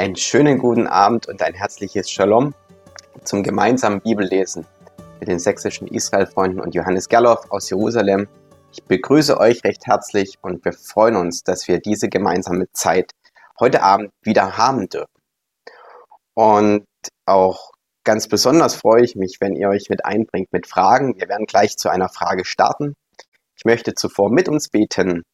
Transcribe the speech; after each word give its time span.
Einen 0.00 0.16
schönen 0.16 0.56
guten 0.56 0.86
Abend 0.86 1.28
und 1.28 1.42
ein 1.42 1.52
herzliches 1.52 2.10
Shalom 2.10 2.54
zum 3.22 3.42
gemeinsamen 3.42 4.00
Bibellesen 4.00 4.64
mit 5.18 5.28
den 5.28 5.38
sächsischen 5.38 5.86
Israelfreunden 5.88 6.58
und 6.58 6.74
Johannes 6.74 7.06
Gerloff 7.06 7.50
aus 7.50 7.68
Jerusalem. 7.68 8.26
Ich 8.72 8.82
begrüße 8.82 9.38
euch 9.38 9.62
recht 9.62 9.84
herzlich 9.84 10.38
und 10.40 10.64
wir 10.64 10.72
freuen 10.72 11.16
uns, 11.16 11.42
dass 11.42 11.68
wir 11.68 11.80
diese 11.80 12.08
gemeinsame 12.08 12.72
Zeit 12.72 13.12
heute 13.60 13.82
Abend 13.82 14.10
wieder 14.22 14.56
haben 14.56 14.88
dürfen. 14.88 15.12
Und 16.32 16.86
auch 17.26 17.70
ganz 18.02 18.26
besonders 18.26 18.76
freue 18.76 19.04
ich 19.04 19.16
mich, 19.16 19.36
wenn 19.40 19.54
ihr 19.54 19.68
euch 19.68 19.90
mit 19.90 20.06
einbringt 20.06 20.50
mit 20.50 20.66
Fragen. 20.66 21.20
Wir 21.20 21.28
werden 21.28 21.44
gleich 21.44 21.76
zu 21.76 21.90
einer 21.90 22.08
Frage 22.08 22.46
starten. 22.46 22.94
Ich 23.54 23.66
möchte 23.66 23.92
zuvor 23.92 24.30
mit 24.30 24.48
uns 24.48 24.70
beten 24.70 25.24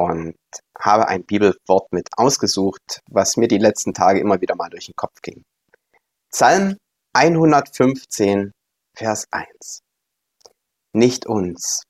und 0.00 0.34
habe 0.78 1.08
ein 1.08 1.26
Bibelwort 1.26 1.92
mit 1.92 2.08
ausgesucht, 2.16 3.02
was 3.10 3.36
mir 3.36 3.48
die 3.48 3.58
letzten 3.58 3.92
Tage 3.92 4.18
immer 4.18 4.40
wieder 4.40 4.54
mal 4.54 4.70
durch 4.70 4.86
den 4.86 4.96
Kopf 4.96 5.20
ging. 5.20 5.44
Psalm 6.32 6.78
115, 7.12 8.52
Vers 8.96 9.26
1. 9.30 9.82
Nicht 10.94 11.26
uns, 11.26 11.82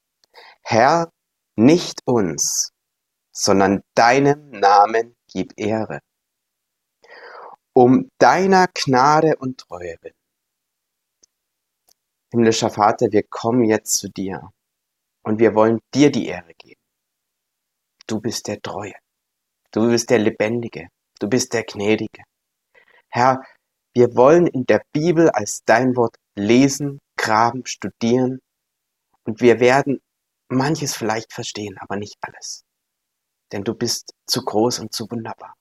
Herr, 0.65 1.13
nicht 1.55 2.01
uns, 2.05 2.71
sondern 3.31 3.83
deinem 3.95 4.51
Namen 4.51 5.15
gib 5.33 5.53
Ehre. 5.57 6.01
Um 7.73 8.09
deiner 8.19 8.67
Gnade 8.75 9.37
und 9.37 9.59
Treue 9.61 9.95
willen. 10.01 10.15
Himmlischer 12.33 12.71
Vater, 12.71 13.07
wir 13.13 13.23
kommen 13.23 13.63
jetzt 13.63 13.99
zu 13.99 14.09
dir 14.09 14.51
und 15.23 15.39
wir 15.39 15.55
wollen 15.55 15.79
dir 15.95 16.11
die 16.11 16.27
Ehre 16.27 16.55
geben. 16.55 16.80
Du 18.11 18.19
bist 18.19 18.49
der 18.49 18.61
Treue. 18.61 18.95
Du 19.71 19.89
bist 19.89 20.11
der 20.11 20.19
Lebendige. 20.19 20.89
Du 21.21 21.29
bist 21.29 21.53
der 21.53 21.63
Gnädige. 21.63 22.25
Herr, 23.09 23.41
wir 23.95 24.17
wollen 24.17 24.49
in 24.49 24.67
der 24.67 24.83
Bibel 24.93 25.31
als 25.31 25.63
dein 25.65 25.95
Wort 25.95 26.17
lesen, 26.35 26.99
graben, 27.17 27.65
studieren 27.67 28.41
und 29.23 29.41
wir 29.41 29.61
werden 29.61 30.01
manches 30.49 30.97
vielleicht 30.97 31.33
verstehen, 31.33 31.79
aber 31.79 31.95
nicht 31.95 32.17
alles. 32.23 32.65
Denn 33.53 33.63
du 33.63 33.75
bist 33.75 34.13
zu 34.27 34.43
groß 34.43 34.81
und 34.81 34.93
zu 34.93 35.09
wunderbar. 35.09 35.55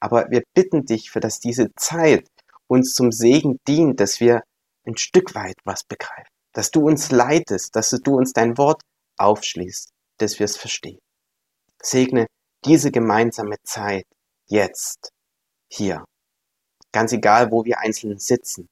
Aber 0.00 0.28
wir 0.32 0.42
bitten 0.54 0.84
dich, 0.84 1.12
für 1.12 1.20
dass 1.20 1.38
diese 1.38 1.72
Zeit 1.76 2.26
uns 2.66 2.92
zum 2.92 3.12
Segen 3.12 3.60
dient, 3.68 4.00
dass 4.00 4.18
wir 4.18 4.42
ein 4.84 4.96
Stück 4.96 5.36
weit 5.36 5.58
was 5.62 5.84
begreifen, 5.84 6.32
dass 6.52 6.72
du 6.72 6.84
uns 6.84 7.12
leitest, 7.12 7.76
dass 7.76 7.90
du 7.90 8.16
uns 8.16 8.32
dein 8.32 8.58
Wort 8.58 8.82
aufschließt, 9.16 9.90
dass 10.16 10.40
wir 10.40 10.44
es 10.44 10.56
verstehen. 10.56 10.98
Segne 11.82 12.26
diese 12.64 12.90
gemeinsame 12.90 13.56
Zeit 13.62 14.06
jetzt, 14.46 15.10
hier. 15.70 16.04
Ganz 16.92 17.12
egal, 17.12 17.50
wo 17.50 17.64
wir 17.64 17.78
einzeln 17.78 18.18
sitzen, 18.18 18.68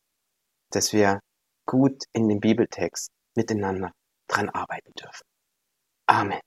dass 0.70 0.92
wir 0.92 1.20
gut 1.66 2.04
in 2.12 2.28
dem 2.28 2.40
Bibeltext 2.40 3.10
miteinander 3.36 3.92
dran 4.28 4.48
arbeiten 4.48 4.92
dürfen. 4.98 5.24
Amen. 6.06 6.40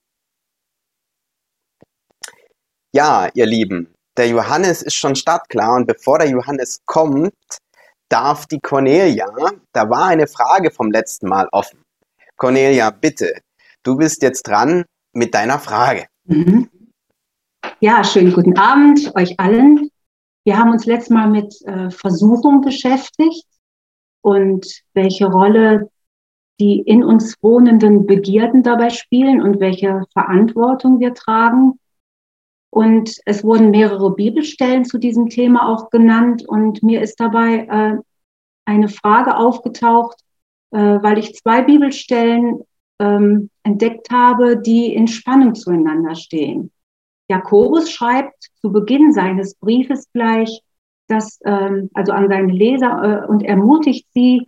Ja, 2.91 3.29
ihr 3.33 3.45
Lieben, 3.45 3.93
der 4.17 4.27
Johannes 4.27 4.81
ist 4.81 4.95
schon 4.95 5.15
startklar 5.15 5.75
und 5.75 5.85
bevor 5.85 6.19
der 6.19 6.29
Johannes 6.29 6.79
kommt, 6.85 7.33
darf 8.09 8.47
die 8.47 8.59
Cornelia, 8.59 9.27
da 9.71 9.89
war 9.89 10.07
eine 10.07 10.27
Frage 10.27 10.71
vom 10.71 10.91
letzten 10.91 11.29
Mal 11.29 11.47
offen. 11.51 11.83
Cornelia, 12.35 12.89
bitte, 12.89 13.41
du 13.83 13.95
bist 13.95 14.23
jetzt 14.23 14.47
dran 14.47 14.85
mit 15.13 15.35
deiner 15.35 15.59
Frage. 15.59 16.07
Mhm. 16.29 16.69
Ja, 17.79 18.03
schönen 18.03 18.33
guten 18.33 18.55
Abend 18.55 19.15
euch 19.15 19.39
allen. 19.39 19.89
Wir 20.45 20.59
haben 20.59 20.69
uns 20.69 20.85
letztes 20.85 21.09
Mal 21.09 21.27
mit 21.27 21.59
äh, 21.63 21.89
Versuchung 21.89 22.61
beschäftigt 22.61 23.47
und 24.21 24.67
welche 24.93 25.25
Rolle 25.25 25.89
die 26.59 26.81
in 26.81 27.03
uns 27.03 27.35
wohnenden 27.41 28.05
Begierden 28.05 28.61
dabei 28.61 28.91
spielen 28.91 29.41
und 29.41 29.59
welche 29.59 30.03
Verantwortung 30.13 30.99
wir 30.99 31.15
tragen. 31.15 31.79
Und 32.69 33.17
es 33.25 33.43
wurden 33.43 33.71
mehrere 33.71 34.13
Bibelstellen 34.13 34.85
zu 34.85 34.99
diesem 34.99 35.29
Thema 35.29 35.67
auch 35.67 35.89
genannt 35.89 36.47
und 36.47 36.83
mir 36.83 37.01
ist 37.01 37.19
dabei 37.19 37.65
äh, 37.65 37.97
eine 38.65 38.89
Frage 38.89 39.35
aufgetaucht, 39.35 40.19
äh, 40.69 40.77
weil 40.77 41.17
ich 41.17 41.33
zwei 41.33 41.63
Bibelstellen 41.63 42.61
ähm, 42.99 43.49
entdeckt 43.63 44.09
habe, 44.11 44.57
die 44.57 44.93
in 44.93 45.07
Spannung 45.07 45.55
zueinander 45.55 46.15
stehen. 46.15 46.71
Jakobus 47.29 47.91
schreibt 47.91 48.49
zu 48.61 48.71
Beginn 48.71 49.13
seines 49.13 49.55
Briefes 49.55 50.11
gleich, 50.11 50.61
dass, 51.07 51.39
ähm, 51.45 51.89
also 51.93 52.11
an 52.11 52.27
seine 52.27 52.51
Leser 52.51 53.23
äh, 53.23 53.27
und 53.27 53.43
ermutigt 53.43 54.07
sie, 54.13 54.45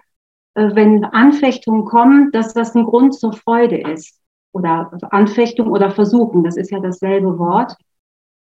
äh, 0.56 0.70
wenn 0.74 1.06
Anfechtungen 1.06 1.86
kommen, 1.86 2.32
dass 2.32 2.54
das 2.54 2.76
ein 2.76 2.86
Grund 2.86 3.14
zur 3.14 3.34
Freude 3.34 3.78
ist. 3.78 4.20
Oder 4.54 4.92
Anfechtung 5.12 5.72
oder 5.72 5.92
Versuchen, 5.92 6.44
das 6.44 6.58
ist 6.58 6.72
ja 6.72 6.80
dasselbe 6.80 7.40
Wort, 7.40 7.76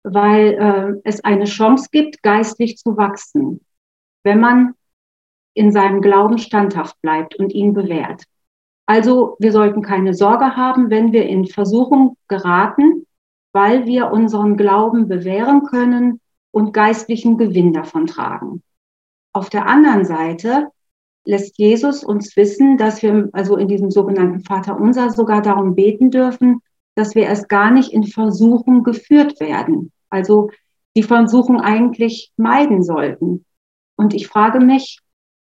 weil 0.04 0.54
äh, 0.54 1.02
es 1.04 1.24
eine 1.24 1.46
Chance 1.46 1.88
gibt, 1.92 2.22
geistlich 2.22 2.78
zu 2.78 2.98
wachsen, 2.98 3.62
wenn 4.24 4.40
man 4.40 4.74
in 5.54 5.72
seinem 5.72 6.02
Glauben 6.02 6.38
standhaft 6.38 7.02
bleibt 7.02 7.36
und 7.36 7.54
ihn 7.54 7.74
bewährt. 7.74 8.24
Also 8.86 9.36
wir 9.40 9.52
sollten 9.52 9.82
keine 9.82 10.14
Sorge 10.14 10.56
haben, 10.56 10.90
wenn 10.90 11.12
wir 11.12 11.26
in 11.26 11.48
Versuchung 11.48 12.18
geraten, 12.28 13.06
weil 13.52 13.86
wir 13.86 14.12
unseren 14.12 14.58
Glauben 14.58 15.08
bewähren 15.08 15.64
können 15.64 16.20
und 16.52 16.74
geistlichen 16.74 17.38
Gewinn 17.38 17.74
davon 17.74 18.06
tragen. 18.06 18.62
Auf 19.34 19.50
der 19.50 19.66
anderen 19.68 20.06
Seite 20.06 20.70
lässt 21.26 21.58
Jesus 21.58 22.04
uns 22.04 22.36
wissen, 22.38 22.78
dass 22.78 23.02
wir 23.02 23.30
also 23.34 23.58
in 23.58 23.68
diesem 23.68 23.92
sogenannten 23.92 24.42
Vater 24.42 24.80
unser 24.80 25.10
sogar 25.10 25.42
darum 25.42 25.76
beten 25.76 26.12
dürfen, 26.12 26.62
dass 26.94 27.16
wir 27.16 27.24
erst 27.24 27.50
gar 27.50 27.72
nicht 27.72 27.92
in 27.92 28.04
Versuchung 28.04 28.84
geführt 28.84 29.40
werden. 29.40 29.92
Also 30.10 30.50
die 30.96 31.04
Versuchung 31.04 31.60
eigentlich 31.60 32.32
meiden 32.38 32.84
sollten. 32.84 33.46
Und 33.98 34.14
ich 34.14 34.28
frage 34.28 34.60
mich, 34.60 35.00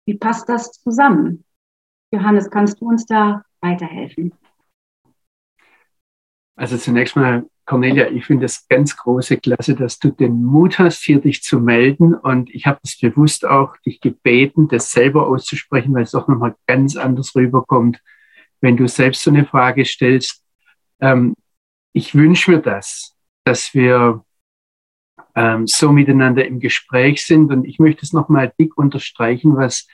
wie 0.06 0.18
passt 0.18 0.48
das 0.48 0.72
zusammen? 0.72 1.44
Johannes, 2.10 2.50
kannst 2.50 2.80
du 2.80 2.88
uns 2.88 3.04
da 3.06 3.42
weiterhelfen? 3.60 4.32
Also 6.56 6.76
zunächst 6.76 7.14
mal, 7.14 7.46
Cornelia, 7.66 8.10
ich 8.10 8.24
finde 8.24 8.46
es 8.46 8.66
ganz 8.66 8.96
große 8.96 9.36
Klasse, 9.36 9.74
dass 9.74 9.98
du 9.98 10.10
den 10.10 10.42
Mut 10.42 10.78
hast, 10.78 11.04
hier 11.04 11.20
dich 11.20 11.42
zu 11.42 11.60
melden. 11.60 12.14
Und 12.14 12.50
ich 12.50 12.66
habe 12.66 12.80
es 12.82 12.98
bewusst 12.98 13.44
auch 13.46 13.76
dich 13.86 14.00
gebeten, 14.00 14.68
das 14.68 14.90
selber 14.90 15.26
auszusprechen, 15.26 15.94
weil 15.94 16.04
es 16.04 16.12
doch 16.12 16.26
nochmal 16.28 16.56
ganz 16.66 16.96
anders 16.96 17.36
rüberkommt, 17.36 18.02
wenn 18.60 18.76
du 18.76 18.88
selbst 18.88 19.22
so 19.22 19.30
eine 19.30 19.44
Frage 19.44 19.84
stellst. 19.84 20.42
Ähm, 21.00 21.34
ich 21.92 22.14
wünsche 22.14 22.50
mir 22.50 22.60
das, 22.60 23.14
dass 23.44 23.74
wir 23.74 24.24
ähm, 25.34 25.66
so 25.66 25.92
miteinander 25.92 26.44
im 26.46 26.58
Gespräch 26.58 27.24
sind. 27.24 27.52
Und 27.52 27.66
ich 27.66 27.78
möchte 27.78 28.04
es 28.04 28.12
nochmal 28.12 28.52
dick 28.58 28.76
unterstreichen, 28.76 29.56
was 29.56 29.86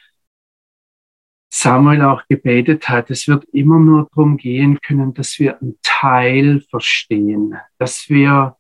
Samuel 1.56 2.02
auch 2.02 2.26
gebetet 2.26 2.88
hat, 2.88 3.12
es 3.12 3.28
wird 3.28 3.44
immer 3.52 3.78
nur 3.78 4.08
darum 4.10 4.36
gehen 4.36 4.80
können, 4.80 5.14
dass 5.14 5.38
wir 5.38 5.62
einen 5.62 5.78
Teil 5.82 6.60
verstehen, 6.68 7.54
dass 7.78 8.08
wir 8.08 8.56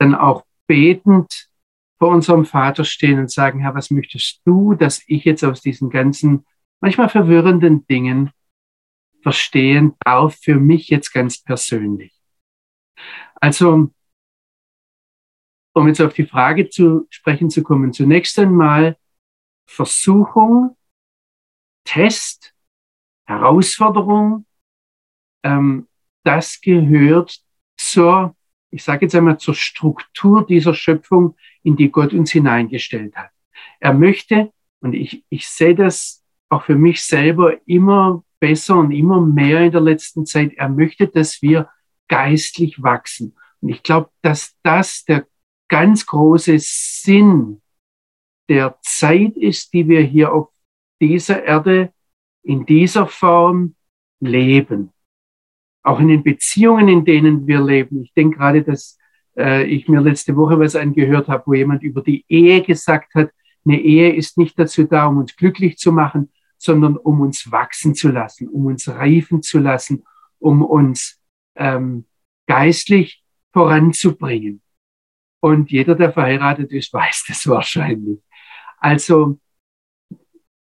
dann 0.00 0.16
auch 0.16 0.44
betend 0.66 1.48
vor 2.00 2.08
unserem 2.08 2.44
Vater 2.44 2.84
stehen 2.84 3.20
und 3.20 3.30
sagen, 3.30 3.60
Herr, 3.60 3.76
was 3.76 3.92
möchtest 3.92 4.40
du, 4.44 4.74
dass 4.74 5.04
ich 5.06 5.24
jetzt 5.24 5.44
aus 5.44 5.60
diesen 5.60 5.88
ganzen 5.88 6.44
manchmal 6.80 7.08
verwirrenden 7.08 7.86
Dingen 7.86 8.32
verstehen 9.22 9.94
darf 10.00 10.34
für 10.34 10.56
mich 10.56 10.88
jetzt 10.88 11.12
ganz 11.12 11.40
persönlich. 11.40 12.12
Also, 13.36 13.92
um 15.74 15.86
jetzt 15.86 16.00
auf 16.00 16.12
die 16.12 16.26
Frage 16.26 16.68
zu 16.70 17.06
sprechen 17.08 17.50
zu 17.50 17.62
kommen, 17.62 17.92
zunächst 17.92 18.36
einmal 18.36 18.96
Versuchung 19.64 20.76
Test, 21.84 22.54
Herausforderung, 23.24 24.46
ähm, 25.42 25.88
das 26.24 26.60
gehört 26.60 27.40
zur, 27.76 28.36
ich 28.70 28.84
sage 28.84 29.06
jetzt 29.06 29.14
einmal, 29.14 29.38
zur 29.38 29.54
Struktur 29.54 30.46
dieser 30.46 30.74
Schöpfung, 30.74 31.36
in 31.62 31.76
die 31.76 31.90
Gott 31.90 32.12
uns 32.12 32.30
hineingestellt 32.32 33.16
hat. 33.16 33.30
Er 33.80 33.92
möchte, 33.92 34.52
und 34.80 34.94
ich, 34.94 35.24
ich 35.28 35.48
sehe 35.48 35.74
das 35.74 36.24
auch 36.48 36.64
für 36.64 36.76
mich 36.76 37.02
selber 37.02 37.56
immer 37.66 38.24
besser 38.40 38.76
und 38.76 38.90
immer 38.90 39.20
mehr 39.20 39.60
in 39.62 39.72
der 39.72 39.80
letzten 39.80 40.26
Zeit, 40.26 40.52
er 40.54 40.68
möchte, 40.68 41.08
dass 41.08 41.42
wir 41.42 41.68
geistlich 42.08 42.82
wachsen. 42.82 43.36
Und 43.60 43.70
ich 43.70 43.82
glaube, 43.82 44.10
dass 44.22 44.56
das 44.62 45.04
der 45.04 45.26
ganz 45.68 46.04
große 46.04 46.56
Sinn 46.58 47.62
der 48.48 48.78
Zeit 48.82 49.36
ist, 49.36 49.72
die 49.72 49.88
wir 49.88 50.02
hier 50.02 50.32
auf 50.32 50.51
dieser 51.02 51.44
Erde 51.44 51.92
in 52.42 52.64
dieser 52.64 53.06
Form 53.06 53.74
leben. 54.20 54.92
Auch 55.82 55.98
in 55.98 56.08
den 56.08 56.22
Beziehungen, 56.22 56.88
in 56.88 57.04
denen 57.04 57.46
wir 57.46 57.60
leben. 57.60 58.02
Ich 58.02 58.14
denke 58.14 58.38
gerade, 58.38 58.62
dass 58.62 58.98
äh, 59.36 59.64
ich 59.64 59.88
mir 59.88 60.00
letzte 60.00 60.36
Woche 60.36 60.58
was 60.58 60.76
angehört 60.76 61.28
habe, 61.28 61.42
wo 61.46 61.54
jemand 61.54 61.82
über 61.82 62.02
die 62.02 62.24
Ehe 62.28 62.62
gesagt 62.62 63.14
hat, 63.14 63.30
eine 63.64 63.80
Ehe 63.80 64.14
ist 64.14 64.38
nicht 64.38 64.58
dazu 64.58 64.84
da, 64.84 65.06
um 65.06 65.18
uns 65.18 65.36
glücklich 65.36 65.76
zu 65.76 65.92
machen, 65.92 66.30
sondern 66.56 66.96
um 66.96 67.20
uns 67.20 67.50
wachsen 67.50 67.94
zu 67.94 68.10
lassen, 68.10 68.48
um 68.48 68.66
uns 68.66 68.88
reifen 68.88 69.42
zu 69.42 69.58
lassen, 69.58 70.04
um 70.38 70.62
uns 70.62 71.20
ähm, 71.56 72.06
geistlich 72.46 73.24
voranzubringen. 73.52 74.62
Und 75.40 75.72
jeder, 75.72 75.96
der 75.96 76.12
verheiratet 76.12 76.70
ist, 76.70 76.92
weiß 76.92 77.24
das 77.28 77.46
wahrscheinlich. 77.48 78.20
Also, 78.78 79.40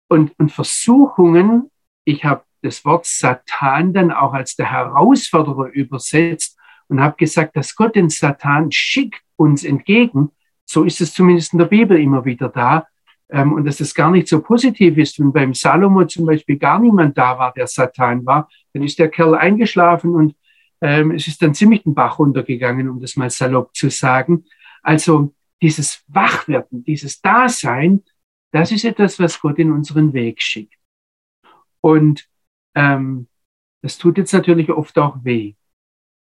und, 0.09 0.33
und 0.39 0.53
Versuchungen, 0.53 1.71
ich 2.05 2.25
habe 2.25 2.43
das 2.63 2.85
Wort 2.85 3.07
Satan 3.07 3.93
dann 3.93 4.11
auch 4.11 4.33
als 4.33 4.57
der 4.57 4.71
Herausforderer 4.71 5.69
übersetzt 5.69 6.59
und 6.89 7.01
habe 7.01 7.17
gesagt, 7.17 7.57
dass 7.57 7.77
Gott 7.77 7.95
den 7.95 8.09
Satan 8.09 8.73
schickt 8.73 9.23
uns 9.37 9.65
entgegen. 9.65 10.31
So 10.65 10.85
ist 10.85 11.01
es 11.01 11.15
zumindest 11.15 11.53
in 11.53 11.61
der 11.61 11.67
Bibel 11.67 11.99
immer 11.99 12.25
wieder 12.25 12.49
da. 12.49 12.87
Ähm, 13.31 13.53
und 13.53 13.67
dass 13.67 13.81
es 13.81 13.95
gar 13.95 14.11
nicht 14.11 14.27
so 14.27 14.41
positiv 14.41 14.97
ist, 14.97 15.19
wenn 15.21 15.33
beim 15.33 15.55
Salomo 15.55 16.05
zum 16.07 16.27
Beispiel 16.27 16.59
gar 16.59 16.79
niemand 16.79 17.17
da 17.17 17.39
war, 17.39 17.53
der 17.53 17.67
Satan 17.67 18.25
war, 18.25 18.49
dann 18.73 18.83
ist 18.83 18.99
der 18.99 19.09
Kerl 19.09 19.35
eingeschlafen 19.35 20.15
und 20.15 20.35
ähm, 20.81 21.11
es 21.11 21.27
ist 21.27 21.43
dann 21.43 21.55
ziemlich 21.55 21.83
den 21.83 21.95
Bach 21.95 22.19
runtergegangen, 22.19 22.89
um 22.89 23.01
das 23.01 23.17
mal 23.17 23.31
salopp 23.31 23.75
zu 23.75 23.91
sagen. 23.91 24.45
Also 24.83 25.35
dieses 25.61 26.05
Wachwerden, 26.07 26.85
dieses 26.85 27.21
Dasein, 27.21 28.03
das 28.53 28.73
ist 28.73 28.85
etwas, 28.85 29.19
was 29.19 29.41
Gott 29.41 29.59
in 29.59 29.73
unseren 29.73 30.13
Weg 30.13 30.41
schickt. 30.41 30.79
Und 31.81 32.29
ähm, 32.75 33.29
das 33.83 33.99
tut 33.99 34.19
jetzt 34.19 34.33
natürlich 34.33 34.71
oft 34.71 34.99
auch 34.99 35.25
weh. 35.25 35.55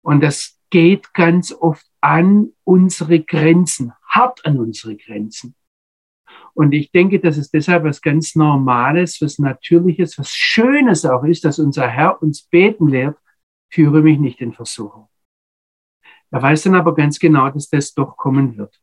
Und 0.03 0.23
das 0.23 0.61
geht 0.71 1.13
ganz 1.15 1.53
oft 1.53 1.87
an 2.01 2.53
unsere 2.65 3.21
Grenzen, 3.21 3.93
hart 4.09 4.45
an 4.47 4.59
unsere 4.59 4.97
Grenzen. 4.97 5.55
Und 6.55 6.73
ich 6.73 6.91
denke, 6.91 7.21
dass 7.21 7.37
es 7.37 7.51
deshalb 7.51 7.85
was 7.85 8.01
ganz 8.01 8.35
Normales, 8.35 9.21
was 9.21 9.39
Natürliches, 9.39 10.19
was 10.19 10.31
Schönes 10.31 11.05
auch 11.05 11.25
ist, 11.25 11.45
dass 11.45 11.59
unser 11.59 11.89
Herr 11.89 12.23
uns 12.23 12.43
beten 12.43 12.89
lehrt, 12.89 13.19
führe 13.71 14.03
mich 14.03 14.19
nicht 14.19 14.41
in 14.41 14.53
Versuchung. 14.53 15.09
Er 16.31 16.43
weiß 16.43 16.63
dann 16.63 16.75
aber 16.75 16.95
ganz 16.95 17.19
genau, 17.19 17.51
dass 17.51 17.69
das 17.69 17.95
doch 17.95 18.17
kommen 18.17 18.57
wird. 18.57 18.81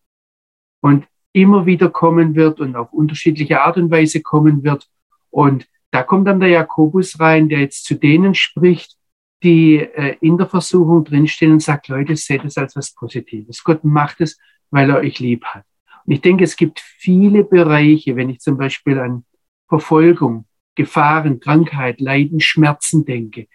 Und 0.81 1.07
immer 1.33 1.65
wieder 1.65 1.89
kommen 1.89 2.35
wird 2.35 2.59
und 2.59 2.75
auf 2.75 2.91
unterschiedliche 2.91 3.61
Art 3.61 3.77
und 3.77 3.91
Weise 3.91 4.21
kommen 4.21 4.63
wird. 4.63 4.87
Und 5.29 5.67
da 5.91 6.03
kommt 6.03 6.27
dann 6.27 6.39
der 6.39 6.49
Jakobus 6.49 7.19
rein, 7.19 7.49
der 7.49 7.59
jetzt 7.59 7.85
zu 7.85 7.95
denen 7.95 8.35
spricht, 8.35 8.97
die 9.43 9.77
äh, 9.77 10.17
in 10.21 10.37
der 10.37 10.47
Versuchung 10.47 11.03
drinstehen 11.03 11.53
und 11.53 11.61
sagt, 11.61 11.87
Leute, 11.87 12.15
seht 12.15 12.43
es 12.43 12.57
als 12.57 12.75
was 12.75 12.93
Positives. 12.93 13.63
Gott 13.63 13.83
macht 13.83 14.21
es, 14.21 14.39
weil 14.69 14.89
er 14.89 14.97
euch 14.97 15.19
lieb 15.19 15.45
hat. 15.45 15.63
Und 16.05 16.13
ich 16.13 16.21
denke, 16.21 16.43
es 16.43 16.55
gibt 16.55 16.79
viele 16.79 17.43
Bereiche, 17.43 18.15
wenn 18.15 18.29
ich 18.29 18.39
zum 18.39 18.57
Beispiel 18.57 18.99
an 18.99 19.25
Verfolgung, 19.67 20.45
Gefahren, 20.75 21.39
Krankheit, 21.39 21.99
Leiden, 22.01 22.39
Schmerzen 22.39 23.05
denke. 23.05 23.47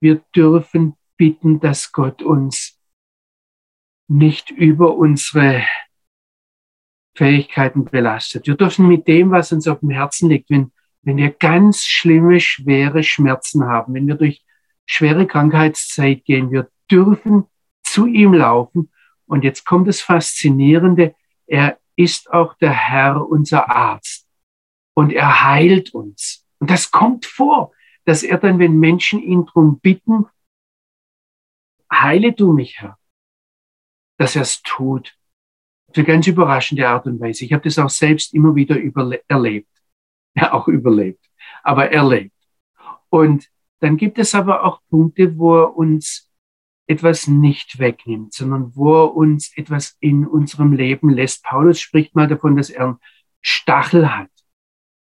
Wir 0.00 0.22
dürfen 0.34 0.94
bitten, 1.16 1.60
dass 1.60 1.92
Gott 1.92 2.22
uns 2.22 2.78
nicht 4.08 4.50
über 4.50 4.96
unsere 4.96 5.62
Fähigkeiten 7.14 7.84
belastet. 7.84 8.46
Wir 8.46 8.56
dürfen 8.56 8.88
mit 8.88 9.08
dem, 9.08 9.30
was 9.30 9.52
uns 9.52 9.66
auf 9.68 9.80
dem 9.80 9.90
Herzen 9.90 10.28
liegt, 10.28 10.50
wenn, 10.50 10.72
wenn 11.02 11.16
wir 11.16 11.30
ganz 11.30 11.84
schlimme, 11.84 12.40
schwere 12.40 13.02
Schmerzen 13.02 13.64
haben, 13.64 13.94
wenn 13.94 14.06
wir 14.06 14.14
durch 14.14 14.44
schwere 14.86 15.26
Krankheitszeit 15.26 16.24
gehen. 16.24 16.50
Wir 16.50 16.68
dürfen 16.90 17.44
zu 17.82 18.06
ihm 18.06 18.32
laufen. 18.32 18.90
Und 19.26 19.44
jetzt 19.44 19.64
kommt 19.64 19.88
das 19.88 20.00
Faszinierende. 20.00 21.14
Er 21.46 21.78
ist 21.96 22.32
auch 22.32 22.54
der 22.54 22.72
Herr, 22.72 23.28
unser 23.28 23.70
Arzt. 23.70 24.26
Und 24.94 25.12
er 25.12 25.44
heilt 25.44 25.94
uns. 25.94 26.46
Und 26.58 26.70
das 26.70 26.90
kommt 26.90 27.26
vor, 27.26 27.72
dass 28.04 28.22
er 28.22 28.38
dann, 28.38 28.58
wenn 28.58 28.78
Menschen 28.78 29.20
ihn 29.22 29.46
drum 29.46 29.78
bitten, 29.80 30.26
heile 31.92 32.32
du 32.32 32.52
mich, 32.52 32.80
Herr, 32.80 32.98
dass 34.18 34.36
er 34.36 34.42
es 34.42 34.62
tut. 34.62 35.16
Eine 35.94 36.04
ganz 36.04 36.26
überraschende 36.26 36.88
Art 36.88 37.06
und 37.06 37.20
Weise. 37.20 37.44
Ich 37.44 37.52
habe 37.52 37.64
das 37.64 37.78
auch 37.78 37.90
selbst 37.90 38.34
immer 38.34 38.54
wieder 38.54 38.76
erlebt. 39.28 39.68
Ja, 40.36 40.52
auch 40.52 40.68
überlebt, 40.68 41.26
aber 41.64 41.90
erlebt. 41.90 42.36
Und 43.08 43.48
dann 43.80 43.96
gibt 43.96 44.16
es 44.16 44.32
aber 44.32 44.62
auch 44.62 44.80
Punkte, 44.88 45.36
wo 45.36 45.56
er 45.56 45.76
uns 45.76 46.30
etwas 46.86 47.26
nicht 47.26 47.80
wegnimmt, 47.80 48.32
sondern 48.32 48.74
wo 48.76 48.94
er 48.94 49.16
uns 49.16 49.56
etwas 49.56 49.96
in 49.98 50.26
unserem 50.26 50.72
Leben 50.72 51.10
lässt. 51.10 51.42
Paulus 51.42 51.80
spricht 51.80 52.14
mal 52.14 52.28
davon, 52.28 52.56
dass 52.56 52.70
er 52.70 52.84
einen 52.84 52.98
Stachel 53.42 54.14
hat, 54.14 54.30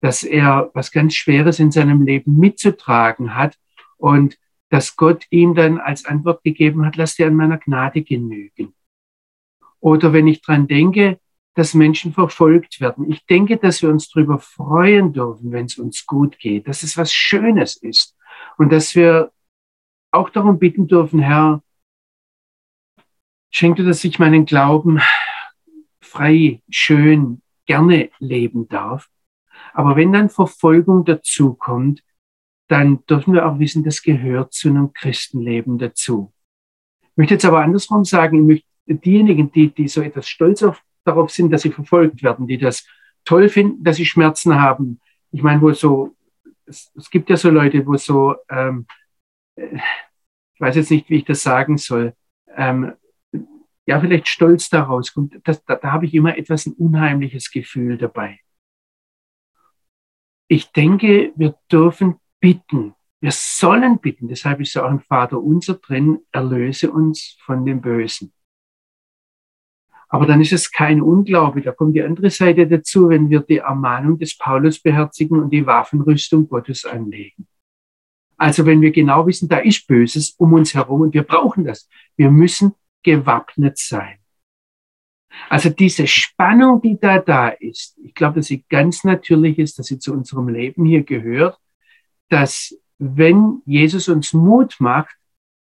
dass 0.01 0.23
er 0.23 0.71
was 0.75 0.93
ganz 0.93 1.15
Schweres 1.15 1.59
in 1.59 1.71
seinem 1.71 2.03
Leben 2.03 2.37
mitzutragen 2.39 3.35
hat 3.35 3.59
und 3.97 4.39
dass 4.71 4.97
Gott 4.97 5.27
ihm 5.31 5.55
dann 5.55 5.79
als 5.79 6.05
Antwort 6.05 6.43
gegeben 6.43 6.85
hat, 6.85 6.97
lass 6.97 7.17
dir 7.17 7.27
an 7.27 7.37
meiner 7.37 7.59
Gnade 7.59 8.03
genügen. 8.03 8.75
Oder 9.85 10.15
wenn 10.15 10.27
ich 10.27 10.41
dran 10.41 10.67
denke, 10.67 11.21
dass 11.55 11.75
Menschen 11.75 12.15
verfolgt 12.15 12.81
werden. 12.81 13.11
Ich 13.11 13.27
denke, 13.27 13.59
dass 13.59 13.83
wir 13.83 13.91
uns 13.91 14.09
darüber 14.09 14.39
freuen 14.39 15.13
dürfen, 15.13 15.53
wenn 15.53 15.67
es 15.67 15.79
uns 15.79 16.07
gut 16.07 16.39
geht, 16.39 16.67
dass 16.67 16.83
es 16.83 16.97
was 16.97 17.13
Schönes 17.13 17.77
ist 17.77 18.17
und 18.57 18.73
dass 18.73 18.95
wir 18.95 19.31
auch 20.11 20.31
darum 20.31 20.59
bitten 20.59 20.87
dürfen, 20.87 21.21
Herr, 21.21 21.63
schenke, 23.51 23.85
dass 23.85 24.03
ich 24.05 24.19
meinen 24.19 24.47
Glauben 24.47 25.03
frei, 26.01 26.63
schön, 26.71 27.43
gerne 27.67 28.09
leben 28.19 28.69
darf. 28.69 29.11
Aber 29.75 29.97
wenn 29.97 30.15
dann 30.15 30.31
Verfolgung 30.31 31.05
dazukommt, 31.05 32.03
dann 32.69 33.05
dürfen 33.05 33.35
wir 33.35 33.47
auch 33.47 33.59
wissen, 33.59 33.85
das 33.85 34.01
gehört 34.01 34.55
zu 34.55 34.71
einem 34.71 34.95
Christenleben 34.95 35.77
dazu. 35.77 36.33
Ich 37.03 37.17
möchte 37.17 37.35
jetzt 37.35 37.45
aber 37.45 37.61
andersrum 37.61 38.07
sagen, 38.07 38.39
ich 38.39 38.47
möchte 38.47 38.74
diejenigen, 38.87 39.51
die, 39.53 39.69
die 39.73 39.89
so 39.89 40.03
etwas 40.03 40.29
stolz 40.29 40.63
auf, 40.63 40.83
darauf 41.05 41.31
sind, 41.31 41.51
dass 41.51 41.63
sie 41.63 41.71
verfolgt 41.71 42.23
werden, 42.23 42.47
die 42.47 42.59
das 42.59 42.87
toll 43.25 43.49
finden, 43.49 43.85
dass 43.85 43.97
sie 43.97 44.07
Schmerzen 44.07 44.61
haben. 44.61 45.01
Ich 45.33 45.43
meine, 45.43 45.61
wo 45.61 45.73
so 45.73 46.15
es, 46.67 46.93
es 46.97 47.11
gibt 47.11 47.31
ja 47.31 47.37
so 47.37 47.51
Leute, 47.51 47.87
wo 47.87 47.97
so, 47.97 48.37
ähm, 48.49 48.87
ich 49.57 50.61
weiß 50.61 50.77
jetzt 50.77 50.91
nicht, 50.91 51.09
wie 51.11 51.17
ich 51.17 51.25
das 51.25 51.43
sagen 51.43 51.77
soll, 51.79 52.15
ähm, 52.57 52.93
ja, 53.87 54.01
vielleicht 54.01 54.29
stolz 54.29 54.71
daraus 54.71 55.13
kommt. 55.13 55.39
Das, 55.45 55.63
da, 55.65 55.77
da 55.77 55.93
habe 55.93 56.07
ich 56.07 56.15
immer 56.15 56.39
etwas 56.39 56.67
ein 56.67 56.73
unheimliches 56.73 57.51
Gefühl 57.51 57.99
dabei. 57.99 58.41
Ich 60.49 60.73
denke, 60.73 61.33
wir 61.37 61.57
dürfen 61.71 62.17
bitten. 62.41 62.95
Wir 63.21 63.33
sollen 63.33 63.99
bitten. 63.99 64.29
Deshalb 64.29 64.61
ist 64.61 64.75
ja 64.75 64.85
auch 64.85 64.91
ein 64.91 65.01
Vater 65.01 65.41
unser 65.41 65.75
drin, 65.75 66.21
erlöse 66.33 66.91
uns 66.91 67.37
von 67.41 67.65
dem 67.65 67.81
Bösen. 67.81 68.33
Aber 70.15 70.27
dann 70.27 70.41
ist 70.41 70.53
es 70.53 70.71
kein 70.71 71.03
Unglaube. 71.03 71.61
Da 71.61 71.73
kommt 71.73 71.97
die 71.97 72.03
andere 72.03 72.31
Seite 72.31 72.69
dazu, 72.69 73.09
wenn 73.09 73.31
wir 73.31 73.41
die 73.41 73.57
Ermahnung 73.57 74.17
des 74.17 74.39
Paulus 74.39 74.79
beherzigen 74.79 75.41
und 75.43 75.51
die 75.51 75.67
Waffenrüstung 75.67 76.49
Gottes 76.49 76.85
anlegen. 76.85 77.49
Also 78.37 78.65
wenn 78.65 78.81
wir 78.81 78.93
genau 78.93 79.27
wissen, 79.27 79.49
da 79.49 79.59
ist 79.59 79.89
Böses 79.89 80.31
um 80.39 80.53
uns 80.53 80.73
herum 80.73 81.01
und 81.01 81.15
wir 81.15 81.25
brauchen 81.25 81.65
das. 81.65 81.89
Wir 82.17 82.31
müssen 82.31 82.75
gewappnet 83.03 83.77
sein. 83.77 84.19
Also 85.49 85.69
diese 85.69 86.07
Spannung, 86.07 86.81
die 86.81 86.97
da 86.97 87.19
da 87.19 87.49
ist, 87.49 87.99
ich 87.99 88.15
glaube, 88.15 88.37
dass 88.37 88.47
sie 88.47 88.65
ganz 88.69 89.03
natürlich 89.03 89.59
ist, 89.59 89.81
dass 89.81 89.87
sie 89.87 89.99
zu 89.99 90.13
unserem 90.13 90.47
Leben 90.47 90.85
hier 90.85 91.03
gehört, 91.03 91.59
dass 92.29 92.73
wenn 92.99 93.63
Jesus 93.67 94.09
uns 94.09 94.33
Mut 94.33 94.77
macht, 94.79 95.17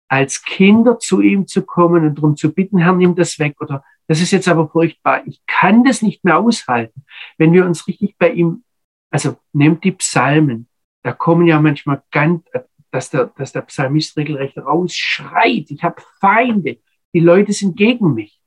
als 0.07 0.43
Kinder 0.43 0.99
zu 0.99 1.23
ihm 1.23 1.47
zu 1.47 1.63
kommen 1.63 2.07
und 2.07 2.17
darum 2.17 2.37
zu 2.37 2.53
bitten, 2.53 2.77
Herr, 2.77 2.93
nimm 2.93 3.15
das 3.15 3.39
weg 3.39 3.59
oder 3.59 3.83
das 4.07 4.21
ist 4.21 4.33
jetzt 4.33 4.49
aber 4.49 4.69
furchtbar. 4.69 5.27
Ich 5.27 5.41
kann 5.47 5.85
das 5.85 6.03
nicht 6.03 6.25
mehr 6.25 6.39
aushalten. 6.39 7.05
Wenn 7.39 7.53
wir 7.53 7.65
uns 7.65 7.87
richtig 7.87 8.17
bei 8.19 8.31
ihm, 8.33 8.65
also 9.11 9.37
nehmt 9.53 9.85
die 9.85 9.93
Psalmen, 9.93 10.69
da 11.03 11.13
kommen 11.13 11.47
ja 11.47 11.61
manchmal 11.61 12.03
ganz, 12.11 12.45
dass 12.91 13.11
der, 13.11 13.27
dass 13.37 13.53
der 13.53 13.63
Psalmist 13.63 14.17
regelrecht 14.17 14.59
rausschreit. 14.59 15.71
Ich 15.71 15.83
habe 15.83 16.03
Feinde. 16.21 16.79
Die 17.13 17.21
Leute 17.21 17.53
sind 17.53 17.77
gegen 17.77 18.15
mich. 18.15 18.41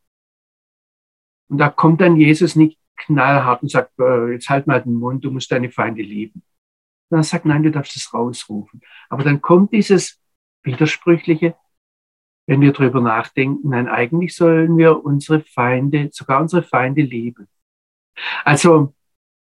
Und 1.50 1.60
da 1.60 1.70
kommt 1.70 2.02
dann 2.02 2.18
Jesus 2.18 2.56
nicht 2.56 2.78
knallhart 2.98 3.62
und 3.62 3.70
sagt, 3.70 3.98
äh, 4.00 4.34
jetzt 4.34 4.50
halt 4.50 4.68
mal 4.68 4.82
den 4.82 4.96
Mund, 4.96 5.24
du 5.24 5.32
musst 5.32 5.52
deine 5.52 5.72
Feinde 5.72 6.02
lieben. 6.02 6.44
Er 7.10 7.24
sagt, 7.24 7.46
nein, 7.46 7.64
du 7.64 7.72
darfst 7.72 7.96
es 7.96 8.14
rausrufen. 8.14 8.82
Aber 9.10 9.24
dann 9.24 9.42
kommt 9.42 9.72
dieses 9.72 10.22
widersprüchliche, 10.64 11.56
wenn 12.48 12.62
wir 12.62 12.72
darüber 12.72 13.02
nachdenken, 13.02 13.70
nein, 13.70 13.88
eigentlich 13.88 14.36
sollen 14.36 14.78
wir 14.78 15.04
unsere 15.04 15.42
Feinde, 15.42 16.10
sogar 16.12 16.42
unsere 16.42 16.64
Feinde 16.64 17.02
lieben. 17.02 17.48
Also, 18.44 18.96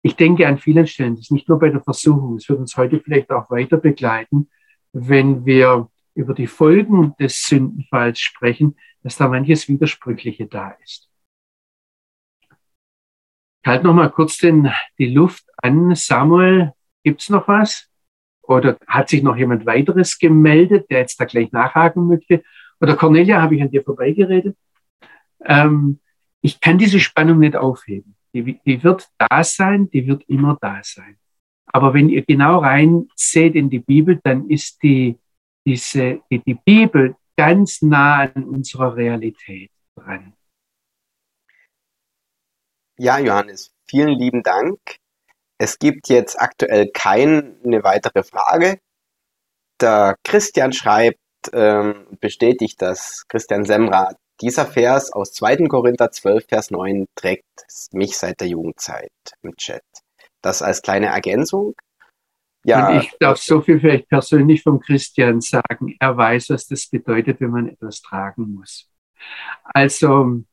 ich 0.04 0.16
denke 0.16 0.48
an 0.48 0.60
vielen 0.60 0.86
Stellen, 0.86 1.16
das 1.16 1.26
ist 1.26 1.32
nicht 1.32 1.50
nur 1.50 1.60
bei 1.60 1.70
der 1.70 1.82
Versuchung, 1.82 2.36
es 2.36 2.48
wird 2.48 2.60
uns 2.60 2.78
heute 2.78 3.00
vielleicht 3.00 3.32
auch 3.32 3.50
weiter 3.50 3.78
begleiten, 3.78 4.50
wenn 4.94 5.46
wir 5.46 5.90
über 6.14 6.36
die 6.36 6.48
Folgen 6.48 7.16
des 7.20 7.44
Sündenfalls 7.44 8.20
sprechen, 8.20 8.78
dass 9.02 9.18
da 9.18 9.28
manches 9.28 9.68
Widersprüchliche 9.68 10.46
da 10.46 10.70
ist. 10.84 11.10
Ich 13.64 13.68
halte 13.68 13.86
noch 13.86 13.94
mal 13.94 14.12
kurz 14.12 14.38
den, 14.38 14.72
die 15.00 15.14
Luft 15.14 15.46
an. 15.58 15.96
Samuel, 15.96 16.74
gibt's 17.04 17.30
noch 17.30 17.48
was? 17.48 17.90
Oder 18.42 18.78
hat 18.88 19.10
sich 19.10 19.24
noch 19.24 19.38
jemand 19.38 19.66
weiteres 19.66 20.20
gemeldet, 20.20 20.92
der 20.92 21.00
jetzt 21.00 21.20
da 21.20 21.26
gleich 21.26 21.52
nachhaken 21.54 22.08
möchte? 22.08 22.44
Oder 22.84 22.98
Cornelia, 22.98 23.42
habe 23.42 23.56
ich 23.56 23.62
an 23.62 23.72
dir 23.72 23.82
vorbeigeredet? 23.82 24.58
Ähm, 25.46 26.02
ich 26.42 26.60
kann 26.60 26.78
diese 26.78 27.00
Spannung 27.00 27.40
nicht 27.40 27.56
aufheben. 27.56 28.18
Die, 28.34 28.60
die 28.66 28.84
wird 28.84 29.10
da 29.18 29.42
sein, 29.46 29.90
die 29.90 30.06
wird 30.06 30.24
immer 30.28 30.58
da 30.60 30.82
sein. 30.84 31.18
Aber 31.66 31.94
wenn 31.94 32.10
ihr 32.10 32.26
genau 32.26 32.60
rein 32.60 33.08
seht 33.16 33.56
in 33.56 33.70
die 33.70 33.80
Bibel, 33.80 34.20
dann 34.22 34.50
ist 34.50 34.84
die, 34.84 35.18
diese, 35.66 36.20
die, 36.30 36.40
die 36.40 36.56
Bibel 36.56 37.16
ganz 37.38 37.82
nah 37.82 38.24
an 38.24 38.44
unserer 38.44 38.98
Realität 38.98 39.72
dran. 39.96 40.34
Ja, 42.98 43.18
Johannes, 43.18 43.74
vielen 43.88 44.20
lieben 44.20 44.44
Dank. 44.44 44.78
Es 45.58 45.80
gibt 45.80 46.10
jetzt 46.10 46.38
aktuell 46.38 46.92
keine 46.94 47.82
weitere 47.82 48.24
Frage. 48.24 48.82
Der 49.80 50.18
Christian 50.26 50.74
schreibt, 50.74 51.23
ähm, 51.54 52.08
bestätigt, 52.20 52.82
dass 52.82 53.26
Christian 53.28 53.66
Semra 53.66 54.16
dieser 54.42 54.66
Vers 54.66 55.12
aus 55.12 55.32
2. 55.34 55.68
Korinther 55.68 56.12
12, 56.12 56.46
Vers 56.48 56.72
9 56.72 57.06
trägt 57.16 57.46
mich 57.92 58.18
seit 58.18 58.40
der 58.42 58.48
Jugendzeit 58.48 59.12
im 59.42 59.56
Chat. 59.56 59.84
Das 60.42 60.62
als 60.62 60.82
kleine 60.82 61.08
Ergänzung. 61.08 61.76
Ja, 62.66 62.90
und 62.90 63.04
ich 63.04 63.12
darf 63.20 63.38
so 63.38 63.62
viel 63.62 63.80
vielleicht 63.80 64.08
persönlich 64.08 64.64
vom 64.64 64.80
Christian 64.80 65.42
sagen. 65.42 65.96
Er 66.00 66.16
weiß, 66.16 66.50
was 66.50 66.68
das 66.68 66.88
bedeutet, 66.88 67.42
wenn 67.42 67.52
man 67.52 67.70
etwas 67.70 68.02
tragen 68.02 68.54
muss. 68.54 68.90
Also, 69.64 70.44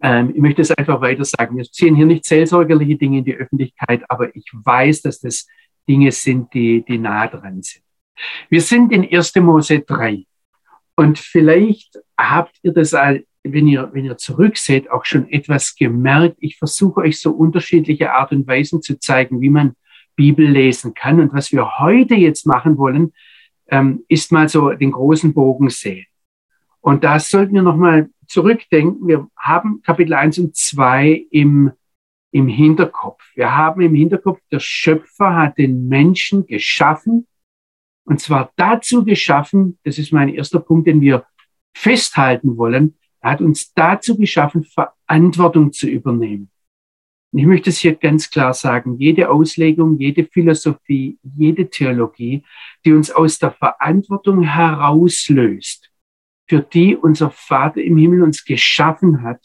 ähm, 0.00 0.30
ich 0.34 0.40
möchte 0.40 0.62
es 0.62 0.70
einfach 0.70 1.00
weiter 1.00 1.24
sagen. 1.24 1.56
Wir 1.56 1.64
ziehen 1.64 1.94
hier 1.94 2.06
nicht 2.06 2.24
seelsorgerliche 2.24 2.96
Dinge 2.96 3.18
in 3.18 3.24
die 3.24 3.34
Öffentlichkeit, 3.34 4.02
aber 4.08 4.34
ich 4.34 4.50
weiß, 4.52 5.02
dass 5.02 5.20
das 5.20 5.46
Dinge 5.88 6.12
sind, 6.12 6.52
die, 6.54 6.82
die 6.82 6.98
nah 6.98 7.26
dran 7.26 7.62
sind. 7.62 7.84
Wir 8.48 8.60
sind 8.60 8.92
in 8.92 9.08
1. 9.10 9.34
Mose 9.36 9.80
3. 9.80 10.24
Und 10.94 11.18
vielleicht 11.18 11.98
habt 12.18 12.58
ihr 12.62 12.72
das, 12.72 12.92
wenn 12.92 13.66
ihr, 13.66 13.90
wenn 13.92 14.04
ihr 14.04 14.18
zurückseht, 14.18 14.90
auch 14.90 15.04
schon 15.04 15.28
etwas 15.30 15.74
gemerkt. 15.74 16.36
Ich 16.40 16.58
versuche 16.58 17.00
euch 17.00 17.20
so 17.20 17.32
unterschiedliche 17.32 18.12
Art 18.12 18.32
und 18.32 18.46
Weisen 18.46 18.82
zu 18.82 18.98
zeigen, 18.98 19.40
wie 19.40 19.50
man 19.50 19.74
Bibel 20.16 20.46
lesen 20.46 20.94
kann. 20.94 21.20
Und 21.20 21.32
was 21.32 21.52
wir 21.52 21.78
heute 21.78 22.14
jetzt 22.14 22.46
machen 22.46 22.76
wollen, 22.78 23.12
ähm, 23.68 24.04
ist 24.08 24.32
mal 24.32 24.48
so 24.48 24.70
den 24.70 24.92
großen 24.92 25.32
Bogen 25.32 25.70
sehen. 25.70 26.06
Und 26.80 27.04
da 27.04 27.18
sollten 27.18 27.54
wir 27.54 27.62
nochmal 27.62 28.10
zurückdenken. 28.26 29.06
Wir 29.06 29.28
haben 29.36 29.82
Kapitel 29.82 30.14
1 30.14 30.38
und 30.38 30.56
2 30.56 31.26
im, 31.30 31.72
im 32.32 32.48
Hinterkopf. 32.48 33.22
Wir 33.34 33.56
haben 33.56 33.80
im 33.80 33.94
Hinterkopf, 33.94 34.40
der 34.50 34.60
Schöpfer 34.60 35.36
hat 35.36 35.58
den 35.58 35.88
Menschen 35.88 36.46
geschaffen. 36.46 37.26
Und 38.04 38.20
zwar 38.20 38.52
dazu 38.56 39.04
geschaffen, 39.04 39.78
das 39.84 39.98
ist 39.98 40.12
mein 40.12 40.28
erster 40.28 40.60
Punkt, 40.60 40.86
den 40.86 41.00
wir 41.00 41.26
festhalten 41.74 42.56
wollen. 42.56 42.96
Er 43.20 43.32
hat 43.32 43.40
uns 43.40 43.72
dazu 43.74 44.16
geschaffen, 44.16 44.64
Verantwortung 44.64 45.72
zu 45.72 45.88
übernehmen. 45.88 46.50
Und 47.32 47.38
ich 47.38 47.46
möchte 47.46 47.70
es 47.70 47.78
hier 47.78 47.94
ganz 47.94 48.28
klar 48.28 48.52
sagen, 48.52 48.98
jede 48.98 49.30
Auslegung, 49.30 49.98
jede 49.98 50.24
Philosophie, 50.24 51.18
jede 51.22 51.70
Theologie, 51.70 52.44
die 52.84 52.92
uns 52.92 53.10
aus 53.10 53.38
der 53.38 53.52
Verantwortung 53.52 54.42
herauslöst, 54.42 55.90
für 56.46 56.60
die 56.60 56.94
unser 56.94 57.30
Vater 57.30 57.80
im 57.80 57.96
Himmel 57.96 58.22
uns 58.22 58.44
geschaffen 58.44 59.22
hat. 59.22 59.40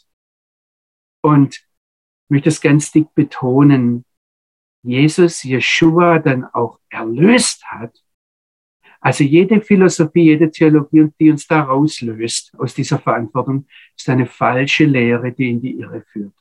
Und 1.22 1.56
ich 1.56 2.30
möchte 2.30 2.50
es 2.50 2.60
ganz 2.60 2.92
dick 2.92 3.14
betonen, 3.14 4.04
Jesus, 4.82 5.42
Yeshua 5.44 6.18
dann 6.18 6.44
auch 6.44 6.78
erlöst 6.90 7.64
hat. 7.66 7.98
Also 9.00 9.24
jede 9.24 9.60
Philosophie, 9.60 10.24
jede 10.24 10.50
Theologie, 10.50 11.08
die 11.20 11.30
uns 11.30 11.46
da 11.46 11.62
rauslöst 11.62 12.52
aus 12.58 12.74
dieser 12.74 12.98
Verantwortung, 12.98 13.66
ist 13.96 14.08
eine 14.08 14.26
falsche 14.26 14.84
Lehre, 14.84 15.32
die 15.32 15.50
in 15.50 15.60
die 15.60 15.78
Irre 15.78 16.04
führt. 16.12 16.34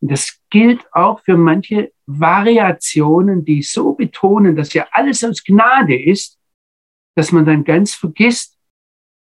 Und 0.00 0.10
das 0.10 0.40
gilt 0.50 0.84
auch 0.92 1.20
für 1.20 1.36
manche 1.36 1.92
Variationen, 2.06 3.44
die 3.44 3.62
so 3.62 3.92
betonen, 3.92 4.56
dass 4.56 4.72
ja 4.72 4.86
alles 4.90 5.22
aus 5.22 5.44
Gnade 5.44 5.96
ist, 5.96 6.38
dass 7.14 7.30
man 7.30 7.44
dann 7.44 7.62
ganz 7.62 7.94
vergisst, 7.94 8.58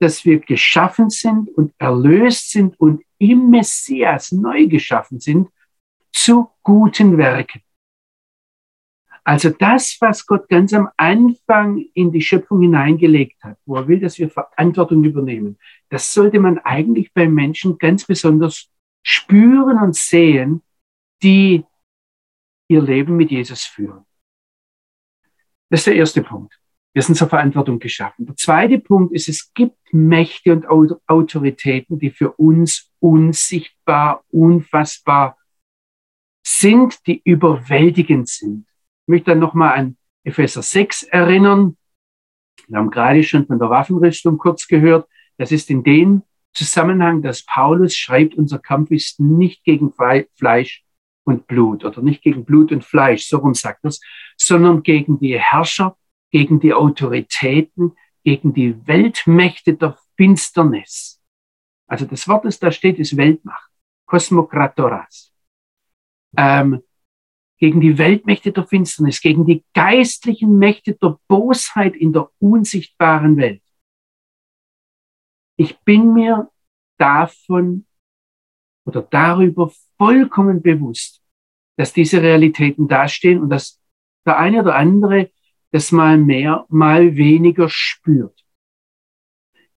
dass 0.01 0.25
wir 0.25 0.39
geschaffen 0.39 1.11
sind 1.11 1.51
und 1.51 1.75
erlöst 1.79 2.51
sind 2.51 2.79
und 2.81 3.03
im 3.19 3.51
Messias 3.51 4.33
neu 4.33 4.67
geschaffen 4.67 5.21
sind 5.21 5.49
zu 6.13 6.49
guten 6.63 7.19
Werken. 7.19 7.61
Also 9.31 9.51
das, 9.51 9.97
was 10.01 10.27
Gott 10.27 10.49
ganz 10.49 10.75
am 10.75 10.89
Anfang 10.97 11.79
in 11.95 12.11
die 12.11 12.21
Schöpfung 12.21 12.63
hineingelegt 12.63 13.41
hat, 13.45 13.59
wo 13.65 13.77
er 13.77 13.87
will, 13.87 14.01
dass 14.01 14.19
wir 14.19 14.29
Verantwortung 14.29 15.05
übernehmen, 15.05 15.57
das 15.89 16.13
sollte 16.13 16.41
man 16.41 16.59
eigentlich 16.59 17.15
bei 17.15 17.29
Menschen 17.29 17.79
ganz 17.79 18.05
besonders 18.05 18.73
spüren 19.05 19.79
und 19.79 19.95
sehen, 19.95 20.65
die 21.23 21.63
ihr 22.67 22.83
Leben 22.83 23.17
mit 23.17 23.31
Jesus 23.31 23.63
führen. 23.63 24.05
Das 25.69 25.83
ist 25.83 25.87
der 25.87 25.95
erste 25.95 26.25
Punkt. 26.25 26.61
Wir 26.93 27.03
sind 27.03 27.15
zur 27.15 27.29
Verantwortung 27.29 27.79
geschaffen. 27.79 28.27
Der 28.27 28.35
zweite 28.35 28.81
Punkt 28.81 29.15
ist, 29.15 29.29
es 29.29 29.55
gibt 29.55 29.79
Mächte 29.93 30.55
und 30.69 30.97
Autoritäten, 31.07 32.01
die 32.01 32.11
für 32.11 32.33
uns 32.33 32.91
unsichtbar, 32.99 34.25
unfassbar 34.33 35.39
sind, 36.45 37.07
die 37.07 37.23
überwältigend 37.23 38.29
sind. 38.29 38.67
Möchte 39.11 39.33
dann 39.33 39.41
nochmal 39.41 39.77
an 39.77 39.97
Epheser 40.23 40.63
6 40.63 41.03
erinnern. 41.03 41.77
Wir 42.69 42.79
haben 42.79 42.91
gerade 42.91 43.25
schon 43.25 43.45
von 43.45 43.59
der 43.59 43.69
Waffenrüstung 43.69 44.39
kurz 44.39 44.69
gehört. 44.69 45.09
Das 45.37 45.51
ist 45.51 45.69
in 45.69 45.83
dem 45.83 46.23
Zusammenhang, 46.53 47.21
dass 47.21 47.45
Paulus 47.45 47.97
schreibt, 47.97 48.37
unser 48.37 48.61
Kampf 48.61 48.93
ist 48.93 49.19
nicht 49.19 49.65
gegen 49.65 49.93
Fleisch 49.93 50.85
und 51.25 51.49
Blut 51.49 51.85
oder 51.85 52.03
nicht 52.03 52.23
gegen 52.23 52.45
Blut 52.45 52.71
und 52.71 52.85
Fleisch, 52.85 53.27
so 53.27 53.39
rum 53.39 53.55
sagt 53.55 53.85
es, 53.85 54.01
sondern 54.37 54.85
gegen 54.85 55.19
die 55.19 55.39
Herrscher, 55.39 55.97
gegen 56.31 56.61
die 56.61 56.73
Autoritäten, 56.73 57.97
gegen 58.23 58.55
die 58.55 58.87
Weltmächte 58.87 59.75
der 59.75 59.99
Finsternis. 60.17 61.21
Also 61.89 62.07
das 62.07 62.29
Wort, 62.29 62.45
das 62.45 62.61
da 62.61 62.71
steht, 62.71 63.01
ist 63.01 63.17
Weltmacht, 63.17 63.71
Kosmokratoras. 64.07 65.33
Ähm, 66.37 66.83
gegen 67.61 67.81
die 67.81 67.99
Weltmächte 67.99 68.53
der 68.53 68.67
Finsternis, 68.67 69.21
gegen 69.21 69.45
die 69.45 69.63
geistlichen 69.75 70.59
Mächte 70.59 70.95
der 70.95 71.19
Bosheit 71.29 71.95
in 71.95 72.13
der 72.13 72.31
unsichtbaren 72.39 73.37
Welt. 73.37 73.63
Ich 75.57 75.79
bin 75.81 76.15
mir 76.15 76.51
davon 76.99 77.87
oder 78.87 79.03
darüber 79.03 79.71
vollkommen 79.99 80.63
bewusst, 80.63 81.23
dass 81.77 81.93
diese 81.93 82.23
Realitäten 82.23 82.89
dastehen 82.89 83.41
und 83.41 83.51
dass 83.51 83.79
der 84.25 84.39
eine 84.39 84.63
oder 84.63 84.75
andere 84.75 85.31
das 85.71 85.93
mal 85.93 86.17
mehr, 86.17 86.65
mal 86.71 87.15
weniger 87.15 87.69
spürt. 87.69 88.43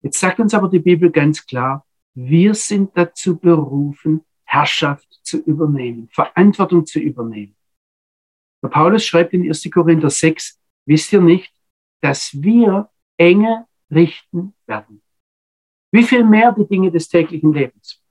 Jetzt 0.01 0.19
sagt 0.19 0.39
uns 0.39 0.53
aber 0.53 0.69
die 0.69 0.79
Bibel 0.79 1.11
ganz 1.11 1.45
klar, 1.45 1.85
wir 2.13 2.53
sind 2.53 2.91
dazu 2.95 3.37
berufen, 3.37 4.21
Herrschaft 4.45 5.07
zu 5.23 5.39
übernehmen, 5.39 6.07
Verantwortung 6.11 6.85
zu 6.85 6.99
übernehmen. 6.99 7.55
Der 8.63 8.69
Paulus 8.69 9.05
schreibt 9.05 9.33
in 9.33 9.45
1. 9.45 9.69
Korinther 9.71 10.09
6, 10.09 10.59
wisst 10.85 11.11
ihr 11.11 11.21
nicht, 11.21 11.53
dass 12.01 12.41
wir 12.41 12.89
enge 13.17 13.67
richten 13.91 14.55
werden? 14.65 15.01
Wie 15.91 16.03
viel 16.03 16.23
mehr 16.23 16.53
die 16.53 16.67
Dinge 16.67 16.89
des 16.89 17.09
täglichen 17.09 17.53
Lebens? 17.53 18.01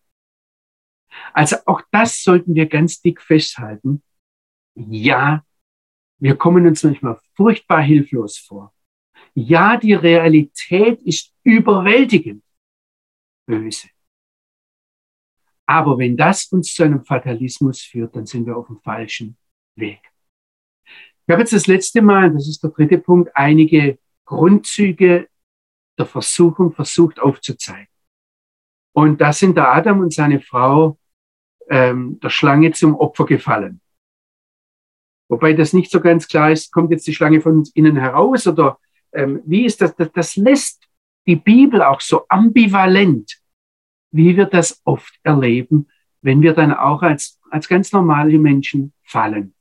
Also 1.32 1.56
auch 1.66 1.82
das 1.90 2.22
sollten 2.22 2.54
wir 2.54 2.66
ganz 2.66 3.00
dick 3.00 3.20
festhalten. 3.20 4.02
Ja, 4.74 5.44
wir 6.18 6.36
kommen 6.36 6.66
uns 6.66 6.84
manchmal 6.84 7.18
furchtbar 7.34 7.82
hilflos 7.82 8.38
vor. 8.38 8.74
Ja, 9.34 9.76
die 9.76 9.94
Realität 9.94 11.02
ist 11.02 11.34
überwältigend 11.42 12.44
böse. 13.46 13.88
Aber 15.66 15.96
wenn 15.98 16.16
das 16.16 16.44
uns 16.46 16.74
zu 16.74 16.82
einem 16.82 17.04
Fatalismus 17.04 17.80
führt, 17.82 18.14
dann 18.14 18.26
sind 18.26 18.46
wir 18.46 18.56
auf 18.56 18.66
dem 18.66 18.80
falschen 18.80 19.36
Weg. 19.76 20.11
Ich 21.32 21.34
habe 21.34 21.44
jetzt 21.44 21.54
das 21.54 21.66
letzte 21.66 22.02
Mal, 22.02 22.30
das 22.30 22.46
ist 22.46 22.62
der 22.62 22.68
dritte 22.68 22.98
Punkt, 22.98 23.30
einige 23.34 23.98
Grundzüge 24.26 25.28
der 25.96 26.04
Versuchung 26.04 26.74
versucht 26.74 27.20
aufzuzeigen. 27.20 27.88
Und 28.94 29.18
da 29.18 29.32
sind 29.32 29.56
der 29.56 29.72
Adam 29.72 30.00
und 30.00 30.12
seine 30.12 30.40
Frau 30.40 30.98
ähm, 31.70 32.20
der 32.20 32.28
Schlange 32.28 32.72
zum 32.72 32.94
Opfer 32.96 33.24
gefallen. 33.24 33.80
Wobei 35.30 35.54
das 35.54 35.72
nicht 35.72 35.90
so 35.90 36.02
ganz 36.02 36.28
klar 36.28 36.50
ist, 36.50 36.70
kommt 36.70 36.90
jetzt 36.90 37.06
die 37.06 37.14
Schlange 37.14 37.40
von 37.40 37.66
innen 37.72 37.96
heraus 37.96 38.46
oder 38.46 38.78
ähm, 39.14 39.40
wie 39.46 39.64
ist 39.64 39.80
das, 39.80 39.96
das? 39.96 40.12
Das 40.12 40.36
lässt 40.36 40.86
die 41.26 41.36
Bibel 41.36 41.80
auch 41.82 42.02
so 42.02 42.26
ambivalent 42.28 43.40
wie 44.10 44.36
wir 44.36 44.44
das 44.44 44.82
oft 44.84 45.18
erleben, 45.22 45.88
wenn 46.20 46.42
wir 46.42 46.52
dann 46.52 46.74
auch 46.74 47.00
als, 47.00 47.40
als 47.50 47.68
ganz 47.68 47.90
normale 47.90 48.38
Menschen 48.38 48.92
fallen. 49.02 49.54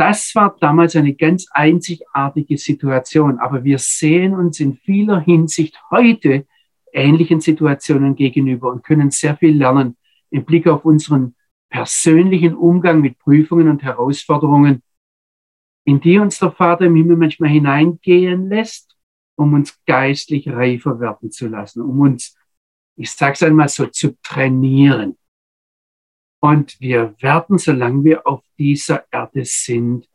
Das 0.00 0.34
war 0.34 0.56
damals 0.58 0.96
eine 0.96 1.12
ganz 1.12 1.46
einzigartige 1.50 2.56
Situation, 2.56 3.38
aber 3.38 3.64
wir 3.64 3.76
sehen 3.76 4.32
uns 4.32 4.58
in 4.58 4.78
vieler 4.78 5.20
Hinsicht 5.20 5.78
heute 5.90 6.46
ähnlichen 6.90 7.42
Situationen 7.42 8.16
gegenüber 8.16 8.72
und 8.72 8.82
können 8.82 9.10
sehr 9.10 9.36
viel 9.36 9.58
lernen 9.58 9.98
im 10.30 10.46
Blick 10.46 10.66
auf 10.68 10.86
unseren 10.86 11.34
persönlichen 11.68 12.54
Umgang 12.54 13.02
mit 13.02 13.18
Prüfungen 13.18 13.68
und 13.68 13.82
Herausforderungen, 13.82 14.82
in 15.84 16.00
die 16.00 16.18
uns 16.18 16.38
der 16.38 16.52
Vater 16.52 16.86
im 16.86 16.96
Himmel 16.96 17.18
manchmal 17.18 17.50
hineingehen 17.50 18.48
lässt, 18.48 18.96
um 19.36 19.52
uns 19.52 19.78
geistlich 19.84 20.48
reifer 20.48 20.98
werden 20.98 21.30
zu 21.30 21.46
lassen, 21.46 21.82
um 21.82 22.00
uns, 22.00 22.38
ich 22.96 23.10
sage 23.10 23.34
es 23.34 23.42
einmal 23.42 23.68
so, 23.68 23.84
zu 23.84 24.16
trainieren. 24.22 25.18
Und 26.42 26.80
wir 26.80 27.14
werden, 27.20 27.58
solange 27.58 28.04
wir 28.04 28.26
auf 28.26 28.42
dieser 28.58 29.04
Erde 29.12 29.44
sind, 29.44 30.08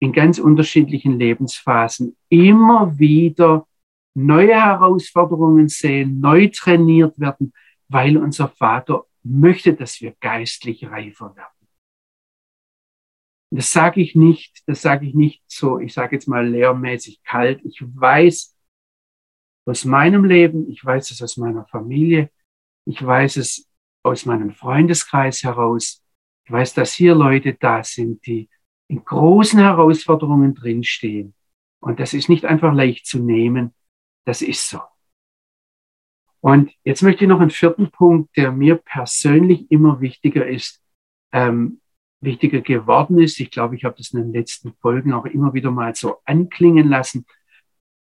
in 0.00 0.12
ganz 0.12 0.38
unterschiedlichen 0.38 1.18
Lebensphasen 1.18 2.16
immer 2.28 2.96
wieder 2.98 3.66
neue 4.14 4.54
Herausforderungen 4.54 5.68
sehen, 5.68 6.20
neu 6.20 6.48
trainiert 6.48 7.18
werden, 7.18 7.52
weil 7.88 8.16
unser 8.16 8.48
Vater 8.48 9.04
möchte, 9.22 9.74
dass 9.74 10.00
wir 10.00 10.14
geistlich 10.20 10.86
reifer 10.88 11.34
werden. 11.36 11.52
Das 13.50 13.72
sage 13.72 14.00
ich 14.00 14.14
nicht, 14.14 14.62
das 14.66 14.82
sage 14.82 15.06
ich 15.06 15.14
nicht 15.14 15.42
so, 15.46 15.78
ich 15.78 15.94
sage 15.94 16.16
jetzt 16.16 16.28
mal 16.28 16.46
lehrmäßig 16.46 17.22
kalt. 17.22 17.60
Ich 17.64 17.80
weiß 17.82 18.54
aus 19.64 19.84
meinem 19.84 20.24
Leben, 20.24 20.70
ich 20.70 20.84
weiß 20.84 21.10
es 21.10 21.22
aus 21.22 21.38
meiner 21.38 21.64
Familie, 21.66 22.30
ich 22.84 23.04
weiß 23.04 23.36
es 23.38 23.67
aus 24.02 24.26
meinem 24.26 24.52
Freundeskreis 24.52 25.42
heraus. 25.42 26.02
Ich 26.44 26.52
weiß, 26.52 26.74
dass 26.74 26.92
hier 26.92 27.14
Leute 27.14 27.54
da 27.54 27.84
sind, 27.84 28.24
die 28.26 28.48
in 28.88 29.04
großen 29.04 29.58
Herausforderungen 29.58 30.54
drinstehen. 30.54 31.34
Und 31.80 32.00
das 32.00 32.14
ist 32.14 32.28
nicht 32.28 32.44
einfach 32.44 32.72
leicht 32.72 33.06
zu 33.06 33.18
nehmen. 33.18 33.74
Das 34.24 34.42
ist 34.42 34.68
so. 34.68 34.80
Und 36.40 36.72
jetzt 36.84 37.02
möchte 37.02 37.24
ich 37.24 37.28
noch 37.28 37.40
einen 37.40 37.50
vierten 37.50 37.90
Punkt, 37.90 38.36
der 38.36 38.52
mir 38.52 38.76
persönlich 38.76 39.70
immer 39.70 40.00
wichtiger 40.00 40.46
ist, 40.46 40.82
ähm, 41.32 41.80
wichtiger 42.20 42.60
geworden 42.60 43.18
ist. 43.18 43.40
Ich 43.40 43.50
glaube, 43.50 43.76
ich 43.76 43.84
habe 43.84 43.96
das 43.96 44.12
in 44.12 44.20
den 44.20 44.32
letzten 44.32 44.72
Folgen 44.74 45.12
auch 45.12 45.26
immer 45.26 45.54
wieder 45.54 45.70
mal 45.70 45.94
so 45.94 46.18
anklingen 46.24 46.88
lassen. 46.88 47.26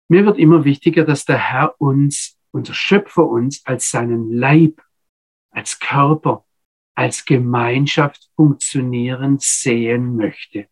Mir 0.09 0.25
wird 0.25 0.37
immer 0.37 0.65
wichtiger, 0.65 1.05
dass 1.05 1.25
der 1.25 1.37
Herr 1.37 1.79
uns, 1.79 2.37
unser 2.51 2.73
Schöpfer 2.73 3.25
uns 3.25 3.65
als 3.65 3.89
seinen 3.89 4.31
Leib 4.31 4.81
als 5.53 5.79
Körper, 5.79 6.45
als 6.95 7.25
Gemeinschaft 7.25 8.29
funktionieren 8.35 9.37
sehen 9.39 10.15
möchte. 10.15 10.67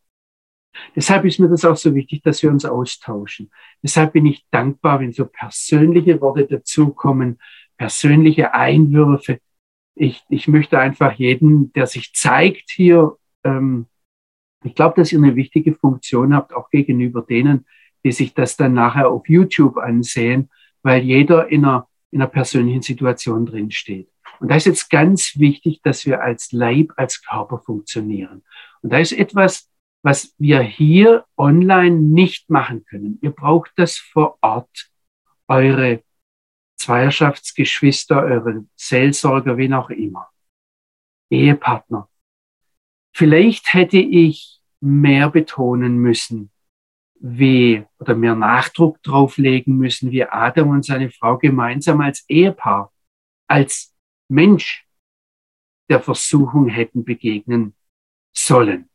Deshalb 0.96 1.26
ist 1.26 1.40
mir 1.40 1.50
das 1.50 1.66
auch 1.66 1.76
so 1.76 1.94
wichtig, 1.96 2.22
dass 2.24 2.42
wir 2.44 2.50
uns 2.50 2.66
austauschen. 2.66 3.52
Deshalb 3.84 4.14
bin 4.14 4.26
ich 4.26 4.46
dankbar, 4.52 5.00
wenn 5.00 5.12
so 5.12 5.26
persönliche 5.26 6.22
Worte 6.22 6.46
dazukommen, 6.46 7.40
persönliche 7.78 8.54
Einwürfe. 8.54 9.40
Ich, 9.96 10.24
ich 10.30 10.48
möchte 10.48 10.80
einfach 10.80 11.14
jeden, 11.14 11.74
der 11.74 11.88
sich 11.88 12.14
zeigt 12.14 12.72
hier, 12.72 13.18
ähm, 13.44 13.88
ich 14.64 14.76
glaube, 14.76 14.96
dass 14.96 15.12
ihr 15.12 15.18
eine 15.18 15.36
wichtige 15.36 15.74
Funktion 15.74 16.36
habt, 16.36 16.54
auch 16.54 16.70
gegenüber 16.70 17.24
denen, 17.24 17.66
die 18.04 18.12
sich 18.12 18.34
das 18.34 18.58
dann 18.58 18.74
nachher 18.74 19.10
auf 19.10 19.28
YouTube 19.28 19.78
ansehen, 19.78 20.50
weil 20.84 21.04
jeder 21.04 21.48
in 21.50 21.66
einer, 21.66 21.88
in 22.12 22.22
einer 22.22 22.30
persönlichen 22.30 22.82
Situation 22.82 23.46
drin 23.46 23.72
steht. 23.72 24.11
Und 24.42 24.50
da 24.50 24.56
ist 24.56 24.66
jetzt 24.66 24.90
ganz 24.90 25.38
wichtig, 25.38 25.82
dass 25.84 26.04
wir 26.08 26.24
als 26.24 26.52
Leib, 26.52 26.94
als 26.98 27.24
Körper 27.24 27.60
funktionieren. 27.60 28.44
Und 28.82 28.92
da 28.92 28.98
ist 28.98 29.12
etwas, 29.12 29.70
was 30.02 30.34
wir 30.40 30.62
hier 30.62 31.26
online 31.38 31.96
nicht 31.96 32.50
machen 32.50 32.84
können. 32.86 33.20
Ihr 33.22 33.30
braucht 33.30 33.72
das 33.76 33.98
vor 34.00 34.40
Ort, 34.42 34.90
eure 35.48 36.02
Zweierschaftsgeschwister, 36.76 38.20
eure 38.24 38.66
Seelsorger, 38.76 39.58
wen 39.58 39.76
auch 39.76 39.92
immer. 39.92 40.32
Ehepartner. 41.30 42.10
Vielleicht 43.16 43.76
hätte 43.76 44.00
ich 44.00 44.60
mehr 44.80 45.30
betonen 45.30 45.98
müssen, 46.00 46.50
wie, 47.20 47.86
oder 48.00 48.16
mehr 48.16 48.34
Nachdruck 48.34 49.04
drauflegen 49.04 49.78
müssen, 49.78 50.10
wie 50.10 50.26
Adam 50.26 50.70
und 50.70 50.84
seine 50.84 51.12
Frau 51.12 51.38
gemeinsam 51.38 52.02
als 52.02 52.26
Ehepaar, 52.28 52.92
als 53.48 53.91
Mensch 54.32 54.88
der 55.90 56.00
Versuchung 56.00 56.68
hätten 56.68 57.04
begegnen 57.04 57.76
sollen. 58.34 58.90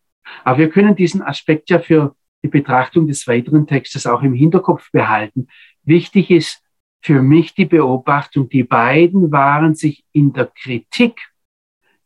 Aber 0.44 0.58
wir 0.58 0.70
können 0.70 0.96
diesen 0.96 1.22
Aspekt 1.22 1.70
ja 1.70 1.78
für 1.78 2.16
die 2.42 2.48
Betrachtung 2.48 3.06
des 3.06 3.26
weiteren 3.26 3.66
Textes 3.66 4.06
auch 4.06 4.22
im 4.22 4.32
Hinterkopf 4.32 4.90
behalten. 4.90 5.48
Wichtig 5.82 6.30
ist 6.30 6.62
für 7.02 7.22
mich 7.22 7.54
die 7.54 7.66
Beobachtung, 7.66 8.48
die 8.48 8.64
beiden 8.64 9.30
waren 9.30 9.74
sich 9.74 10.04
in 10.12 10.32
der 10.32 10.46
Kritik, 10.46 11.20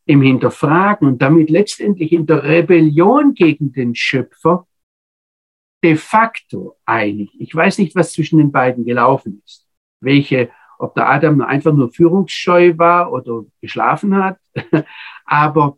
im 0.06 0.22
Hinterfragen 0.22 1.06
und 1.06 1.22
damit 1.22 1.50
letztendlich 1.50 2.12
in 2.12 2.26
der 2.26 2.42
Rebellion 2.42 3.34
gegen 3.34 3.72
den 3.72 3.94
Schöpfer 3.94 4.66
de 5.84 5.96
facto 5.96 6.76
einig. 6.84 7.30
Ich 7.38 7.54
weiß 7.54 7.78
nicht, 7.78 7.94
was 7.94 8.12
zwischen 8.12 8.38
den 8.38 8.50
beiden 8.50 8.84
gelaufen 8.84 9.40
ist, 9.44 9.68
welche 10.00 10.50
ob 10.80 10.94
der 10.94 11.08
Adam 11.08 11.40
einfach 11.42 11.72
nur 11.72 11.92
führungsscheu 11.92 12.74
war 12.76 13.12
oder 13.12 13.44
geschlafen 13.60 14.14
hat. 14.16 14.38
Aber 15.24 15.76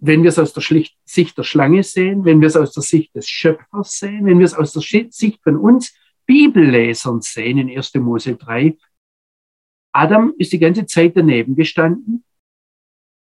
wenn 0.00 0.22
wir 0.22 0.28
es 0.28 0.38
aus 0.38 0.52
der 0.52 0.62
Sicht 1.04 1.38
der 1.38 1.44
Schlange 1.44 1.82
sehen, 1.82 2.24
wenn 2.24 2.40
wir 2.40 2.48
es 2.48 2.56
aus 2.56 2.72
der 2.72 2.82
Sicht 2.82 3.14
des 3.14 3.28
Schöpfers 3.28 3.98
sehen, 3.98 4.26
wenn 4.26 4.38
wir 4.38 4.44
es 4.44 4.54
aus 4.54 4.72
der 4.72 4.82
Sicht 4.82 5.42
von 5.42 5.56
uns 5.56 5.96
Bibellesern 6.26 7.20
sehen 7.22 7.58
in 7.58 7.74
1. 7.74 7.94
Mose 7.94 8.36
3, 8.36 8.76
Adam 9.92 10.34
ist 10.38 10.52
die 10.52 10.58
ganze 10.58 10.86
Zeit 10.86 11.16
daneben 11.16 11.54
gestanden 11.54 12.24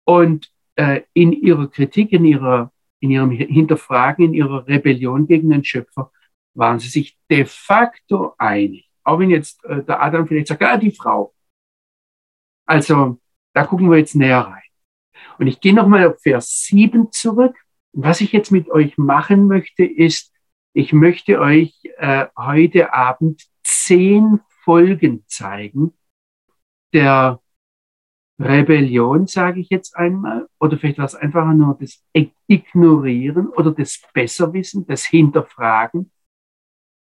und 0.06 0.51
äh, 0.75 1.01
in 1.13 1.32
ihrer 1.32 1.67
Kritik, 1.67 2.12
in, 2.12 2.25
ihrer, 2.25 2.71
in 2.99 3.12
ihrem 3.12 3.32
Hinterfragen, 3.32 4.25
in 4.25 4.34
ihrer 4.34 4.67
Rebellion 4.67 5.27
gegen 5.27 5.49
den 5.49 5.63
Schöpfer 5.63 6.12
waren 6.53 6.80
sie 6.80 6.89
sich 6.89 7.17
de 7.30 7.45
facto 7.45 8.34
einig. 8.38 8.87
Auch 9.07 9.19
wenn 9.19 9.29
jetzt 9.29 9.63
äh, 9.63 9.81
der 9.83 10.01
Adam 10.01 10.27
vielleicht 10.27 10.47
sagt, 10.47 10.61
ja, 10.61 10.75
die 10.75 10.91
Frau. 10.91 11.33
Also, 12.67 13.17
da 13.53 13.65
gucken 13.65 13.89
wir 13.89 13.97
jetzt 13.97 14.15
näher 14.15 14.39
rein. 14.41 14.61
Und 15.39 15.47
ich 15.47 15.61
gehe 15.61 15.73
nochmal 15.73 16.07
auf 16.07 16.21
Vers 16.21 16.65
7 16.65 17.09
zurück. 17.13 17.55
Und 17.93 18.03
was 18.03 18.19
ich 18.19 18.33
jetzt 18.33 18.51
mit 18.51 18.69
euch 18.69 18.97
machen 18.97 19.47
möchte, 19.47 19.85
ist, 19.85 20.33
ich 20.73 20.91
möchte 20.91 21.39
euch 21.39 21.73
äh, 21.97 22.25
heute 22.37 22.93
Abend 22.93 23.47
zehn 23.63 24.41
Folgen 24.65 25.23
zeigen 25.27 25.93
der 26.93 27.41
Rebellion, 28.37 29.25
sage 29.25 29.61
ich 29.61 29.69
jetzt 29.69 29.95
einmal, 29.95 30.47
oder 30.59 30.77
vielleicht 30.77 30.97
war 30.97 31.05
es 31.05 31.15
einfach 31.15 31.45
nur 31.53 31.77
das 31.79 32.03
Ignorieren 32.47 33.47
oder 33.47 33.71
das 33.71 34.01
Besserwissen, 34.13 34.85
das 34.85 35.05
Hinterfragen 35.05 36.11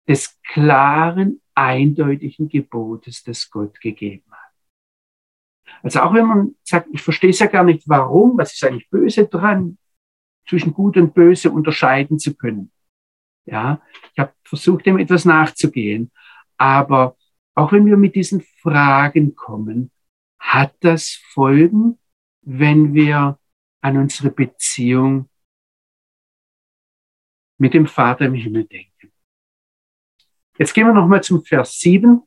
des 0.06 0.38
klaren 0.42 1.40
eindeutigen 1.54 2.48
Gebotes, 2.48 3.22
das 3.22 3.50
Gott 3.50 3.80
gegeben 3.80 4.30
hat. 4.30 4.52
Also 5.82 6.00
auch 6.00 6.14
wenn 6.14 6.26
man 6.26 6.54
sagt, 6.62 6.88
ich 6.92 7.02
verstehe 7.02 7.30
es 7.30 7.38
ja 7.38 7.46
gar 7.46 7.64
nicht, 7.64 7.88
warum, 7.88 8.38
was 8.38 8.54
ist 8.54 8.64
eigentlich 8.64 8.88
böse 8.90 9.26
dran, 9.26 9.78
zwischen 10.48 10.74
gut 10.74 10.96
und 10.96 11.14
böse 11.14 11.50
unterscheiden 11.50 12.18
zu 12.18 12.34
können. 12.34 12.70
Ja, 13.46 13.82
ich 14.12 14.18
habe 14.18 14.32
versucht, 14.42 14.86
dem 14.86 14.98
etwas 14.98 15.24
nachzugehen. 15.24 16.10
Aber 16.56 17.16
auch 17.54 17.72
wenn 17.72 17.86
wir 17.86 17.96
mit 17.96 18.14
diesen 18.14 18.40
Fragen 18.40 19.34
kommen, 19.34 19.90
hat 20.38 20.74
das 20.80 21.20
Folgen, 21.32 21.98
wenn 22.42 22.94
wir 22.94 23.38
an 23.80 23.96
unsere 23.96 24.30
Beziehung 24.30 25.28
mit 27.58 27.74
dem 27.74 27.86
Vater 27.86 28.26
im 28.26 28.34
Himmel 28.34 28.64
denken. 28.64 28.93
Jetzt 30.58 30.74
gehen 30.74 30.86
wir 30.86 30.94
nochmal 30.94 31.22
zum 31.22 31.44
Vers 31.44 31.78
7. 31.80 32.22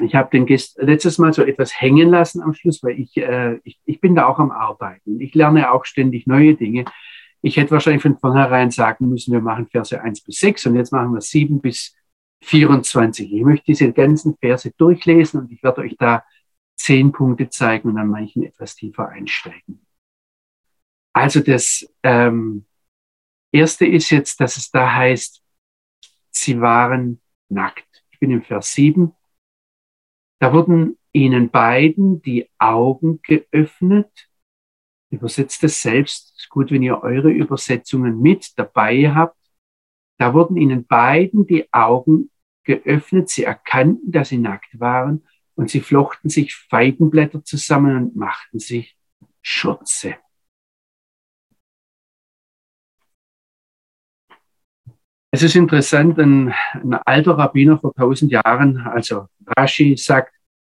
Ich 0.00 0.14
habe 0.14 0.30
den 0.30 0.46
letztes 0.46 1.18
Mal 1.18 1.32
so 1.32 1.42
etwas 1.42 1.80
hängen 1.80 2.08
lassen 2.08 2.42
am 2.42 2.54
Schluss, 2.54 2.82
weil 2.82 2.98
ich, 2.98 3.16
äh, 3.16 3.60
ich, 3.64 3.78
ich 3.84 4.00
bin 4.00 4.14
da 4.14 4.26
auch 4.26 4.38
am 4.38 4.50
Arbeiten. 4.50 5.20
Ich 5.20 5.34
lerne 5.34 5.70
auch 5.70 5.84
ständig 5.84 6.26
neue 6.26 6.54
Dinge. 6.54 6.84
Ich 7.42 7.56
hätte 7.56 7.72
wahrscheinlich 7.72 8.02
von 8.02 8.18
vornherein 8.18 8.70
sagen 8.70 9.08
müssen, 9.08 9.32
wir 9.32 9.40
machen 9.40 9.68
Verse 9.68 10.00
1 10.00 10.22
bis 10.22 10.36
6 10.38 10.66
und 10.66 10.76
jetzt 10.76 10.92
machen 10.92 11.12
wir 11.12 11.20
7 11.20 11.60
bis 11.60 11.94
24. 12.42 13.32
Ich 13.32 13.42
möchte 13.42 13.66
diese 13.66 13.92
ganzen 13.92 14.36
Verse 14.38 14.72
durchlesen 14.76 15.40
und 15.40 15.52
ich 15.52 15.62
werde 15.62 15.82
euch 15.82 15.96
da 15.98 16.24
zehn 16.76 17.12
Punkte 17.12 17.48
zeigen 17.50 17.90
und 17.90 17.98
an 17.98 18.08
manchen 18.08 18.42
etwas 18.42 18.74
tiefer 18.74 19.08
einsteigen. 19.08 19.86
Also 21.12 21.40
das 21.40 21.86
ähm, 22.02 22.66
erste 23.52 23.86
ist 23.86 24.10
jetzt, 24.10 24.40
dass 24.40 24.56
es 24.56 24.70
da 24.70 24.92
heißt, 24.92 25.42
sie 26.30 26.60
waren 26.60 27.20
nackt. 27.54 28.04
Ich 28.10 28.18
bin 28.18 28.30
im 28.30 28.42
Vers 28.42 28.72
7. 28.74 29.12
Da 30.40 30.52
wurden 30.52 30.98
ihnen 31.12 31.48
beiden 31.48 32.20
die 32.20 32.50
Augen 32.58 33.20
geöffnet. 33.22 34.28
Übersetzt 35.10 35.64
es 35.64 35.80
selbst. 35.80 36.34
Ist 36.36 36.50
gut, 36.50 36.70
wenn 36.70 36.82
ihr 36.82 37.02
eure 37.02 37.30
Übersetzungen 37.30 38.20
mit 38.20 38.52
dabei 38.58 39.14
habt. 39.14 39.38
Da 40.18 40.34
wurden 40.34 40.56
ihnen 40.56 40.86
beiden 40.86 41.46
die 41.46 41.72
Augen 41.72 42.30
geöffnet. 42.64 43.30
Sie 43.30 43.44
erkannten, 43.44 44.10
dass 44.12 44.28
sie 44.28 44.38
nackt 44.38 44.78
waren 44.78 45.26
und 45.54 45.70
sie 45.70 45.80
flochten 45.80 46.28
sich 46.28 46.54
Feigenblätter 46.54 47.44
zusammen 47.44 47.96
und 47.96 48.16
machten 48.16 48.58
sich 48.58 48.96
Schürze. 49.40 50.16
Es 55.34 55.42
ist 55.42 55.56
interessant, 55.56 56.16
ein, 56.20 56.54
ein 56.74 56.94
alter 56.94 57.36
Rabbiner 57.36 57.76
vor 57.76 57.92
tausend 57.92 58.30
Jahren, 58.30 58.78
also 58.78 59.26
Rashi, 59.56 59.96
sagt, 59.96 60.32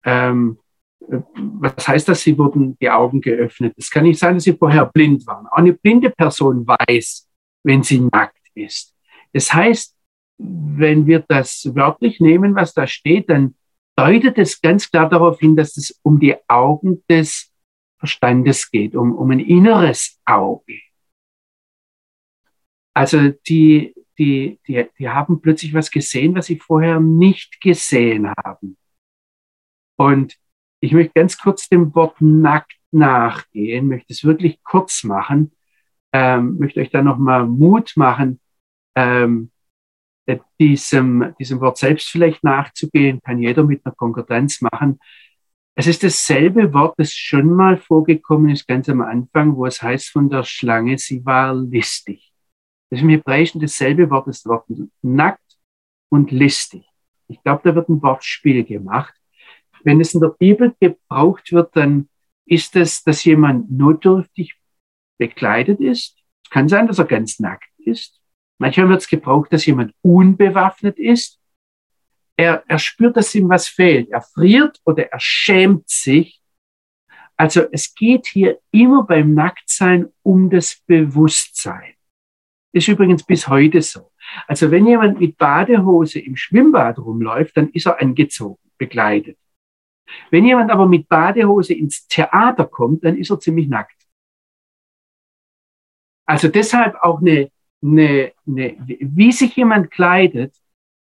ähm, 0.05 0.57
was 1.01 1.85
heißt 1.85 2.07
das, 2.07 2.21
sie 2.21 2.37
wurden 2.37 2.77
die 2.79 2.89
Augen 2.89 3.19
geöffnet? 3.19 3.73
Es 3.75 3.91
kann 3.91 4.03
nicht 4.03 4.17
sein, 4.17 4.35
dass 4.35 4.45
sie 4.45 4.55
vorher 4.55 4.85
blind 4.85 5.27
waren. 5.27 5.45
Auch 5.47 5.57
eine 5.57 5.73
blinde 5.73 6.09
Person 6.09 6.65
weiß, 6.65 7.27
wenn 7.63 7.83
sie 7.83 7.99
nackt 7.99 8.47
ist. 8.53 8.95
Das 9.33 9.53
heißt, 9.53 9.93
wenn 10.37 11.05
wir 11.05 11.19
das 11.27 11.69
wörtlich 11.75 12.21
nehmen, 12.21 12.55
was 12.55 12.73
da 12.73 12.87
steht, 12.87 13.29
dann 13.29 13.55
deutet 13.97 14.37
es 14.37 14.61
ganz 14.61 14.89
klar 14.89 15.09
darauf 15.09 15.37
hin, 15.37 15.57
dass 15.57 15.75
es 15.75 15.99
um 16.01 16.17
die 16.17 16.37
Augen 16.47 17.03
des 17.09 17.51
Verstandes 17.99 18.71
geht, 18.71 18.95
um, 18.95 19.17
um 19.17 19.31
ein 19.31 19.41
inneres 19.41 20.17
Auge. 20.25 20.79
Also 22.93 23.31
die, 23.49 23.93
die, 24.17 24.59
die, 24.67 24.85
die 24.97 25.09
haben 25.09 25.41
plötzlich 25.41 25.73
was 25.73 25.91
gesehen, 25.91 26.35
was 26.35 26.47
sie 26.47 26.59
vorher 26.59 26.99
nicht 26.99 27.61
gesehen 27.61 28.31
haben. 28.43 28.77
Und 29.97 30.37
ich 30.79 30.91
möchte 30.91 31.13
ganz 31.13 31.37
kurz 31.37 31.69
dem 31.69 31.93
Wort 31.95 32.19
nackt 32.19 32.77
nachgehen, 32.91 33.87
möchte 33.87 34.13
es 34.13 34.23
wirklich 34.23 34.63
kurz 34.63 35.03
machen, 35.03 35.51
ähm, 36.13 36.57
möchte 36.59 36.79
euch 36.79 36.91
da 36.91 37.01
nochmal 37.01 37.45
Mut 37.45 37.93
machen, 37.95 38.39
ähm, 38.95 39.51
diesem, 40.59 41.35
diesem 41.39 41.59
Wort 41.59 41.77
selbst 41.77 42.09
vielleicht 42.09 42.43
nachzugehen, 42.43 43.21
kann 43.21 43.39
jeder 43.39 43.63
mit 43.63 43.85
einer 43.85 43.95
Konkordanz 43.95 44.61
machen. 44.61 44.99
Es 45.75 45.87
ist 45.87 46.03
dasselbe 46.03 46.73
Wort, 46.73 46.95
das 46.97 47.13
schon 47.13 47.53
mal 47.53 47.77
vorgekommen 47.77 48.49
ist, 48.49 48.67
ganz 48.67 48.87
am 48.89 49.01
Anfang, 49.01 49.55
wo 49.55 49.65
es 49.65 49.81
heißt 49.81 50.09
von 50.09 50.29
der 50.29 50.43
Schlange, 50.43 50.97
sie 50.97 51.25
war 51.25 51.53
listig. 51.53 52.34
Das 52.89 52.99
ist 52.99 53.03
im 53.03 53.09
Hebräischen 53.09 53.61
dasselbe 53.61 54.09
Wort, 54.09 54.27
das 54.27 54.45
Wort 54.45 54.65
nackt 55.01 55.57
und 56.09 56.31
listig. 56.31 56.85
Ich 57.27 57.41
glaube, 57.41 57.61
da 57.63 57.75
wird 57.75 57.89
ein 57.89 58.01
Wortspiel 58.01 58.63
gemacht. 58.63 59.13
Wenn 59.83 59.99
es 59.99 60.13
in 60.13 60.21
der 60.21 60.29
Bibel 60.29 60.75
gebraucht 60.79 61.51
wird, 61.51 61.75
dann 61.75 62.09
ist 62.45 62.75
es, 62.75 63.03
dass 63.03 63.23
jemand 63.23 63.71
notdürftig 63.71 64.55
bekleidet 65.17 65.79
ist. 65.79 66.17
Es 66.43 66.49
kann 66.49 66.69
sein, 66.69 66.87
dass 66.87 66.99
er 66.99 67.05
ganz 67.05 67.39
nackt 67.39 67.71
ist. 67.79 68.21
Manchmal 68.57 68.89
wird 68.89 69.01
es 69.01 69.07
gebraucht, 69.07 69.51
dass 69.51 69.65
jemand 69.65 69.93
unbewaffnet 70.01 70.97
ist. 70.97 71.39
Er, 72.37 72.63
er 72.67 72.79
spürt, 72.79 73.17
dass 73.17 73.33
ihm 73.35 73.49
was 73.49 73.67
fehlt. 73.67 74.09
Er 74.09 74.21
friert 74.21 74.79
oder 74.85 75.11
er 75.11 75.19
schämt 75.19 75.89
sich. 75.89 76.41
Also 77.37 77.63
es 77.71 77.93
geht 77.95 78.27
hier 78.27 78.59
immer 78.71 79.03
beim 79.03 79.33
Nacktsein 79.33 80.07
um 80.21 80.49
das 80.49 80.81
Bewusstsein. 80.85 81.94
Ist 82.75 82.87
übrigens 82.89 83.23
bis 83.23 83.47
heute 83.47 83.81
so. 83.81 84.11
Also 84.47 84.69
wenn 84.69 84.85
jemand 84.85 85.19
mit 85.19 85.37
Badehose 85.37 86.19
im 86.19 86.35
Schwimmbad 86.35 86.99
rumläuft, 86.99 87.55
dann 87.55 87.69
ist 87.69 87.85
er 87.85 88.01
angezogen, 88.01 88.59
begleitet. 88.77 89.37
Wenn 90.29 90.45
jemand 90.45 90.71
aber 90.71 90.87
mit 90.87 91.07
Badehose 91.07 91.73
ins 91.73 92.07
Theater 92.07 92.65
kommt, 92.65 93.05
dann 93.05 93.17
ist 93.17 93.31
er 93.31 93.39
ziemlich 93.39 93.69
nackt. 93.69 93.95
Also 96.27 96.47
deshalb 96.49 96.95
auch 96.95 97.21
eine 97.21 97.49
eine, 97.85 98.33
eine, 98.47 98.77
wie 98.87 99.31
sich 99.31 99.55
jemand 99.55 99.91
kleidet, 99.91 100.55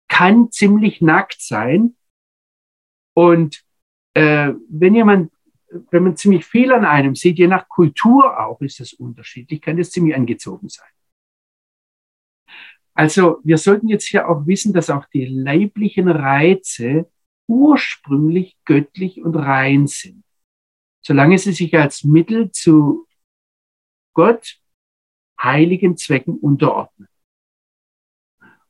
kann 0.07 0.51
ziemlich 0.51 1.01
nackt 1.01 1.41
sein. 1.41 1.95
Und 3.13 3.63
äh, 4.13 4.53
wenn 4.69 4.95
jemand, 4.95 5.31
wenn 5.89 6.03
man 6.03 6.17
ziemlich 6.17 6.45
viel 6.45 6.71
an 6.71 6.85
einem 6.85 7.15
sieht, 7.15 7.37
je 7.37 7.47
nach 7.47 7.67
Kultur 7.67 8.39
auch, 8.39 8.61
ist 8.61 8.79
das 8.79 8.93
unterschiedlich, 8.93 9.61
kann 9.61 9.77
das 9.77 9.91
ziemlich 9.91 10.15
angezogen 10.15 10.69
sein. 10.69 10.89
Also 13.01 13.39
wir 13.43 13.57
sollten 13.57 13.87
jetzt 13.87 14.07
hier 14.09 14.29
auch 14.29 14.45
wissen, 14.45 14.73
dass 14.73 14.91
auch 14.91 15.07
die 15.07 15.25
leiblichen 15.25 16.07
Reize 16.07 17.09
ursprünglich 17.47 18.55
göttlich 18.63 19.23
und 19.23 19.35
rein 19.35 19.87
sind. 19.87 20.23
Solange 21.01 21.39
sie 21.39 21.53
sich 21.53 21.75
als 21.75 22.03
Mittel 22.03 22.51
zu 22.51 23.07
Gott 24.13 24.59
heiligen 25.41 25.97
Zwecken 25.97 26.37
unterordnen. 26.37 27.07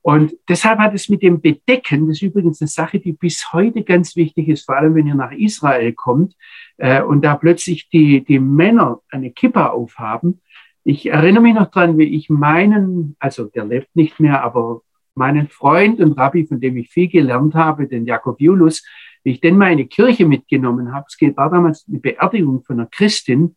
Und 0.01 0.33
deshalb 0.47 0.79
hat 0.79 0.93
es 0.93 1.09
mit 1.09 1.23
dem 1.23 1.41
Bedecken, 1.41 2.07
das 2.07 2.15
ist 2.15 2.21
übrigens 2.21 2.61
eine 2.61 2.69
Sache, 2.69 3.01
die 3.01 3.11
bis 3.11 3.51
heute 3.51 3.83
ganz 3.83 4.15
wichtig 4.15 4.47
ist, 4.47 4.63
vor 4.63 4.77
allem 4.77 4.95
wenn 4.95 5.07
ihr 5.07 5.15
nach 5.15 5.33
Israel 5.33 5.91
kommt 5.91 6.37
äh, 6.77 7.03
und 7.03 7.21
da 7.23 7.35
plötzlich 7.35 7.89
die, 7.89 8.23
die 8.23 8.39
Männer 8.39 9.01
eine 9.09 9.31
Kippa 9.31 9.67
aufhaben. 9.71 10.41
Ich 10.83 11.07
erinnere 11.07 11.43
mich 11.43 11.53
noch 11.53 11.69
dran, 11.69 11.97
wie 11.97 12.15
ich 12.15 12.29
meinen, 12.29 13.15
also 13.19 13.45
der 13.45 13.65
lebt 13.65 13.95
nicht 13.95 14.19
mehr, 14.19 14.43
aber 14.43 14.81
meinen 15.13 15.47
Freund 15.47 15.99
und 15.99 16.17
Rabbi, 16.17 16.47
von 16.47 16.59
dem 16.59 16.77
ich 16.77 16.89
viel 16.89 17.07
gelernt 17.07 17.53
habe, 17.53 17.87
den 17.87 18.05
Jakob 18.05 18.41
Julus, 18.41 18.83
wie 19.23 19.31
ich 19.31 19.41
denn 19.41 19.57
mal 19.57 19.65
eine 19.65 19.85
Kirche 19.85 20.25
mitgenommen 20.25 20.93
habe. 20.93 21.05
Es 21.07 21.17
war 21.37 21.49
damals 21.49 21.85
eine 21.87 21.99
Beerdigung 21.99 22.63
von 22.63 22.79
einer 22.79 22.89
Christin, 22.89 23.55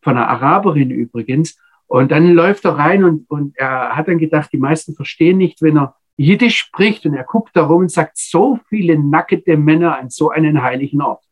von 0.00 0.16
einer 0.16 0.28
Araberin 0.28 0.90
übrigens. 0.90 1.58
Und 1.86 2.10
dann 2.10 2.32
läuft 2.32 2.64
er 2.64 2.78
rein 2.78 3.04
und, 3.04 3.28
und 3.30 3.56
er 3.58 3.94
hat 3.94 4.08
dann 4.08 4.18
gedacht, 4.18 4.50
die 4.52 4.58
meisten 4.58 4.94
verstehen 4.94 5.38
nicht, 5.38 5.62
wenn 5.62 5.76
er 5.76 5.96
Jiddisch 6.18 6.56
spricht 6.56 7.04
und 7.04 7.14
er 7.14 7.24
guckt 7.24 7.54
da 7.54 7.66
rum 7.66 7.82
und 7.82 7.90
sagt, 7.90 8.16
so 8.16 8.58
viele 8.68 8.98
nackte 8.98 9.56
Männer 9.58 9.98
an 9.98 10.08
so 10.08 10.30
einen 10.30 10.62
heiligen 10.62 11.02
Ort. 11.02 11.22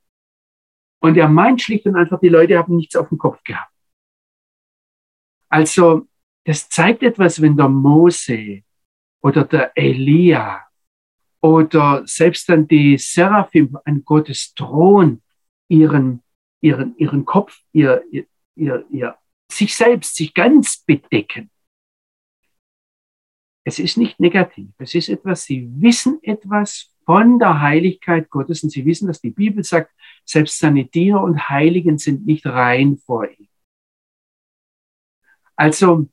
Und 1.00 1.16
er 1.16 1.28
meint 1.28 1.62
schlicht 1.62 1.86
und 1.86 1.96
einfach, 1.96 2.20
die 2.20 2.28
Leute 2.28 2.58
haben 2.58 2.76
nichts 2.76 2.94
auf 2.94 3.08
dem 3.08 3.16
Kopf 3.16 3.42
gehabt. 3.44 3.73
Also, 5.54 6.08
das 6.44 6.68
zeigt 6.68 7.04
etwas, 7.04 7.40
wenn 7.40 7.56
der 7.56 7.68
Mose 7.68 8.64
oder 9.22 9.44
der 9.44 9.70
Elia 9.76 10.66
oder 11.40 12.02
selbst 12.06 12.48
dann 12.48 12.66
die 12.66 12.98
Seraphim 12.98 13.78
an 13.84 14.04
Gottes 14.04 14.52
Thron 14.54 15.22
ihren, 15.68 16.24
ihren, 16.60 16.96
ihren 16.96 17.24
Kopf, 17.24 17.56
ihr, 17.70 18.02
ihr, 18.10 18.26
ihr, 18.56 18.84
ihr 18.90 19.16
sich 19.48 19.76
selbst, 19.76 20.16
sich 20.16 20.34
ganz 20.34 20.78
bedecken. 20.78 21.52
Es 23.62 23.78
ist 23.78 23.96
nicht 23.96 24.18
negativ. 24.18 24.70
Es 24.78 24.96
ist 24.96 25.08
etwas, 25.08 25.44
sie 25.44 25.70
wissen 25.80 26.18
etwas 26.22 26.92
von 27.06 27.38
der 27.38 27.60
Heiligkeit 27.60 28.28
Gottes 28.28 28.64
und 28.64 28.70
sie 28.70 28.84
wissen, 28.84 29.06
dass 29.06 29.20
die 29.20 29.30
Bibel 29.30 29.62
sagt, 29.62 29.92
selbst 30.24 30.58
seine 30.58 30.84
Diener 30.84 31.22
und 31.22 31.48
Heiligen 31.48 31.96
sind 31.96 32.26
nicht 32.26 32.44
rein 32.44 32.96
vor 32.96 33.30
ihm. 33.30 33.46
Also, 35.56 36.08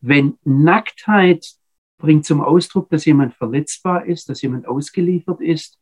wenn 0.00 0.38
Nacktheit 0.44 1.54
bringt 1.98 2.24
zum 2.24 2.40
Ausdruck, 2.40 2.88
dass 2.90 3.04
jemand 3.04 3.34
verletzbar 3.34 4.06
ist, 4.06 4.28
dass 4.28 4.42
jemand 4.42 4.66
ausgeliefert 4.66 5.40
ist, 5.40 5.78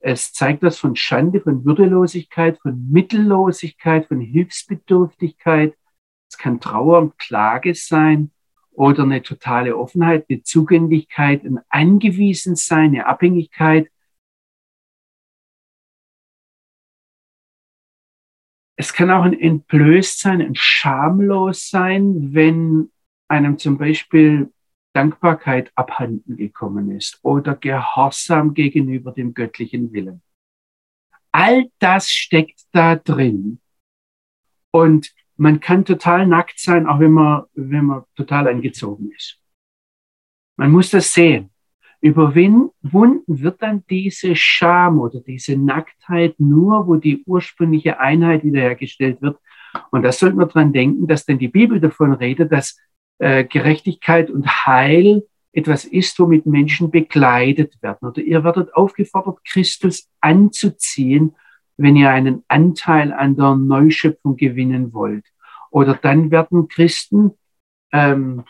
es 0.00 0.32
zeigt 0.32 0.62
das 0.62 0.78
von 0.78 0.96
Schande, 0.96 1.40
von 1.40 1.64
Würdelosigkeit, 1.64 2.58
von 2.60 2.90
Mittellosigkeit, 2.90 4.06
von 4.06 4.20
Hilfsbedürftigkeit, 4.20 5.74
es 6.30 6.38
kann 6.38 6.60
Trauer 6.60 7.00
und 7.00 7.18
Klage 7.18 7.74
sein 7.74 8.30
oder 8.70 9.02
eine 9.02 9.22
totale 9.22 9.76
Offenheit, 9.76 10.26
eine 10.28 10.42
Zugänglichkeit, 10.42 11.44
ein 11.44 11.60
Angewiesensein, 11.68 12.90
eine 12.90 13.06
Abhängigkeit. 13.06 13.90
Es 18.80 18.94
kann 18.94 19.10
auch 19.10 19.24
ein 19.24 19.38
Entblößtsein, 19.38 20.40
ein 20.40 20.54
Schamlossein, 20.54 22.32
wenn 22.32 22.90
einem 23.28 23.58
zum 23.58 23.76
Beispiel 23.76 24.50
Dankbarkeit 24.94 25.70
abhanden 25.74 26.38
gekommen 26.38 26.90
ist 26.90 27.18
oder 27.22 27.56
Gehorsam 27.56 28.54
gegenüber 28.54 29.12
dem 29.12 29.34
göttlichen 29.34 29.92
Willen. 29.92 30.22
All 31.30 31.68
das 31.78 32.08
steckt 32.08 32.62
da 32.72 32.96
drin. 32.96 33.60
Und 34.70 35.14
man 35.36 35.60
kann 35.60 35.84
total 35.84 36.26
nackt 36.26 36.58
sein, 36.58 36.86
auch 36.86 37.00
wenn 37.00 37.12
man, 37.12 37.42
wenn 37.52 37.84
man 37.84 38.04
total 38.16 38.48
angezogen 38.48 39.12
ist. 39.14 39.38
Man 40.56 40.70
muss 40.70 40.88
das 40.88 41.12
sehen. 41.12 41.49
Überwunden 42.00 42.72
wird 43.26 43.62
dann 43.62 43.84
diese 43.90 44.34
Scham 44.34 44.98
oder 44.98 45.20
diese 45.20 45.56
Nacktheit 45.56 46.34
nur, 46.38 46.86
wo 46.86 46.96
die 46.96 47.22
ursprüngliche 47.26 48.00
Einheit 48.00 48.42
wiederhergestellt 48.44 49.20
wird. 49.20 49.38
Und 49.90 50.02
da 50.02 50.12
sollte 50.12 50.36
man 50.36 50.48
dran 50.48 50.72
denken, 50.72 51.06
dass 51.06 51.26
denn 51.26 51.38
die 51.38 51.48
Bibel 51.48 51.80
davon 51.80 52.12
redet, 52.12 52.50
dass 52.50 52.78
äh, 53.18 53.44
Gerechtigkeit 53.44 54.30
und 54.30 54.66
Heil 54.66 55.26
etwas 55.52 55.84
ist, 55.84 56.18
womit 56.18 56.46
Menschen 56.46 56.90
bekleidet 56.90 57.74
werden. 57.82 58.08
Oder 58.08 58.22
ihr 58.22 58.44
werdet 58.44 58.74
aufgefordert, 58.74 59.38
Christus 59.44 60.08
anzuziehen 60.20 61.34
wenn 61.80 61.96
ihr 61.96 62.10
einen 62.10 62.44
Anteil 62.48 63.12
an 63.12 63.36
der 63.36 63.56
Neuschöpfung 63.56 64.36
gewinnen 64.36 64.92
wollt. 64.92 65.24
Oder 65.70 65.94
dann 65.94 66.30
werden 66.30 66.68
Christen, 66.68 67.32
ähm, 67.92 68.44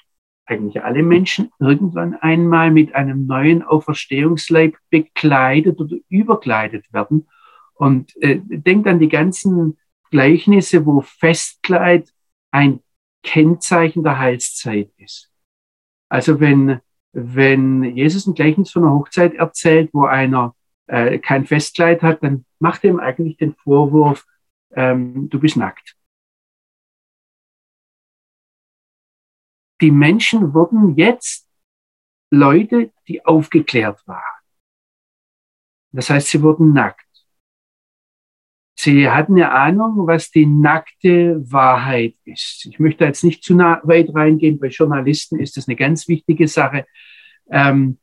eigentlich 0.50 0.82
alle 0.82 1.02
Menschen, 1.02 1.50
irgendwann 1.58 2.14
einmal 2.14 2.70
mit 2.70 2.94
einem 2.94 3.26
neuen 3.26 3.62
Auferstehungsleib 3.62 4.76
bekleidet 4.90 5.80
oder 5.80 5.96
überkleidet 6.08 6.92
werden. 6.92 7.28
Und 7.74 8.14
äh, 8.22 8.40
denkt 8.42 8.86
an 8.86 8.98
die 8.98 9.08
ganzen 9.08 9.78
Gleichnisse, 10.10 10.84
wo 10.84 11.00
Festkleid 11.00 12.12
ein 12.50 12.80
Kennzeichen 13.22 14.02
der 14.02 14.18
Heilszeit 14.18 14.90
ist. 14.98 15.30
Also 16.08 16.40
wenn, 16.40 16.80
wenn 17.12 17.84
Jesus 17.84 18.26
ein 18.26 18.34
Gleichnis 18.34 18.72
von 18.72 18.82
einer 18.82 18.94
Hochzeit 18.94 19.34
erzählt, 19.34 19.90
wo 19.92 20.04
einer 20.04 20.54
äh, 20.88 21.18
kein 21.18 21.46
Festkleid 21.46 22.02
hat, 22.02 22.22
dann 22.22 22.44
macht 22.58 22.84
er 22.84 22.90
ihm 22.90 23.00
eigentlich 23.00 23.36
den 23.36 23.54
Vorwurf, 23.54 24.26
ähm, 24.74 25.28
du 25.30 25.38
bist 25.38 25.56
nackt. 25.56 25.96
Die 29.80 29.90
Menschen 29.90 30.52
wurden 30.54 30.96
jetzt 30.96 31.48
Leute, 32.30 32.92
die 33.08 33.24
aufgeklärt 33.24 34.06
waren. 34.06 34.22
Das 35.92 36.10
heißt, 36.10 36.28
sie 36.28 36.42
wurden 36.42 36.72
nackt. 36.72 37.06
Sie 38.78 39.10
hatten 39.10 39.34
eine 39.34 39.52
Ahnung, 39.52 40.06
was 40.06 40.30
die 40.30 40.46
nackte 40.46 41.38
Wahrheit 41.52 42.14
ist. 42.24 42.64
Ich 42.64 42.78
möchte 42.78 43.04
jetzt 43.04 43.24
nicht 43.24 43.42
zu 43.42 43.58
weit 43.58 44.14
reingehen. 44.14 44.58
Bei 44.58 44.68
Journalisten 44.68 45.38
ist 45.38 45.56
das 45.56 45.68
eine 45.68 45.76
ganz 45.76 46.08
wichtige 46.08 46.48
Sache. 46.48 46.86
Ähm, 47.50 47.98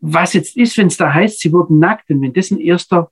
was 0.00 0.34
jetzt 0.34 0.56
ist, 0.56 0.76
wenn 0.76 0.88
es 0.88 0.98
da 0.98 1.12
heißt, 1.14 1.40
sie 1.40 1.52
wurden 1.52 1.78
nackt, 1.78 2.10
und 2.10 2.20
wenn 2.20 2.34
das 2.34 2.50
ein 2.50 2.60
erster, 2.60 3.10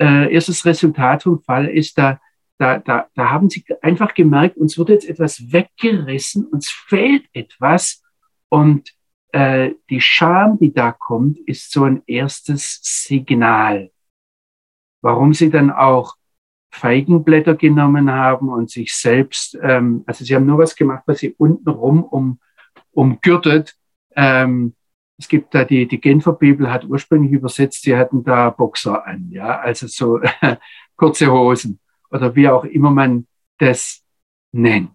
äh, 0.00 0.32
erstes 0.32 0.64
Resultat 0.64 1.22
vom 1.22 1.40
Fall 1.42 1.68
ist, 1.68 1.96
da, 1.96 2.20
da, 2.58 2.78
da, 2.78 3.08
da 3.14 3.30
haben 3.30 3.50
sie 3.50 3.64
einfach 3.80 4.14
gemerkt, 4.14 4.56
uns 4.56 4.78
wird 4.78 4.90
jetzt 4.90 5.08
etwas 5.08 5.52
weggerissen, 5.52 6.46
uns 6.46 6.70
fehlt 6.70 7.24
etwas. 7.32 8.02
Und 8.48 8.92
äh, 9.32 9.72
die 9.90 10.00
Scham, 10.00 10.58
die 10.58 10.72
da 10.72 10.92
kommt, 10.92 11.38
ist 11.40 11.72
so 11.72 11.84
ein 11.84 12.02
erstes 12.06 12.80
Signal. 12.82 13.90
Warum 15.00 15.34
sie 15.34 15.50
dann 15.50 15.70
auch 15.70 16.14
Feigenblätter 16.70 17.54
genommen 17.54 18.10
haben 18.10 18.48
und 18.48 18.70
sich 18.70 18.94
selbst, 18.94 19.58
ähm, 19.60 20.04
also 20.06 20.24
sie 20.24 20.34
haben 20.34 20.46
nur 20.46 20.58
was 20.58 20.76
gemacht, 20.76 21.02
was 21.06 21.18
sie 21.18 21.34
untenrum 21.36 22.04
um, 22.04 22.40
umgürtet. 22.92 23.74
Ähm, 24.14 24.74
es 25.18 25.28
gibt 25.28 25.54
da 25.54 25.64
die, 25.64 25.86
die 25.86 26.00
Genfer 26.00 26.32
Bibel 26.32 26.70
hat 26.70 26.84
ursprünglich 26.84 27.32
übersetzt, 27.32 27.82
sie 27.82 27.96
hatten 27.96 28.24
da 28.24 28.50
Boxer 28.50 29.06
an, 29.06 29.28
ja, 29.30 29.60
also 29.60 29.86
so 29.86 30.20
kurze 30.96 31.30
Hosen 31.30 31.78
oder 32.12 32.34
wie 32.36 32.48
auch 32.48 32.64
immer 32.64 32.90
man 32.90 33.26
das 33.58 34.04
nennt. 34.52 34.90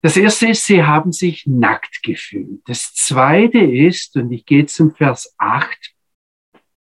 Das 0.00 0.16
erste 0.16 0.48
ist, 0.48 0.64
sie 0.64 0.84
haben 0.84 1.10
sich 1.10 1.44
nackt 1.46 2.02
gefühlt. 2.04 2.62
Das 2.66 2.94
zweite 2.94 3.58
ist, 3.58 4.16
und 4.16 4.30
ich 4.30 4.46
gehe 4.46 4.66
zum 4.66 4.94
Vers 4.94 5.34
8, 5.38 5.94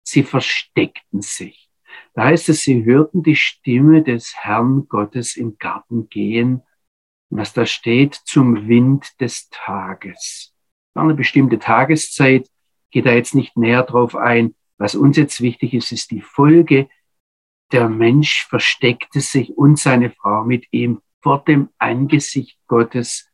sie 0.03 0.23
versteckten 0.23 1.21
sich. 1.21 1.69
Da 2.13 2.25
heißt 2.25 2.49
es, 2.49 2.61
sie 2.61 2.83
hörten 2.83 3.23
die 3.23 3.37
Stimme 3.37 4.03
des 4.03 4.35
Herrn 4.35 4.87
Gottes 4.89 5.37
im 5.37 5.57
Garten 5.57 6.09
gehen, 6.09 6.61
was 7.29 7.53
da 7.53 7.65
steht, 7.65 8.15
zum 8.15 8.67
Wind 8.67 9.19
des 9.21 9.49
Tages. 9.49 10.53
War 10.93 11.03
eine 11.03 11.13
bestimmte 11.13 11.59
Tageszeit, 11.59 12.49
geht 12.91 13.05
da 13.05 13.13
jetzt 13.13 13.35
nicht 13.35 13.57
näher 13.57 13.83
drauf 13.83 14.15
ein. 14.15 14.55
Was 14.77 14.95
uns 14.95 15.15
jetzt 15.15 15.41
wichtig 15.41 15.73
ist, 15.73 15.91
ist 15.91 16.11
die 16.11 16.21
Folge. 16.21 16.89
Der 17.71 17.89
Mensch 17.89 18.45
versteckte 18.47 19.21
sich 19.21 19.57
und 19.57 19.79
seine 19.79 20.11
Frau 20.11 20.43
mit 20.43 20.65
ihm 20.71 21.01
vor 21.21 21.43
dem 21.43 21.69
Angesicht 21.79 22.59
Gottes, 22.67 23.31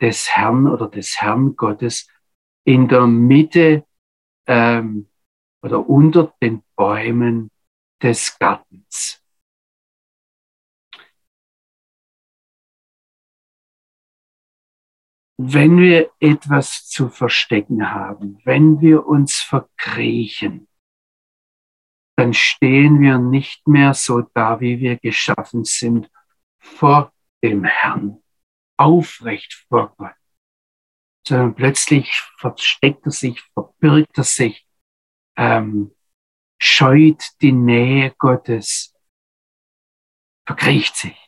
des 0.00 0.28
Herrn 0.36 0.68
oder 0.68 0.88
des 0.88 1.20
Herrn 1.20 1.56
Gottes 1.56 2.08
in 2.64 2.88
der 2.88 3.06
Mitte 3.06 3.84
ähm, 4.46 5.08
oder 5.62 5.88
unter 5.88 6.34
den 6.40 6.62
Bäumen 6.76 7.50
des 8.02 8.38
Gartens. 8.38 9.22
Wenn 15.40 15.78
wir 15.78 16.10
etwas 16.18 16.88
zu 16.88 17.08
verstecken 17.08 17.90
haben, 17.90 18.40
wenn 18.44 18.80
wir 18.80 19.06
uns 19.06 19.36
verkriechen, 19.36 20.67
dann 22.18 22.34
stehen 22.34 23.00
wir 23.00 23.18
nicht 23.18 23.68
mehr 23.68 23.94
so 23.94 24.22
da, 24.34 24.58
wie 24.58 24.80
wir 24.80 24.96
geschaffen 24.98 25.62
sind, 25.62 26.10
vor 26.58 27.12
dem 27.44 27.62
Herrn, 27.62 28.20
aufrecht 28.76 29.64
vor 29.68 29.94
Gott, 29.96 30.16
sondern 31.24 31.54
plötzlich 31.54 32.20
versteckt 32.36 33.06
er 33.06 33.12
sich, 33.12 33.40
verbirgt 33.54 34.18
er 34.18 34.24
sich 34.24 34.66
ähm, 35.36 35.94
scheut 36.60 37.22
die 37.40 37.52
Nähe 37.52 38.12
Gottes, 38.18 38.96
verkriecht 40.44 40.96
sich. 40.96 41.27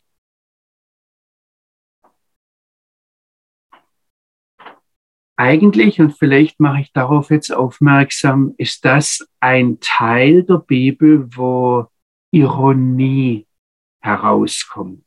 Eigentlich, 5.43 5.99
und 5.99 6.11
vielleicht 6.11 6.59
mache 6.59 6.81
ich 6.81 6.93
darauf 6.93 7.31
jetzt 7.31 7.51
aufmerksam, 7.51 8.53
ist 8.59 8.85
das 8.85 9.27
ein 9.39 9.79
Teil 9.79 10.43
der 10.43 10.59
Bibel, 10.59 11.27
wo 11.35 11.87
Ironie 12.29 13.47
herauskommt. 14.01 15.03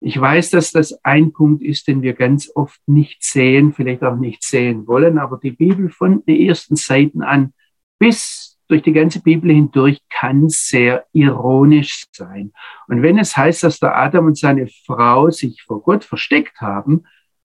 Ich 0.00 0.20
weiß, 0.20 0.50
dass 0.50 0.72
das 0.72 1.02
ein 1.02 1.32
Punkt 1.32 1.62
ist, 1.62 1.88
den 1.88 2.02
wir 2.02 2.12
ganz 2.12 2.52
oft 2.54 2.78
nicht 2.86 3.24
sehen, 3.24 3.72
vielleicht 3.72 4.02
auch 4.02 4.16
nicht 4.16 4.42
sehen 4.42 4.86
wollen, 4.86 5.16
aber 5.16 5.38
die 5.38 5.52
Bibel 5.52 5.88
von 5.88 6.22
den 6.26 6.36
ersten 6.36 6.76
Seiten 6.76 7.22
an 7.22 7.54
bis 7.98 8.58
durch 8.68 8.82
die 8.82 8.92
ganze 8.92 9.22
Bibel 9.22 9.50
hindurch 9.50 10.02
kann 10.10 10.50
sehr 10.50 11.06
ironisch 11.14 12.04
sein. 12.12 12.52
Und 12.86 13.00
wenn 13.00 13.18
es 13.18 13.34
heißt, 13.34 13.62
dass 13.62 13.80
der 13.80 13.96
Adam 13.96 14.26
und 14.26 14.36
seine 14.36 14.68
Frau 14.84 15.30
sich 15.30 15.62
vor 15.62 15.80
Gott 15.80 16.04
versteckt 16.04 16.60
haben, 16.60 17.04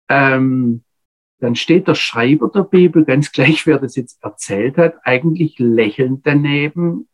ähm, 0.07 0.85
dann 1.43 1.55
steht 1.55 1.89
der 1.89 1.95
Schreiber 1.95 2.49
der 2.49 2.63
Bibel, 2.63 3.03
ganz 3.03 3.33
gleich 3.33 3.67
wer 3.67 3.77
das 3.77 3.97
jetzt 3.97 4.23
erzählt 4.23 4.77
hat, 4.77 4.95
eigentlich 5.03 5.59
lächelnd 5.59 6.25
daneben, 6.25 7.09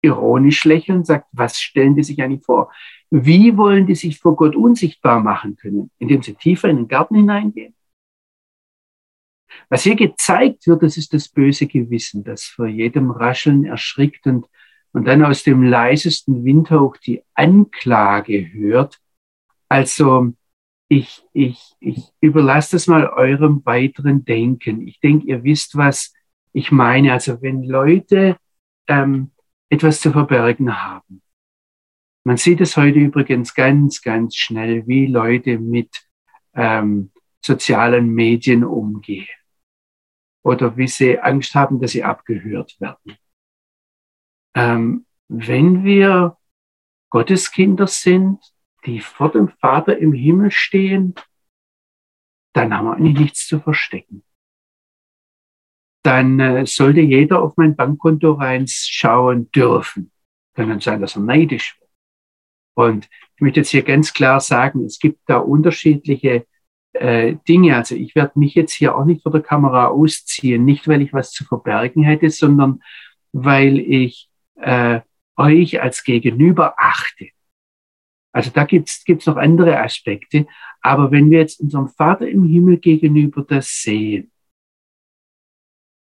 ironisch 0.00 0.64
lächelnd, 0.64 1.06
sagt, 1.06 1.26
was 1.32 1.58
stellen 1.58 1.96
die 1.96 2.04
sich 2.04 2.22
eigentlich 2.22 2.44
vor? 2.44 2.72
Wie 3.10 3.56
wollen 3.56 3.86
die 3.86 3.96
sich 3.96 4.20
vor 4.20 4.36
Gott 4.36 4.54
unsichtbar 4.54 5.18
machen 5.20 5.56
können? 5.56 5.90
Indem 5.98 6.22
sie 6.22 6.34
tiefer 6.34 6.68
in 6.68 6.76
den 6.76 6.88
Garten 6.88 7.16
hineingehen? 7.16 7.74
Was 9.68 9.82
hier 9.82 9.96
gezeigt 9.96 10.68
wird, 10.68 10.84
das 10.84 10.96
ist 10.96 11.12
das 11.12 11.28
böse 11.28 11.66
Gewissen, 11.66 12.22
das 12.22 12.44
vor 12.44 12.68
jedem 12.68 13.10
Rascheln 13.10 13.64
erschrickt 13.64 14.24
und, 14.28 14.46
und 14.92 15.04
dann 15.08 15.24
aus 15.24 15.42
dem 15.42 15.64
leisesten 15.64 16.44
Windhauch 16.44 16.96
die 16.96 17.24
Anklage 17.34 18.52
hört. 18.52 19.00
Also 19.68 20.32
ich, 20.88 21.22
ich, 21.32 21.74
ich 21.80 22.12
überlasse 22.20 22.76
das 22.76 22.86
mal 22.86 23.06
eurem 23.08 23.64
weiteren 23.64 24.24
Denken. 24.24 24.86
Ich 24.86 25.00
denke, 25.00 25.26
ihr 25.26 25.44
wisst, 25.44 25.76
was 25.76 26.14
ich 26.52 26.72
meine. 26.72 27.12
Also 27.12 27.42
wenn 27.42 27.62
Leute 27.62 28.36
ähm, 28.86 29.30
etwas 29.68 30.00
zu 30.00 30.12
verbergen 30.12 30.82
haben. 30.82 31.22
Man 32.24 32.36
sieht 32.36 32.60
es 32.60 32.76
heute 32.76 32.98
übrigens 32.98 33.54
ganz, 33.54 34.02
ganz 34.02 34.36
schnell, 34.36 34.86
wie 34.86 35.06
Leute 35.06 35.58
mit 35.58 36.02
ähm, 36.54 37.10
sozialen 37.44 38.10
Medien 38.10 38.64
umgehen 38.64 39.28
oder 40.42 40.76
wie 40.76 40.88
sie 40.88 41.18
Angst 41.18 41.54
haben, 41.54 41.80
dass 41.80 41.92
sie 41.92 42.04
abgehört 42.04 42.80
werden. 42.80 43.16
Ähm, 44.54 45.06
wenn 45.28 45.84
wir 45.84 46.36
Gotteskinder 47.10 47.86
sind, 47.86 48.40
die 48.86 49.00
vor 49.00 49.30
dem 49.30 49.48
Vater 49.48 49.98
im 49.98 50.12
Himmel 50.12 50.50
stehen, 50.50 51.14
dann 52.54 52.74
haben 52.74 52.86
wir 52.86 52.96
eigentlich 52.96 53.18
nichts 53.18 53.46
zu 53.46 53.60
verstecken. 53.60 54.24
Dann 56.02 56.40
äh, 56.40 56.66
sollte 56.66 57.00
jeder 57.00 57.42
auf 57.42 57.56
mein 57.56 57.76
Bankkonto 57.76 58.32
reinschauen 58.32 59.50
dürfen. 59.50 60.10
Kann 60.54 60.68
dann 60.68 60.80
sein, 60.80 61.00
dass 61.00 61.16
er 61.16 61.22
neidisch 61.22 61.78
wird. 61.80 61.90
Und 62.74 63.08
ich 63.34 63.40
möchte 63.40 63.60
jetzt 63.60 63.70
hier 63.70 63.82
ganz 63.82 64.12
klar 64.12 64.40
sagen, 64.40 64.84
es 64.84 64.98
gibt 64.98 65.20
da 65.26 65.38
unterschiedliche 65.38 66.46
äh, 66.92 67.36
Dinge. 67.46 67.76
Also 67.76 67.94
ich 67.94 68.14
werde 68.14 68.38
mich 68.38 68.54
jetzt 68.54 68.72
hier 68.72 68.96
auch 68.96 69.04
nicht 69.04 69.22
vor 69.22 69.32
der 69.32 69.42
Kamera 69.42 69.88
ausziehen, 69.88 70.64
nicht 70.64 70.88
weil 70.88 71.02
ich 71.02 71.12
was 71.12 71.32
zu 71.32 71.44
verbergen 71.44 72.02
hätte, 72.02 72.30
sondern 72.30 72.82
weil 73.32 73.78
ich 73.78 74.30
äh, 74.56 75.00
euch 75.36 75.80
als 75.82 76.04
Gegenüber 76.04 76.74
achte. 76.78 77.28
Also 78.32 78.50
da 78.50 78.64
gibt's 78.64 79.04
gibt's 79.04 79.26
noch 79.26 79.36
andere 79.36 79.80
Aspekte. 79.80 80.46
Aber 80.80 81.10
wenn 81.10 81.30
wir 81.30 81.40
jetzt 81.40 81.60
unserem 81.60 81.88
Vater 81.88 82.28
im 82.28 82.44
Himmel 82.44 82.78
gegenüber 82.78 83.42
das 83.42 83.82
sehen, 83.82 84.30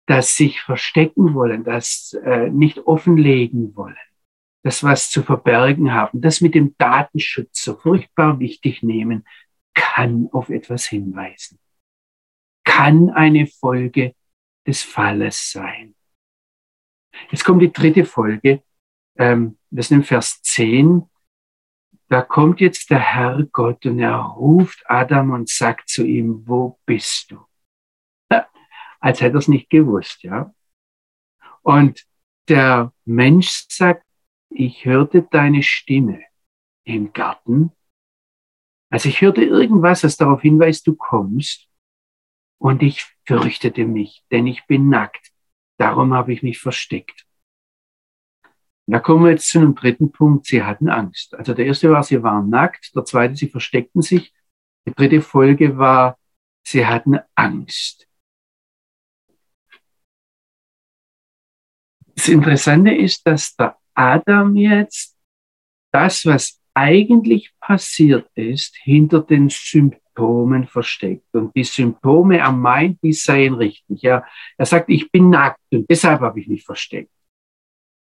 das 0.07 0.37
sich 0.37 0.61
verstecken 0.61 1.35
wollen, 1.35 1.65
das 1.65 2.17
äh, 2.25 2.49
nicht 2.51 2.79
offenlegen 2.87 3.75
wollen, 3.75 3.97
das 4.63 4.83
was 4.83 5.11
zu 5.11 5.23
verbergen 5.23 5.93
haben, 5.93 6.21
das 6.21 6.41
mit 6.41 6.55
dem 6.55 6.75
Datenschutz 6.79 7.63
so 7.63 7.77
furchtbar 7.77 8.39
wichtig 8.39 8.83
nehmen, 8.83 9.25
kann 9.75 10.29
auf 10.33 10.49
etwas 10.49 10.87
hinweisen, 10.87 11.59
kann 12.65 13.11
eine 13.11 13.47
Folge 13.47 14.15
des 14.67 14.83
Falles 14.83 15.53
sein. 15.53 15.95
Jetzt 17.31 17.45
kommt 17.45 17.63
die 17.63 17.73
dritte 17.73 18.05
Folge, 18.05 18.63
ähm, 19.19 19.59
das 19.71 19.87
ist 19.87 19.93
im 19.93 20.05
Vers 20.05 20.43
10. 20.43 21.03
Da 22.09 22.23
kommt 22.23 22.61
jetzt 22.61 22.91
der 22.91 23.01
Herr 23.01 23.43
Gott 23.53 23.85
und 23.85 23.99
er 23.99 24.17
ruft 24.17 24.83
Adam 24.87 25.31
und 25.33 25.49
sagt 25.49 25.89
zu 25.89 26.05
ihm, 26.05 26.47
wo 26.47 26.79
bist 26.87 27.33
du? 27.33 27.45
Als 29.01 29.21
hätte 29.21 29.37
er 29.37 29.39
es 29.39 29.49
nicht 29.49 29.71
gewusst, 29.71 30.23
ja. 30.23 30.55
Und 31.63 32.07
der 32.49 32.93
Mensch 33.05 33.67
sagt, 33.69 34.05
ich 34.51 34.85
hörte 34.85 35.23
deine 35.23 35.63
Stimme 35.63 36.23
im 36.85 37.13
Garten. 37.13 37.73
Also 38.91 39.09
ich 39.09 39.21
hörte 39.21 39.43
irgendwas, 39.43 40.03
das 40.03 40.17
darauf 40.17 40.43
hinweist, 40.43 40.87
du 40.87 40.95
kommst. 40.95 41.69
Und 42.59 42.83
ich 42.83 43.05
fürchtete 43.27 43.85
mich, 43.85 44.25
denn 44.31 44.47
ich 44.47 44.65
bin 44.67 44.89
nackt. 44.89 45.33
Darum 45.77 46.15
habe 46.15 46.33
ich 46.33 46.43
mich 46.43 46.59
versteckt. 46.59 47.26
Da 48.89 49.01
kommen 49.01 49.25
wir 49.25 49.33
jetzt 49.33 49.49
zu 49.49 49.59
einem 49.59 49.75
dritten 49.75 50.13
Punkt. 50.13 50.47
Sie 50.47 50.63
hatten 50.63 50.89
Angst. 50.89 51.35
Also 51.35 51.55
der 51.55 51.67
erste 51.67 51.91
war, 51.91 52.03
sie 52.05 52.23
waren 52.23 52.49
nackt. 52.49 52.95
Der 52.95 53.05
zweite, 53.05 53.35
sie 53.35 53.49
versteckten 53.49 54.01
sich. 54.01 54.33
Die 54.87 54.95
dritte 54.95 55.21
Folge 55.21 55.77
war, 55.77 56.19
sie 56.65 56.87
hatten 56.87 57.19
Angst. 57.35 58.07
Das 62.15 62.29
Interessante 62.29 62.95
ist, 62.95 63.27
dass 63.27 63.57
der 63.57 63.77
Adam 63.95 64.57
jetzt 64.57 65.17
das, 65.93 66.25
was 66.25 66.61
eigentlich 66.75 67.53
passiert 67.59 68.31
ist, 68.35 68.77
hinter 68.77 69.23
den 69.23 69.49
Symptomen 69.49 70.67
versteckt. 70.67 71.27
Und 71.35 71.55
die 71.57 71.65
Symptome, 71.65 72.39
er 72.39 72.53
meint, 72.53 73.03
die 73.03 73.13
seien 73.13 73.55
richtig. 73.55 74.03
Ja, 74.03 74.25
er 74.57 74.67
sagt, 74.67 74.91
ich 74.91 75.11
bin 75.11 75.31
nackt 75.31 75.61
und 75.73 75.91
deshalb 75.91 76.21
habe 76.21 76.39
ich 76.41 76.49
mich 76.49 76.65
versteckt. 76.65 77.11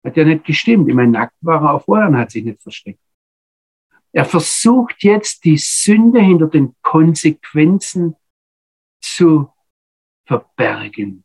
Hat 0.05 0.17
ja 0.17 0.25
nicht 0.25 0.45
gestimmt. 0.45 0.87
Meine, 0.89 1.13
nackt 1.13 1.37
war 1.41 1.63
er 1.63 1.75
auch 1.75 1.85
vorher 1.85 2.09
und 2.09 2.19
hat 2.19 2.31
sich 2.31 2.45
nicht 2.45 2.63
versteckt. 2.63 3.01
Er 4.13 4.25
versucht 4.25 5.03
jetzt 5.03 5.45
die 5.45 5.57
Sünde 5.57 6.21
hinter 6.21 6.47
den 6.47 6.77
Konsequenzen 6.83 8.15
zu 9.01 9.51
verbergen. 10.25 11.25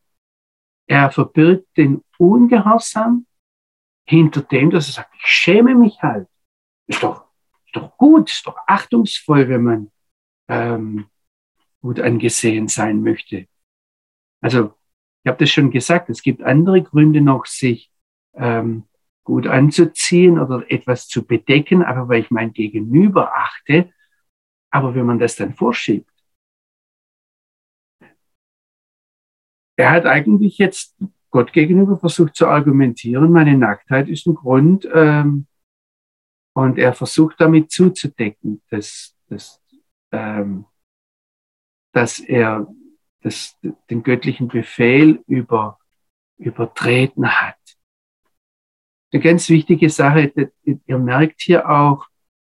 Er 0.88 1.12
verbirgt 1.12 1.78
den 1.78 2.04
Ungehorsam 2.18 3.28
hinter 4.06 4.42
dem, 4.42 4.72
dass 4.72 4.88
er 4.88 4.94
sagt, 4.94 5.14
ich 5.16 5.26
schäme 5.26 5.76
mich 5.76 6.02
halt. 6.02 6.28
Ist 6.88 7.04
doch, 7.04 7.26
ist 7.66 7.76
doch 7.76 7.96
gut, 7.96 8.32
ist 8.32 8.48
doch 8.48 8.58
achtungsvoll, 8.66 9.48
wenn 9.50 9.64
man 9.64 9.92
ähm, 10.48 11.06
gut 11.82 12.00
angesehen 12.00 12.68
sein 12.68 13.04
möchte. 13.04 13.48
Also, 14.42 14.74
ich 15.24 15.30
habe 15.30 15.38
das 15.38 15.52
schon 15.52 15.70
gesagt, 15.70 16.10
es 16.10 16.24
gibt 16.24 16.42
andere 16.42 16.82
Gründe 16.82 17.22
noch, 17.22 17.46
sich 17.46 17.89
ähm, 18.34 18.86
gut 19.24 19.48
anzuziehen 19.48 20.40
oder 20.40 20.64
etwas 20.72 21.08
zu 21.08 21.26
bedecken, 21.26 21.84
aber 21.84 22.10
weil 22.10 22.22
ich 22.22 22.32
mein 22.32 22.54
Gegenüber 22.54 23.36
achte. 23.36 23.92
Aber 24.72 24.96
wenn 24.96 25.06
man 25.06 25.20
das 25.20 25.36
dann 25.36 25.54
vorschiebt, 25.54 26.12
er 29.76 29.92
hat 29.92 30.06
eigentlich 30.06 30.58
jetzt 30.58 30.96
Gott 31.32 31.54
gegenüber 31.54 31.98
versucht 31.98 32.36
zu 32.36 32.48
argumentieren, 32.48 33.32
meine 33.32 33.58
Nacktheit 33.58 34.10
ist 34.10 34.26
ein 34.26 34.36
Grund, 34.36 34.88
ähm, 34.94 35.48
und 36.54 36.78
er 36.78 36.94
versucht 36.94 37.40
damit 37.40 37.72
zuzudecken, 37.72 38.62
dass, 38.70 39.16
dass, 39.28 39.62
ähm, 40.12 40.66
dass 41.94 42.20
er 42.20 42.68
das, 43.22 43.58
den 43.90 44.04
göttlichen 44.04 44.48
Befehl 44.48 45.24
über, 45.28 45.80
übertreten 46.38 47.30
hat 47.30 47.59
eine 49.12 49.22
ganz 49.22 49.50
wichtige 49.50 49.90
Sache. 49.90 50.32
Ihr 50.64 50.98
merkt 50.98 51.42
hier 51.42 51.70
auch, 51.70 52.08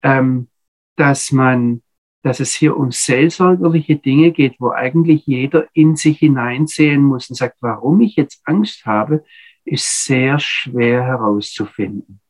ähm, 0.03 0.47
dass 0.95 1.31
man, 1.31 1.81
dass 2.23 2.39
es 2.39 2.53
hier 2.53 2.77
um 2.77 2.91
seelsorgerliche 2.91 3.97
Dinge 3.97 4.31
geht, 4.31 4.55
wo 4.59 4.71
eigentlich 4.71 5.25
jeder 5.25 5.67
in 5.73 5.95
sich 5.95 6.19
hineinsehen 6.19 7.01
muss 7.01 7.29
und 7.29 7.35
sagt, 7.35 7.57
warum 7.61 8.01
ich 8.01 8.15
jetzt 8.15 8.41
Angst 8.45 8.85
habe, 8.85 9.23
ist 9.65 10.05
sehr 10.05 10.39
schwer 10.39 11.03
herauszufinden. 11.03 12.21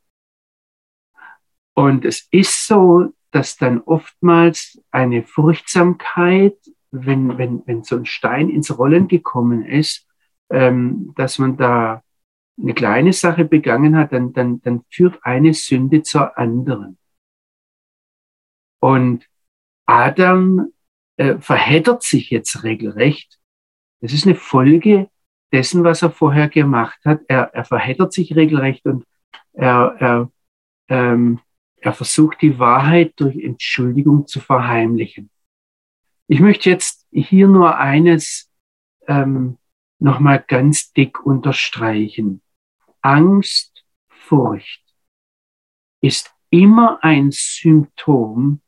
Und 1.74 2.06
es 2.06 2.28
ist 2.32 2.66
so, 2.68 3.14
dass 3.32 3.58
dann 3.58 3.82
oftmals 3.82 4.82
eine 4.92 5.24
Furchtsamkeit, 5.24 6.58
wenn, 6.92 7.38
wenn, 7.38 7.62
wenn 7.66 7.84
so 7.84 7.98
ein 7.98 8.06
Stein 8.06 8.50
ins 8.50 8.78
Rollen 8.78 9.10
gekommen 9.10 9.66
ist, 9.66 10.08
ähm, 10.50 11.14
dass 11.18 11.38
man 11.38 11.58
da 11.58 12.02
eine 12.58 12.74
kleine 12.74 13.14
Sache 13.14 13.46
begangen 13.46 13.98
hat, 13.98 14.14
dann, 14.14 14.34
dann, 14.34 14.62
dann 14.62 14.84
führt 14.90 15.20
eine 15.24 15.54
Sünde 15.54 16.04
zur 16.04 16.38
anderen. 16.38 16.98
Und 18.80 19.28
Adam 19.86 20.72
äh, 21.18 21.38
verheddert 21.38 22.04
sich 22.04 22.30
jetzt 22.30 22.64
regelrecht. 22.64 23.40
Das 24.02 24.14
ist 24.14 24.26
eine 24.26 24.36
Folge 24.36 25.10
dessen, 25.52 25.84
was 25.84 26.02
er 26.02 26.12
vorher 26.12 26.50
gemacht 26.50 27.00
hat. 27.06 27.22
Er, 27.28 27.54
er 27.54 27.66
verheddert 27.66 28.14
sich 28.14 28.36
regelrecht 28.36 28.86
und 28.86 29.06
er, 29.54 29.96
er, 30.00 30.32
ähm, 30.90 31.40
er 31.78 31.94
versucht 31.94 32.42
die 32.42 32.60
Wahrheit 32.60 33.14
durch 33.18 33.38
Entschuldigung 33.38 34.28
zu 34.28 34.40
verheimlichen. 34.40 35.30
Ich 36.28 36.40
möchte 36.40 36.70
jetzt 36.70 37.06
hier 37.12 37.48
nur 37.48 37.78
eines 37.78 38.52
ähm, 39.08 39.58
nochmal 40.00 40.44
ganz 40.46 40.92
dick 40.94 41.26
unterstreichen. 41.26 42.42
Angst, 43.06 43.86
Furcht 44.10 44.84
ist 46.02 46.34
immer 46.50 47.04
ein 47.04 47.30
Symptom, 47.32 48.62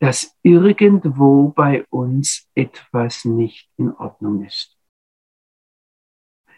dass 0.00 0.34
irgendwo 0.42 1.50
bei 1.50 1.84
uns 1.90 2.48
etwas 2.54 3.26
nicht 3.26 3.68
in 3.76 3.92
Ordnung 3.92 4.42
ist. 4.42 4.78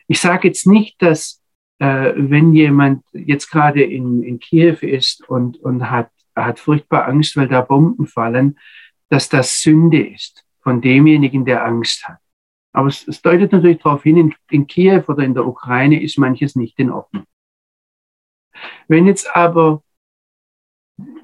Ich 0.06 0.20
sage 0.20 0.46
jetzt 0.46 0.68
nicht, 0.68 1.02
dass 1.02 1.42
äh, 1.80 2.12
wenn 2.16 2.54
jemand 2.54 3.04
jetzt 3.12 3.50
gerade 3.50 3.82
in, 3.82 4.22
in 4.22 4.38
Kiew 4.38 4.76
ist 4.80 5.28
und, 5.28 5.56
und 5.58 5.90
hat, 5.90 6.12
hat 6.36 6.60
furchtbar 6.60 7.08
Angst, 7.08 7.36
weil 7.36 7.48
da 7.48 7.60
Bomben 7.60 8.06
fallen, 8.06 8.56
dass 9.08 9.28
das 9.28 9.62
Sünde 9.62 10.06
ist 10.06 10.44
von 10.60 10.80
demjenigen, 10.80 11.44
der 11.44 11.64
Angst 11.64 12.06
hat. 12.06 12.20
Aber 12.78 12.86
es, 12.86 13.08
es 13.08 13.20
deutet 13.22 13.50
natürlich 13.50 13.78
darauf 13.78 14.04
hin, 14.04 14.16
in, 14.16 14.34
in 14.52 14.68
Kiew 14.68 15.02
oder 15.08 15.24
in 15.24 15.34
der 15.34 15.44
Ukraine 15.44 16.00
ist 16.00 16.16
manches 16.16 16.54
nicht 16.54 16.78
in 16.78 16.90
Ordnung. 16.90 17.24
Wenn 18.86 19.08
jetzt 19.08 19.34
aber 19.34 19.82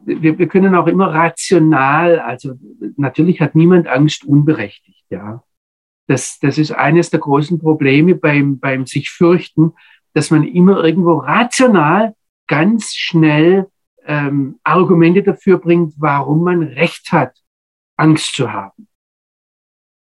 wir, 0.05 0.37
wir 0.37 0.49
können 0.49 0.75
auch 0.75 0.89
immer 0.89 1.15
rational, 1.15 2.19
also 2.19 2.55
natürlich 2.97 3.41
hat 3.41 3.55
niemand 3.55 3.87
Angst 3.87 4.25
unberechtigt, 4.25 5.05
ja. 5.11 5.45
Das, 6.09 6.41
das 6.41 6.59
ist 6.59 6.73
eines 6.73 7.11
der 7.11 7.21
großen 7.21 7.61
Probleme 7.61 8.17
beim, 8.17 8.59
beim 8.59 8.85
sich 8.85 9.11
fürchten, 9.11 9.75
dass 10.13 10.33
man 10.33 10.43
immer 10.43 10.83
irgendwo 10.83 11.19
rational 11.19 12.17
ganz 12.49 12.97
schnell 12.97 13.71
ähm, 14.07 14.59
Argumente 14.65 15.23
dafür 15.23 15.59
bringt, 15.59 15.95
warum 15.99 16.43
man 16.43 16.65
Recht 16.65 17.13
hat, 17.13 17.39
Angst 17.97 18.35
zu 18.35 18.53
haben. 18.53 18.89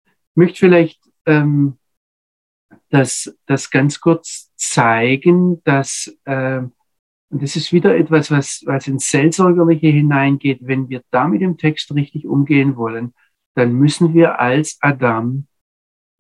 Ich 0.05 0.37
möchte 0.37 0.59
vielleicht 0.59 1.10
ähm, 1.27 1.79
das, 2.91 3.37
das 3.47 3.71
ganz 3.71 4.01
kurz 4.01 4.53
zeigen, 4.57 5.63
dass, 5.65 6.15
äh, 6.25 6.59
und 6.59 7.43
das 7.43 7.57
ist 7.57 7.73
wieder 7.73 7.97
etwas, 7.97 8.31
was, 8.31 8.63
was 8.67 8.89
ins 8.89 9.11
Seelsorgerliche 9.11 9.89
hineingeht, 9.89 10.61
wenn 10.63 10.89
wir 10.89 11.03
da 11.11 11.29
mit 11.29 11.41
dem 11.41 11.57
Text 11.57 11.95
richtig 11.95 12.27
umgehen 12.27 12.77
wollen, 12.77 13.15
dann 13.55 13.73
müssen 13.73 14.15
wir 14.15 14.41
als 14.41 14.79
Adam 14.81 15.47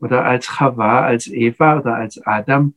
oder 0.01 0.25
als 0.25 0.47
Chava, 0.47 1.05
als 1.05 1.27
Eva 1.27 1.79
oder 1.79 1.97
als 1.97 2.25
Adam 2.25 2.75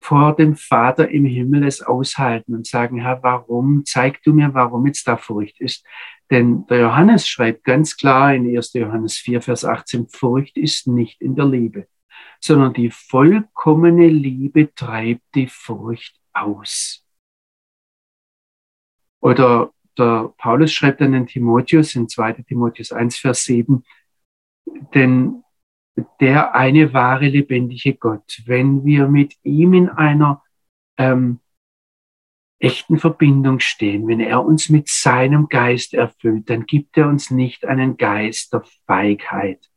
vor 0.00 0.36
dem 0.36 0.54
Vater 0.54 1.10
im 1.10 1.24
Himmel 1.24 1.64
es 1.64 1.80
aushalten 1.80 2.54
und 2.54 2.66
sagen, 2.66 3.00
Herr, 3.00 3.22
warum, 3.22 3.84
zeig 3.86 4.22
du 4.22 4.34
mir, 4.34 4.52
warum 4.52 4.86
jetzt 4.86 5.08
da 5.08 5.16
Furcht 5.16 5.60
ist. 5.60 5.84
Denn 6.30 6.66
der 6.66 6.80
Johannes 6.80 7.28
schreibt 7.28 7.64
ganz 7.64 7.96
klar 7.96 8.34
in 8.34 8.56
1. 8.56 8.72
Johannes 8.74 9.18
4, 9.18 9.42
Vers 9.42 9.64
18, 9.64 10.08
Furcht 10.08 10.56
ist 10.56 10.86
nicht 10.86 11.20
in 11.20 11.34
der 11.34 11.46
Liebe, 11.46 11.86
sondern 12.40 12.72
die 12.72 12.90
vollkommene 12.90 14.08
Liebe 14.08 14.74
treibt 14.74 15.22
die 15.34 15.48
Furcht 15.48 16.18
aus. 16.32 17.04
Oder 19.20 19.72
der 19.98 20.34
Paulus 20.38 20.72
schreibt 20.72 21.00
dann 21.00 21.14
in 21.14 21.26
Timotheus, 21.26 21.94
in 21.94 22.08
2. 22.08 22.44
Timotheus 22.48 22.92
1, 22.92 23.16
Vers 23.16 23.44
7, 23.44 23.84
denn 24.94 25.44
der 26.20 26.54
eine 26.54 26.92
wahre, 26.92 27.28
lebendige 27.28 27.94
Gott, 27.94 28.42
wenn 28.46 28.84
wir 28.84 29.08
mit 29.08 29.36
ihm 29.44 29.74
in 29.74 29.88
einer 29.88 30.42
ähm, 30.98 31.40
echten 32.64 32.98
Verbindung 32.98 33.60
stehen, 33.60 34.08
wenn 34.08 34.20
er 34.20 34.44
uns 34.44 34.68
mit 34.70 34.88
seinem 34.88 35.48
Geist 35.48 35.94
erfüllt, 35.94 36.48
dann 36.48 36.66
gibt 36.66 36.96
er 36.96 37.08
uns 37.08 37.30
nicht 37.30 37.64
einen 37.64 37.96
Geist 37.96 38.52
der 38.52 38.64
Feigheit 38.86 39.70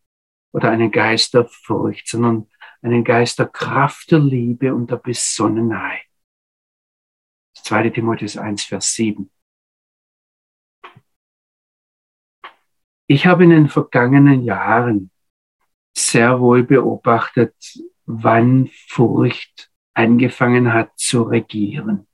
oder 0.53 0.71
einen 0.71 0.91
Geist 0.91 1.33
der 1.33 1.45
Furcht, 1.45 2.07
sondern 2.07 2.47
einen 2.81 3.03
Geist 3.03 3.39
der 3.39 3.47
Kraft, 3.47 4.11
der 4.11 4.19
Liebe 4.19 4.73
und 4.73 4.89
der 4.89 4.97
Besonnenheit. 4.97 6.03
2. 7.55 7.89
Timotheus 7.89 8.37
1, 8.37 8.63
Vers 8.63 8.93
7. 8.93 9.29
Ich 13.07 13.25
habe 13.25 13.43
in 13.43 13.49
den 13.49 13.67
vergangenen 13.67 14.43
Jahren 14.43 15.11
sehr 15.95 16.39
wohl 16.39 16.63
beobachtet, 16.63 17.55
wann 18.05 18.69
Furcht 18.87 19.71
angefangen 19.93 20.73
hat 20.73 20.97
zu 20.97 21.23
regieren. 21.23 22.07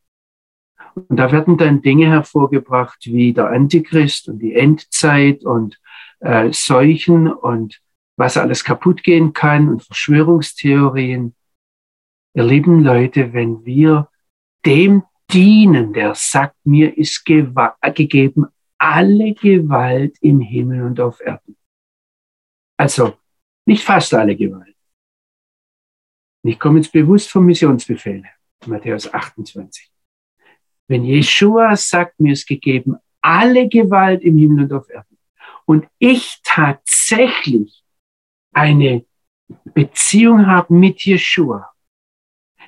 Und 0.96 1.18
da 1.18 1.32
werden 1.32 1.58
dann 1.58 1.82
Dinge 1.82 2.08
hervorgebracht 2.08 3.06
wie 3.06 3.34
der 3.34 3.50
Antichrist 3.50 4.30
und 4.30 4.40
die 4.40 4.54
Endzeit 4.54 5.44
und 5.44 5.80
äh, 6.20 6.52
Seuchen 6.52 7.32
und 7.32 7.82
was 8.16 8.38
alles 8.38 8.64
kaputt 8.64 9.04
gehen 9.04 9.34
kann 9.34 9.70
und 9.70 9.84
Verschwörungstheorien. 9.84 11.36
Ihr 12.36 12.44
lieben 12.44 12.84
Leute, 12.84 13.34
wenn 13.34 13.66
wir 13.66 14.10
dem 14.66 15.04
dienen, 15.32 15.94
der 15.94 16.16
sagt, 16.16 16.56
mir 16.64 16.98
ist 16.98 17.26
gegeben 17.26 18.48
alle 18.78 19.34
Gewalt 19.34 20.18
im 20.22 20.42
Himmel 20.42 20.84
und 20.84 21.00
auf 21.00 21.22
Erden. 21.22 21.56
Also 22.78 23.18
nicht 23.66 23.84
fast 23.84 24.14
alle 24.14 24.36
Gewalt. 24.36 24.76
Ich 26.46 26.60
komme 26.60 26.80
jetzt 26.80 26.92
bewusst 26.92 27.32
vom 27.32 27.46
Missionsbefehl, 27.46 28.26
Matthäus 28.66 29.12
28. 29.12 29.93
Wenn 30.88 31.06
Jeshua 31.06 31.76
sagt, 31.76 32.20
mir 32.20 32.34
ist 32.34 32.48
gegeben 32.48 32.98
alle 33.24 33.70
Gewalt 33.70 34.22
im 34.22 34.38
Himmel 34.38 34.66
und 34.66 34.74
auf 34.74 34.90
Erden 34.90 35.18
und 35.66 35.88
ich 35.98 36.42
tatsächlich 36.44 37.84
eine 38.52 39.06
Beziehung 39.74 40.46
habe 40.46 40.74
mit 40.74 41.04
Jeshua, 41.06 41.72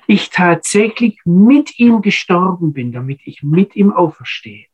ich 0.06 0.30
tatsächlich 0.30 1.20
mit 1.24 1.78
ihm 1.78 2.00
gestorben 2.00 2.72
bin, 2.72 2.92
damit 2.92 3.20
ich 3.24 3.42
mit 3.42 3.76
ihm 3.76 3.92
auferstehe, 3.92 4.66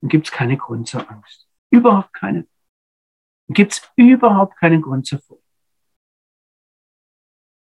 dann 0.00 0.08
gibt 0.08 0.26
es 0.26 0.32
keine 0.32 0.56
Grund 0.56 0.88
zur 0.88 1.08
Angst. 1.08 1.48
Überhaupt 1.70 2.12
keine. 2.12 2.46
Dann 3.46 3.54
gibt 3.54 3.72
es 3.72 3.90
überhaupt 3.96 4.56
keinen 4.56 4.82
Grund 4.82 5.06
zur 5.06 5.20
Furcht. 5.20 5.42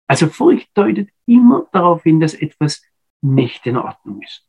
Also 0.07 0.27
Furcht 0.27 0.69
deutet 0.75 1.09
immer 1.25 1.67
darauf 1.71 2.03
hin, 2.03 2.19
dass 2.19 2.33
etwas 2.33 2.83
nicht 3.21 3.65
in 3.67 3.77
Ordnung 3.77 4.21
ist. 4.21 4.47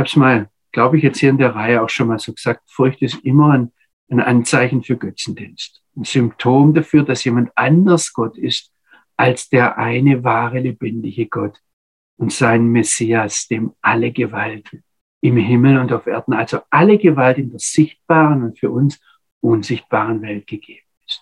Habe 0.00 0.08
es 0.08 0.16
mal, 0.16 0.48
glaube 0.72 0.96
ich, 0.96 1.02
jetzt 1.02 1.18
hier 1.18 1.28
in 1.28 1.36
der 1.36 1.54
Reihe 1.54 1.82
auch 1.82 1.90
schon 1.90 2.08
mal 2.08 2.18
so 2.18 2.32
gesagt, 2.32 2.62
Furcht 2.70 3.02
ist 3.02 3.22
immer 3.22 3.52
ein, 3.52 3.70
ein 4.08 4.20
Anzeichen 4.20 4.82
für 4.82 4.96
Götzendienst. 4.96 5.82
Ein 5.94 6.04
Symptom 6.04 6.72
dafür, 6.72 7.02
dass 7.02 7.22
jemand 7.24 7.50
anders 7.54 8.10
Gott 8.14 8.38
ist 8.38 8.72
als 9.18 9.50
der 9.50 9.76
eine 9.76 10.24
wahre, 10.24 10.60
lebendige 10.60 11.26
Gott 11.26 11.60
und 12.16 12.32
sein 12.32 12.68
Messias, 12.68 13.46
dem 13.48 13.74
alle 13.82 14.10
Gewalt 14.10 14.74
im 15.20 15.36
Himmel 15.36 15.76
und 15.76 15.92
auf 15.92 16.06
Erden, 16.06 16.32
also 16.32 16.60
alle 16.70 16.96
Gewalt 16.96 17.36
in 17.36 17.50
der 17.50 17.58
sichtbaren 17.58 18.42
und 18.42 18.58
für 18.58 18.70
uns 18.70 18.98
unsichtbaren 19.42 20.22
Welt 20.22 20.46
gegeben 20.46 20.86
ist. 21.06 21.20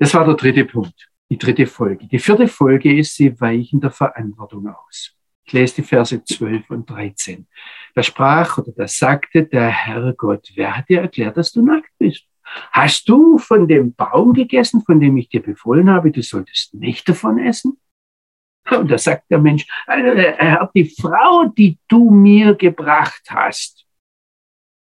Das 0.00 0.12
war 0.12 0.24
der 0.24 0.34
dritte 0.34 0.64
Punkt, 0.64 1.08
die 1.30 1.38
dritte 1.38 1.68
Folge. 1.68 2.08
Die 2.08 2.18
vierte 2.18 2.48
Folge 2.48 2.98
ist, 2.98 3.14
sie 3.14 3.40
weichen 3.40 3.80
der 3.80 3.92
Verantwortung 3.92 4.66
aus. 4.66 5.14
Ich 5.48 5.54
lese 5.54 5.76
die 5.76 5.82
Verse 5.82 6.22
12 6.22 6.68
und 6.68 6.90
13. 6.90 7.46
Da 7.94 8.02
sprach 8.02 8.58
oder 8.58 8.70
da 8.72 8.86
sagte 8.86 9.46
der 9.46 9.68
Herr 9.70 10.12
Gott, 10.12 10.52
wer 10.56 10.76
hat 10.76 10.90
dir 10.90 11.00
erklärt, 11.00 11.38
dass 11.38 11.52
du 11.52 11.64
nackt 11.64 11.90
bist? 11.98 12.26
Hast 12.70 13.08
du 13.08 13.38
von 13.38 13.66
dem 13.66 13.94
Baum 13.94 14.34
gegessen, 14.34 14.82
von 14.82 15.00
dem 15.00 15.16
ich 15.16 15.30
dir 15.30 15.42
befohlen 15.42 15.88
habe, 15.88 16.10
du 16.10 16.22
solltest 16.22 16.74
nicht 16.74 17.08
davon 17.08 17.38
essen? 17.38 17.80
Und 18.70 18.90
da 18.90 18.98
sagt 18.98 19.30
der 19.30 19.38
Mensch, 19.38 19.66
Herr, 19.86 20.70
die 20.74 20.94
Frau, 21.00 21.46
die 21.46 21.78
du 21.88 22.10
mir 22.10 22.54
gebracht 22.54 23.22
hast, 23.30 23.86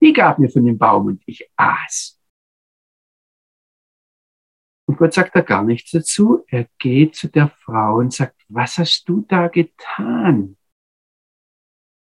die 0.03 0.11
gab 0.11 0.39
mir 0.39 0.49
von 0.49 0.65
dem 0.65 0.77
Baum 0.77 1.05
und 1.05 1.23
ich 1.25 1.49
aß. 1.55 2.18
Und 4.89 4.97
Gott 4.97 5.13
sagt 5.13 5.35
da 5.35 5.41
gar 5.41 5.63
nichts 5.63 5.91
dazu. 5.91 6.43
Er 6.47 6.67
geht 6.79 7.15
zu 7.15 7.27
der 7.27 7.49
Frau 7.49 7.99
und 7.99 8.11
sagt, 8.11 8.41
was 8.47 8.79
hast 8.79 9.07
du 9.07 9.23
da 9.27 9.47
getan? 9.47 10.57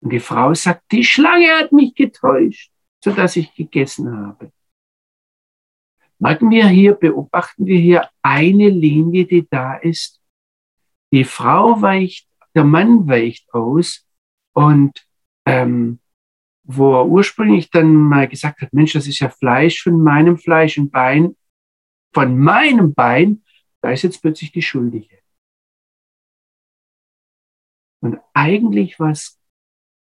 Und 0.01 0.09
die 0.11 0.19
Frau 0.19 0.53
sagt, 0.53 0.91
die 0.91 1.05
Schlange 1.05 1.47
hat 1.47 1.71
mich 1.71 1.95
getäuscht, 1.95 2.73
sodass 3.01 3.37
ich 3.37 3.55
gegessen 3.55 4.13
habe. 4.13 4.51
Merken 6.19 6.49
wir 6.49 6.67
hier, 6.67 6.95
beobachten 6.95 7.65
wir 7.65 7.79
hier 7.79 8.09
eine 8.21 8.67
Linie, 8.67 9.27
die 9.27 9.47
da 9.49 9.75
ist. 9.75 10.21
Die 11.13 11.23
Frau 11.23 11.81
weicht, 11.81 12.27
der 12.53 12.65
Mann 12.65 13.07
weicht 13.07 13.53
aus 13.53 14.05
und 14.51 15.07
ähm, 15.45 16.01
wo 16.65 16.95
er 16.95 17.05
ursprünglich 17.05 17.69
dann 17.69 17.93
mal 17.93 18.27
gesagt 18.27 18.59
hat, 18.59 18.73
Mensch, 18.73 18.91
das 18.91 19.07
ist 19.07 19.19
ja 19.19 19.29
Fleisch 19.29 19.83
von 19.83 20.03
meinem 20.03 20.37
Fleisch 20.37 20.77
und 20.77 20.91
Bein, 20.91 21.37
von 22.13 22.37
meinem 22.37 22.93
Bein, 22.93 23.43
da 23.81 23.91
ist 23.91 24.03
jetzt 24.03 24.21
plötzlich 24.21 24.51
die 24.51 24.61
Schuldige. 24.61 25.19
Und 28.01 28.19
eigentlich, 28.33 28.99
was 28.99 29.39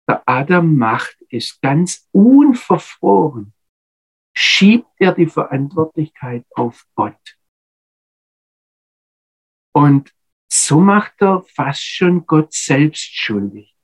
der 0.09 0.23
Adam 0.27 0.77
macht, 0.77 1.21
ist 1.29 1.61
ganz 1.63 2.09
unverfroren 2.13 3.55
schiebt 4.35 4.89
er 4.99 5.13
die 5.13 5.27
Verantwortlichkeit 5.27 6.47
auf 6.51 6.87
Gott. 6.95 7.39
Und 9.75 10.15
so 10.51 10.81
macht 10.81 11.21
er 11.23 11.43
fast 11.43 11.83
schon 11.83 12.27
Gott 12.27 12.53
selbst 12.53 13.15
schuldig. 13.15 13.75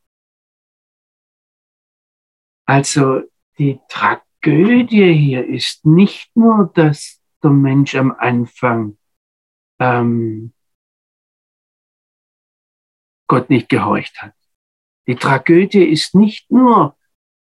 Also 2.67 3.23
die 3.59 3.81
Tragödie 3.89 5.15
hier 5.15 5.47
ist 5.47 5.87
nicht 5.87 6.35
nur, 6.37 6.71
dass 6.75 7.18
der 7.43 7.51
Mensch 7.51 7.95
am 7.95 8.13
Anfang 8.13 8.99
ähm, 9.79 10.53
Gott 13.29 13.51
nicht 13.51 13.69
gehorcht 13.69 14.21
hat. 14.23 14.35
Die 15.07 15.17
Tragödie 15.17 15.85
ist 15.85 16.15
nicht 16.15 16.51
nur, 16.51 16.97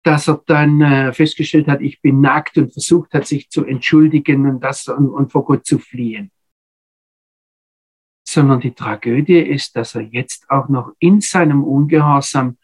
dass 0.03 0.27
er 0.27 0.43
dann 0.45 0.81
äh, 0.81 1.13
festgestellt 1.13 1.67
hat, 1.67 1.81
ich 1.81 2.01
bin 2.01 2.21
nackt 2.21 2.57
und 2.57 2.71
versucht 2.71 3.13
hat, 3.13 3.25
sich 3.25 3.49
zu 3.49 3.65
entschuldigen 3.65 4.47
und, 4.47 4.63
das, 4.63 4.87
und, 4.87 5.09
und 5.09 5.31
vor 5.31 5.45
Gott 5.45 5.65
zu 5.65 5.79
fliehen. 5.79 6.31
Sondern 8.27 8.59
die 8.59 8.73
Tragödie 8.73 9.39
ist, 9.39 9.75
dass 9.75 9.95
er 9.95 10.01
jetzt 10.01 10.49
auch 10.49 10.69
noch 10.69 10.93
in 10.99 11.21
seinem 11.21 11.63
Ungehorsam 11.63 12.57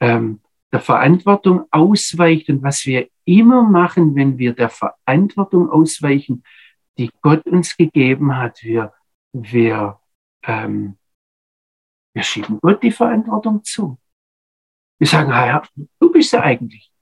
ähm, 0.00 0.40
der 0.72 0.80
Verantwortung 0.80 1.64
ausweicht 1.70 2.48
und 2.48 2.62
was 2.62 2.86
wir 2.86 3.08
immer 3.24 3.62
machen, 3.62 4.14
wenn 4.16 4.38
wir 4.38 4.52
der 4.52 4.70
Verantwortung 4.70 5.70
ausweichen, 5.70 6.42
die 7.00 7.10
Gott 7.22 7.46
uns 7.46 7.76
gegeben 7.78 8.36
hat, 8.36 8.62
wir, 8.62 8.92
wir, 9.32 9.98
ähm, 10.42 10.98
wir 12.12 12.22
schieben 12.22 12.60
Gott 12.60 12.82
die 12.82 12.90
Verantwortung 12.90 13.64
zu. 13.64 13.98
Wir 14.98 15.06
sagen, 15.06 15.30
ja, 15.30 15.62
du 15.98 16.12
bist 16.12 16.34
ja 16.34 16.42
eigentlich. 16.42 16.92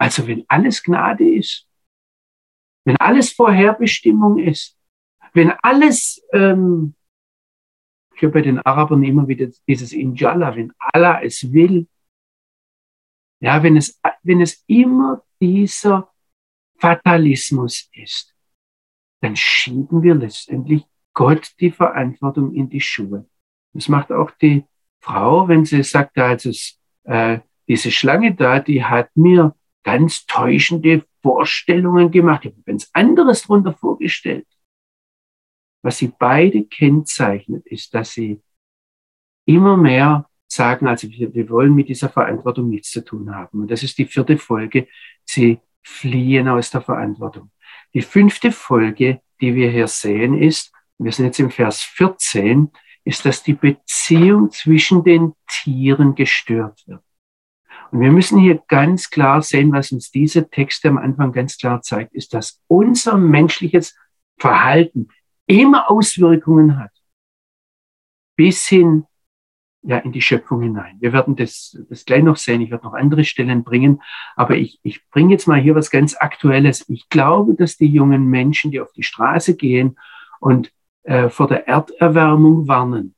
Also 0.00 0.26
wenn 0.26 0.46
alles 0.48 0.82
Gnade 0.82 1.28
ist, 1.28 1.68
wenn 2.86 2.96
alles 2.96 3.30
Vorherbestimmung 3.32 4.38
ist, 4.38 4.78
wenn 5.34 5.50
alles, 5.62 6.24
ähm, 6.32 6.94
ich 8.14 8.22
höre 8.22 8.30
bei 8.30 8.40
den 8.40 8.58
Arabern 8.60 9.02
immer 9.02 9.28
wieder 9.28 9.48
dieses 9.66 9.92
Inshallah, 9.92 10.56
wenn 10.56 10.72
Allah 10.78 11.22
es 11.22 11.52
will, 11.52 11.86
ja, 13.40 13.62
wenn 13.62 13.76
es, 13.76 14.00
wenn 14.22 14.40
es 14.40 14.64
immer 14.66 15.22
dieser 15.42 16.10
Fatalismus 16.78 17.88
ist, 17.92 18.34
dann 19.20 19.36
schieben 19.36 20.02
wir 20.02 20.14
letztendlich 20.14 20.84
Gott 21.12 21.52
die 21.60 21.70
Verantwortung 21.70 22.54
in 22.54 22.68
die 22.68 22.80
Schuhe. 22.80 23.28
Das 23.72 23.88
macht 23.88 24.12
auch 24.12 24.30
die 24.30 24.64
Frau, 25.00 25.48
wenn 25.48 25.64
sie 25.64 25.82
sagt, 25.82 26.16
also 26.18 26.50
äh, 27.04 27.40
diese 27.66 27.90
Schlange 27.90 28.34
da, 28.34 28.60
die 28.60 28.84
hat 28.84 29.10
mir 29.16 29.54
ganz 29.82 30.26
täuschende 30.26 31.04
Vorstellungen 31.22 32.10
gemacht. 32.10 32.44
Ich 32.44 32.52
habe 32.52 32.62
ganz 32.62 32.88
anderes 32.92 33.42
darunter 33.42 33.72
vorgestellt. 33.72 34.46
Was 35.82 35.98
sie 35.98 36.12
beide 36.18 36.64
kennzeichnet, 36.64 37.66
ist, 37.66 37.94
dass 37.94 38.12
sie 38.12 38.40
immer 39.46 39.76
mehr 39.76 40.28
sagen, 40.46 40.86
also 40.86 41.08
wir, 41.08 41.32
wir 41.34 41.48
wollen 41.50 41.74
mit 41.74 41.88
dieser 41.88 42.08
Verantwortung 42.08 42.68
nichts 42.68 42.90
zu 42.90 43.04
tun 43.04 43.34
haben. 43.34 43.60
Und 43.60 43.70
das 43.70 43.82
ist 43.82 43.98
die 43.98 44.06
vierte 44.06 44.38
Folge. 44.38 44.88
Sie 45.24 45.60
fliehen 45.82 46.48
aus 46.48 46.70
der 46.70 46.80
Verantwortung. 46.80 47.50
Die 47.94 48.02
fünfte 48.02 48.52
Folge, 48.52 49.20
die 49.40 49.54
wir 49.54 49.70
hier 49.70 49.88
sehen, 49.88 50.40
ist, 50.40 50.72
wir 50.98 51.12
sind 51.12 51.26
jetzt 51.26 51.40
im 51.40 51.50
Vers 51.50 51.82
14, 51.82 52.70
ist, 53.04 53.24
dass 53.24 53.42
die 53.42 53.54
Beziehung 53.54 54.50
zwischen 54.50 55.04
den 55.04 55.34
Tieren 55.48 56.14
gestört 56.14 56.82
wird. 56.86 57.02
Und 57.90 58.00
wir 58.00 58.12
müssen 58.12 58.38
hier 58.38 58.62
ganz 58.68 59.08
klar 59.08 59.40
sehen, 59.40 59.72
was 59.72 59.92
uns 59.92 60.10
diese 60.10 60.50
Texte 60.50 60.88
am 60.88 60.98
Anfang 60.98 61.32
ganz 61.32 61.56
klar 61.56 61.80
zeigt, 61.80 62.14
ist, 62.14 62.34
dass 62.34 62.60
unser 62.66 63.16
menschliches 63.16 63.96
Verhalten 64.38 65.08
immer 65.46 65.90
Auswirkungen 65.90 66.78
hat. 66.78 66.92
Bis 68.36 68.66
hin 68.68 69.06
ja, 69.82 69.98
in 69.98 70.12
die 70.12 70.22
Schöpfung 70.22 70.62
hinein. 70.62 70.96
Wir 71.00 71.12
werden 71.12 71.36
das, 71.36 71.78
das 71.88 72.04
gleich 72.04 72.22
noch 72.22 72.36
sehen. 72.36 72.60
Ich 72.60 72.70
werde 72.70 72.84
noch 72.84 72.94
andere 72.94 73.24
Stellen 73.24 73.64
bringen. 73.64 74.02
Aber 74.36 74.56
ich, 74.56 74.80
ich 74.82 75.08
bringe 75.10 75.32
jetzt 75.32 75.46
mal 75.46 75.60
hier 75.60 75.74
was 75.74 75.90
ganz 75.90 76.16
Aktuelles. 76.16 76.88
Ich 76.88 77.08
glaube, 77.08 77.54
dass 77.54 77.76
die 77.76 77.86
jungen 77.86 78.26
Menschen, 78.26 78.70
die 78.70 78.80
auf 78.80 78.92
die 78.92 79.04
Straße 79.04 79.56
gehen 79.56 79.96
und 80.40 80.72
äh, 81.04 81.28
vor 81.28 81.48
der 81.48 81.68
Erderwärmung 81.68 82.66
warnen, 82.66 83.14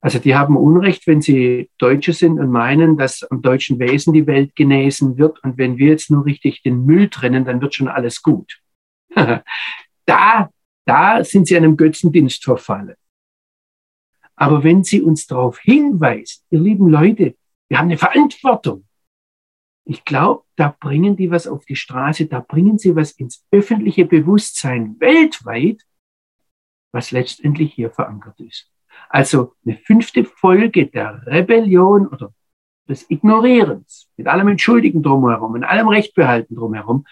also 0.00 0.20
die 0.20 0.36
haben 0.36 0.56
Unrecht, 0.56 1.06
wenn 1.06 1.20
sie 1.20 1.70
Deutsche 1.78 2.12
sind 2.12 2.38
und 2.38 2.50
meinen, 2.50 2.96
dass 2.96 3.24
am 3.24 3.42
deutschen 3.42 3.80
Wesen 3.80 4.12
die 4.12 4.26
Welt 4.26 4.54
genesen 4.54 5.18
wird. 5.18 5.42
Und 5.42 5.58
wenn 5.58 5.76
wir 5.76 5.88
jetzt 5.88 6.10
nur 6.10 6.24
richtig 6.24 6.62
den 6.62 6.84
Müll 6.84 7.08
trennen, 7.08 7.44
dann 7.44 7.60
wird 7.60 7.74
schon 7.74 7.88
alles 7.88 8.22
gut. 8.22 8.60
da, 10.06 10.50
da 10.84 11.24
sind 11.24 11.48
sie 11.48 11.56
einem 11.56 11.76
Götzendienst 11.76 12.44
verfallen. 12.44 12.94
Aber 14.38 14.62
wenn 14.62 14.84
Sie 14.84 15.02
uns 15.02 15.26
darauf 15.26 15.58
hinweisen, 15.58 16.44
ihr 16.50 16.60
lieben 16.60 16.88
Leute, 16.88 17.34
wir 17.68 17.78
haben 17.78 17.86
eine 17.86 17.98
Verantwortung. 17.98 18.84
Ich 19.84 20.04
glaube, 20.04 20.44
da 20.54 20.76
bringen 20.78 21.16
die 21.16 21.30
was 21.30 21.48
auf 21.48 21.64
die 21.64 21.74
Straße, 21.74 22.26
da 22.26 22.38
bringen 22.40 22.78
sie 22.78 22.94
was 22.94 23.10
ins 23.12 23.44
öffentliche 23.50 24.04
Bewusstsein 24.04 24.96
weltweit, 25.00 25.82
was 26.92 27.10
letztendlich 27.10 27.72
hier 27.74 27.90
verankert 27.90 28.38
ist. 28.40 28.70
Also 29.08 29.54
eine 29.64 29.76
fünfte 29.76 30.24
Folge 30.24 30.86
der 30.86 31.26
Rebellion 31.26 32.06
oder 32.06 32.32
des 32.88 33.10
Ignorierens, 33.10 34.08
mit 34.16 34.28
allem 34.28 34.48
Entschuldigen 34.48 35.02
drumherum, 35.02 35.52
mit 35.52 35.64
allem 35.64 35.88
Rechtbehalten 35.88 36.54
drumherum. 36.54 37.06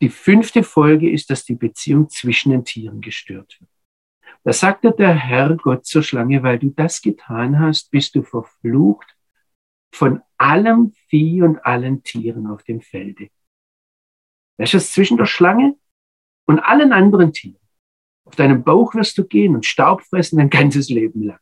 Die 0.00 0.08
fünfte 0.08 0.62
Folge 0.62 1.10
ist, 1.10 1.28
dass 1.28 1.44
die 1.44 1.54
Beziehung 1.54 2.08
zwischen 2.08 2.50
den 2.50 2.64
Tieren 2.64 3.02
gestört 3.02 3.58
wird. 3.60 3.70
Da 4.46 4.52
sagte 4.52 4.92
der 4.92 5.12
Herr 5.12 5.56
Gott 5.56 5.86
zur 5.86 6.04
Schlange, 6.04 6.40
weil 6.44 6.60
du 6.60 6.70
das 6.70 7.02
getan 7.02 7.58
hast, 7.58 7.90
bist 7.90 8.14
du 8.14 8.22
verflucht 8.22 9.16
von 9.92 10.22
allem 10.36 10.92
Vieh 11.08 11.42
und 11.42 11.58
allen 11.66 12.04
Tieren 12.04 12.46
auf 12.46 12.62
dem 12.62 12.80
Felde. 12.80 13.28
Das 14.56 14.72
ist 14.72 14.92
zwischen 14.92 15.16
der 15.16 15.26
Schlange 15.26 15.76
und 16.46 16.60
allen 16.60 16.92
anderen 16.92 17.32
Tieren. 17.32 17.58
Auf 18.24 18.36
deinem 18.36 18.62
Bauch 18.62 18.94
wirst 18.94 19.18
du 19.18 19.26
gehen 19.26 19.56
und 19.56 19.66
Staub 19.66 20.02
fressen 20.02 20.38
dein 20.38 20.48
ganzes 20.48 20.90
Leben 20.90 21.24
lang. 21.24 21.40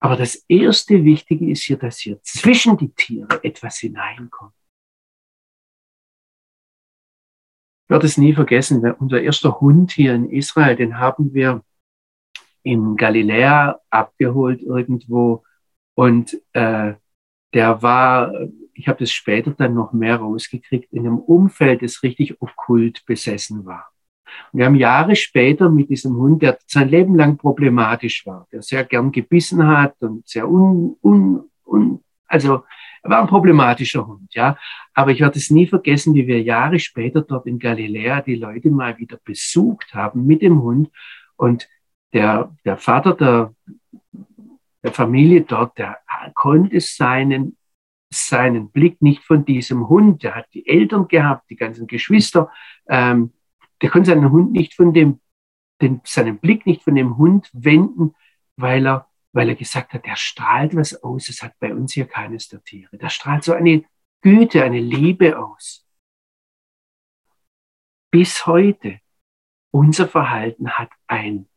Aber 0.00 0.16
das 0.16 0.44
erste 0.48 1.04
Wichtige 1.04 1.48
ist 1.48 1.62
hier, 1.62 1.76
dass 1.76 1.98
hier 1.98 2.20
zwischen 2.24 2.76
die 2.76 2.92
Tiere 2.92 3.38
etwas 3.44 3.78
hineinkommt. 3.78 4.56
Werde 7.94 8.06
es 8.06 8.18
nie 8.18 8.34
vergessen, 8.34 8.84
unser 8.98 9.22
erster 9.22 9.60
Hund 9.60 9.92
hier 9.92 10.16
in 10.16 10.28
Israel, 10.28 10.74
den 10.74 10.98
haben 10.98 11.32
wir 11.32 11.62
in 12.64 12.96
Galiläa 12.96 13.78
abgeholt 13.88 14.62
irgendwo 14.62 15.44
und 15.94 16.36
äh, 16.54 16.94
der 17.52 17.82
war, 17.82 18.32
ich 18.72 18.88
habe 18.88 18.98
das 18.98 19.12
später 19.12 19.52
dann 19.52 19.74
noch 19.74 19.92
mehr 19.92 20.16
rausgekriegt, 20.16 20.92
in 20.92 21.06
einem 21.06 21.18
Umfeld, 21.18 21.82
das 21.82 22.02
richtig 22.02 22.42
okkult 22.42 23.06
besessen 23.06 23.64
war. 23.64 23.92
Und 24.50 24.58
wir 24.58 24.66
haben 24.66 24.74
Jahre 24.74 25.14
später 25.14 25.70
mit 25.70 25.88
diesem 25.88 26.16
Hund, 26.16 26.42
der 26.42 26.58
sein 26.66 26.88
Leben 26.88 27.14
lang 27.14 27.36
problematisch 27.36 28.26
war, 28.26 28.48
der 28.50 28.62
sehr 28.62 28.82
gern 28.82 29.12
gebissen 29.12 29.64
hat 29.64 29.94
und 30.00 30.26
sehr 30.26 30.48
un, 30.48 30.96
un, 31.00 31.48
un 31.64 32.00
also 32.26 32.64
er 33.04 33.10
war 33.10 33.20
ein 33.20 33.28
problematischer 33.28 34.06
Hund, 34.06 34.34
ja. 34.34 34.56
Aber 34.94 35.10
ich 35.10 35.20
werde 35.20 35.38
es 35.38 35.50
nie 35.50 35.66
vergessen, 35.66 36.14
wie 36.14 36.26
wir 36.26 36.40
Jahre 36.40 36.78
später 36.78 37.20
dort 37.20 37.46
in 37.46 37.58
Galiläa 37.58 38.22
die 38.22 38.36
Leute 38.36 38.70
mal 38.70 38.96
wieder 38.98 39.18
besucht 39.22 39.94
haben 39.94 40.26
mit 40.26 40.40
dem 40.40 40.62
Hund. 40.62 40.90
Und 41.36 41.68
der, 42.14 42.56
der 42.64 42.78
Vater 42.78 43.12
der, 43.14 43.54
der 44.82 44.92
Familie 44.92 45.42
dort, 45.42 45.76
der 45.76 45.98
konnte 46.34 46.80
seinen, 46.80 47.58
seinen 48.10 48.70
Blick 48.70 49.02
nicht 49.02 49.22
von 49.22 49.44
diesem 49.44 49.88
Hund, 49.88 50.22
der 50.22 50.36
hat 50.36 50.46
die 50.54 50.66
Eltern 50.66 51.06
gehabt, 51.06 51.50
die 51.50 51.56
ganzen 51.56 51.86
Geschwister, 51.86 52.50
ähm, 52.88 53.32
der 53.82 53.90
konnte 53.90 54.10
seinen 54.10 54.30
Hund 54.30 54.52
nicht 54.52 54.72
von 54.72 54.94
dem, 54.94 55.20
den, 55.82 56.00
seinen 56.04 56.38
Blick 56.38 56.64
nicht 56.64 56.82
von 56.82 56.94
dem 56.94 57.18
Hund 57.18 57.50
wenden, 57.52 58.14
weil 58.56 58.86
er 58.86 59.08
weil 59.34 59.48
er 59.48 59.56
gesagt 59.56 59.92
hat, 59.92 60.06
der 60.06 60.16
strahlt 60.16 60.76
was 60.76 61.02
aus, 61.02 61.28
es 61.28 61.42
hat 61.42 61.58
bei 61.58 61.74
uns 61.74 61.92
hier 61.92 62.06
keines 62.06 62.48
der 62.48 62.62
Tiere. 62.62 62.96
Der 62.96 63.08
strahlt 63.08 63.42
so 63.42 63.52
eine 63.52 63.84
Güte, 64.22 64.62
eine 64.62 64.80
Liebe 64.80 65.38
aus. 65.38 65.84
Bis 68.12 68.46
heute, 68.46 69.00
unser 69.72 70.08
Verhalten 70.08 70.70
hat 70.70 70.90
ein, 71.08 71.48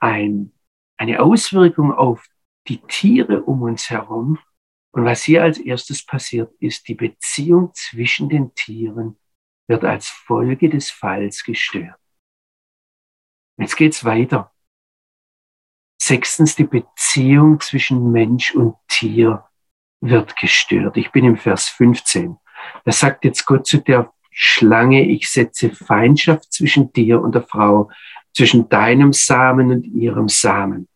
ein, 0.00 0.52
eine 0.96 1.20
Auswirkung 1.20 1.92
auf 1.92 2.26
die 2.66 2.78
Tiere 2.78 3.44
um 3.44 3.62
uns 3.62 3.90
herum. 3.90 4.40
Und 4.90 5.04
was 5.04 5.22
hier 5.22 5.44
als 5.44 5.58
erstes 5.58 6.04
passiert, 6.04 6.52
ist, 6.58 6.88
die 6.88 6.94
Beziehung 6.94 7.72
zwischen 7.74 8.28
den 8.28 8.54
Tieren 8.54 9.18
wird 9.68 9.84
als 9.84 10.08
Folge 10.08 10.68
des 10.68 10.90
Falls 10.90 11.44
gestört. 11.44 11.98
Jetzt 13.56 13.76
geht's 13.76 14.04
weiter. 14.04 14.53
Sechstens, 16.06 16.54
die 16.54 16.64
Beziehung 16.64 17.60
zwischen 17.60 18.12
Mensch 18.12 18.54
und 18.54 18.76
Tier 18.88 19.44
wird 20.02 20.36
gestört. 20.36 20.98
Ich 20.98 21.10
bin 21.12 21.24
im 21.24 21.38
Vers 21.38 21.68
15. 21.68 22.36
Da 22.84 22.92
sagt 22.92 23.24
jetzt 23.24 23.46
Gott 23.46 23.66
zu 23.66 23.78
der 23.78 24.12
Schlange, 24.30 25.08
ich 25.08 25.30
setze 25.30 25.70
Feindschaft 25.70 26.52
zwischen 26.52 26.92
dir 26.92 27.22
und 27.22 27.34
der 27.34 27.42
Frau, 27.42 27.90
zwischen 28.34 28.68
deinem 28.68 29.14
Samen 29.14 29.70
und 29.70 29.86
ihrem 29.86 30.28
Samen. 30.28 30.88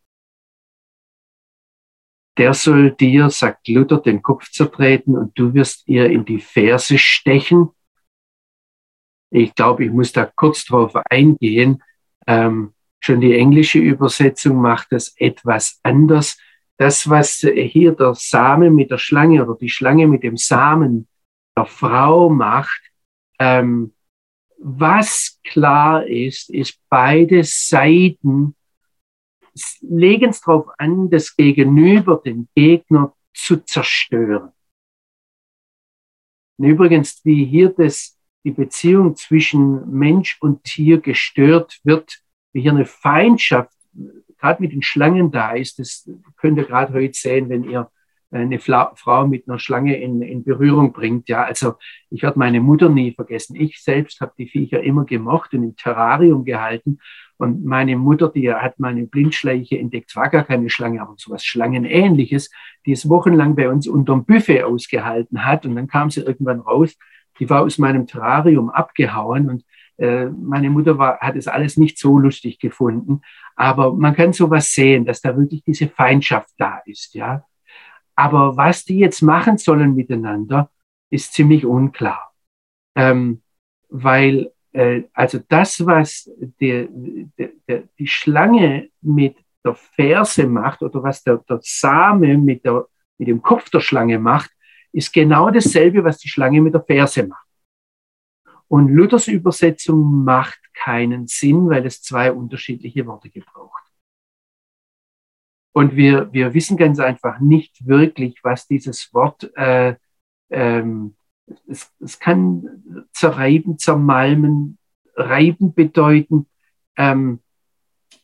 Der 2.37 2.53
soll 2.53 2.91
dir, 2.91 3.31
sagt 3.31 3.67
Luther, 3.67 4.03
den 4.03 4.21
Kopf 4.21 4.51
zertreten 4.51 5.17
und 5.17 5.39
du 5.39 5.55
wirst 5.55 5.89
ihr 5.89 6.11
in 6.11 6.27
die 6.27 6.41
Ferse 6.41 6.99
stechen. 6.99 7.71
Ich 9.31 9.55
glaube, 9.55 9.87
ich 9.87 9.91
muss 9.91 10.13
da 10.13 10.27
kurz 10.27 10.67
drauf 10.67 10.95
eingehen. 11.09 11.83
Ähm, 12.27 12.75
Schon 13.01 13.21
die 13.21 13.35
englische 13.35 13.79
Übersetzung 13.79 14.61
macht 14.61 14.89
das 14.91 15.15
etwas 15.17 15.79
anders. 15.83 16.39
Das, 16.77 17.09
was 17.09 17.39
hier 17.39 17.93
der 17.93 18.15
Same 18.15 18.71
mit 18.71 18.91
der 18.91 18.99
Schlange 18.99 19.45
oder 19.45 19.57
die 19.59 19.71
Schlange 19.71 20.07
mit 20.07 20.23
dem 20.23 20.37
Samen 20.37 21.09
der 21.57 21.67
Frau 21.67 22.29
macht, 22.29 22.81
ähm, 23.39 23.95
was 24.59 25.41
klar 25.45 26.07
ist, 26.07 26.51
ist, 26.51 26.81
beide 26.89 27.45
Seiten 27.45 28.57
legen 29.81 30.31
es 30.31 30.41
darauf 30.41 30.67
an, 30.79 31.11
das 31.11 31.35
Gegenüber, 31.37 32.21
den 32.25 32.49
Gegner 32.55 33.15
zu 33.35 33.65
zerstören. 33.65 34.53
Und 36.59 36.67
übrigens, 36.67 37.21
wie 37.25 37.45
hier 37.45 37.71
das, 37.71 38.19
die 38.45 38.51
Beziehung 38.51 39.17
zwischen 39.17 39.91
Mensch 39.91 40.39
und 40.41 40.65
Tier 40.65 41.01
gestört 41.01 41.81
wird, 41.85 42.21
wie 42.53 42.63
hier 42.63 42.73
eine 42.73 42.87
Feindschaft 42.87 43.73
gerade 44.39 44.63
mit 44.63 44.73
den 44.73 44.83
Schlangen 44.83 45.31
da 45.31 45.53
ist. 45.53 45.79
Das 45.79 46.09
könnt 46.37 46.59
ihr 46.59 46.65
gerade 46.65 46.93
heute 46.93 47.15
sehen, 47.15 47.49
wenn 47.49 47.65
ihr 47.65 47.91
eine 48.31 48.59
Frau 48.59 49.27
mit 49.27 49.49
einer 49.49 49.59
Schlange 49.59 49.97
in, 49.97 50.21
in 50.21 50.45
Berührung 50.45 50.93
bringt. 50.93 51.29
Ja, 51.29 51.45
also 51.45 51.75
ich 52.11 52.23
werde 52.23 52.39
meine 52.39 52.61
Mutter 52.61 52.89
nie 52.89 53.13
vergessen. 53.13 53.57
Ich 53.57 53.83
selbst 53.83 54.21
habe 54.21 54.33
die 54.37 54.49
Viecher 54.49 54.83
immer 54.83 55.05
gemocht 55.05 55.55
und 55.55 55.63
im 55.63 55.77
Terrarium 55.77 56.45
gehalten. 56.45 56.99
Und 57.39 57.65
meine 57.65 57.97
Mutter, 57.97 58.29
die 58.29 58.53
hat 58.53 58.81
mal 58.81 58.89
eine 58.89 59.07
Blindschleiche 59.07 59.79
entdeckt, 59.79 60.15
war 60.17 60.29
gar 60.29 60.45
keine 60.45 60.69
Schlange, 60.69 61.01
aber 61.01 61.15
sowas 61.17 61.45
Schlangenähnliches, 61.45 62.51
die 62.85 62.93
es 62.93 63.09
wochenlang 63.09 63.55
bei 63.55 63.71
uns 63.71 63.87
unterm 63.87 64.25
Buffet 64.25 64.65
ausgehalten 64.65 65.47
hat. 65.47 65.65
Und 65.65 65.77
dann 65.77 65.87
kam 65.87 66.11
sie 66.11 66.21
irgendwann 66.21 66.61
raus. 66.61 66.97
Die 67.39 67.49
war 67.49 67.63
aus 67.63 67.79
meinem 67.79 68.07
Terrarium 68.07 68.69
abgehauen 68.69 69.49
und 69.49 69.65
meine 69.99 70.71
Mutter 70.71 70.97
war, 70.99 71.19
hat 71.19 71.37
es 71.37 71.49
alles 71.49 71.77
nicht 71.77 71.99
so 71.99 72.19
lustig 72.19 72.59
gefunden, 72.59 73.21
aber 73.57 73.93
man 73.93 74.15
kann 74.15 74.33
sowas 74.33 74.71
sehen, 74.71 75.05
dass 75.05 75.21
da 75.21 75.37
wirklich 75.37 75.63
diese 75.65 75.89
Feindschaft 75.89 76.51
da 76.57 76.81
ist, 76.87 77.15
ja. 77.15 77.45
Aber 78.15 78.57
was 78.57 78.85
die 78.85 78.99
jetzt 78.99 79.23
machen 79.23 79.59
sollen 79.59 79.95
miteinander, 79.95 80.71
ist 81.11 81.33
ziemlich 81.35 81.65
unklar, 81.65 82.33
ähm, 82.97 83.43
weil 83.89 84.53
äh, 84.73 85.05
also 85.13 85.41
das, 85.49 85.85
was 85.85 86.31
die, 86.61 86.89
die, 86.91 87.83
die 87.99 88.07
Schlange 88.07 88.91
mit 89.01 89.37
der 89.65 89.75
Ferse 89.75 90.47
macht 90.47 90.83
oder 90.83 91.03
was 91.03 91.23
der, 91.23 91.39
der 91.49 91.59
Same 91.63 92.39
mit, 92.39 92.65
der, 92.65 92.87
mit 93.19 93.29
dem 93.29 93.43
Kopf 93.43 93.71
der 93.71 93.81
Schlange 93.81 94.19
macht, 94.19 94.51
ist 94.93 95.13
genau 95.13 95.51
dasselbe, 95.51 96.05
was 96.05 96.19
die 96.19 96.29
Schlange 96.29 96.61
mit 96.61 96.75
der 96.75 96.83
Ferse 96.83 97.27
macht. 97.27 97.48
Und 98.69 98.89
Luthers 98.89 99.29
Übersetzung 99.29 100.25
macht 100.25 100.61
keinen 100.75 101.27
Sinn, 101.27 101.69
weil 101.71 101.87
es 101.87 102.03
zwei 102.03 102.33
unterschiedliche 102.33 103.07
Worte 103.07 103.31
gebraucht. 103.31 103.83
Und 105.73 105.97
wir, 105.97 106.33
wir 106.33 106.55
wissen 106.55 106.77
ganz 106.77 106.99
einfach 106.99 107.41
nicht 107.41 107.87
wirklich, 107.87 108.41
was 108.43 108.67
dieses 108.67 109.13
Wort, 109.15 109.51
äh, 109.57 109.95
ähm, 110.51 111.15
es, 111.67 111.93
es 112.01 112.19
kann 112.19 113.07
zerreiben, 113.13 113.79
zermalmen, 113.79 114.79
reiben 115.15 115.75
bedeuten, 115.75 116.47
ähm, 116.97 117.41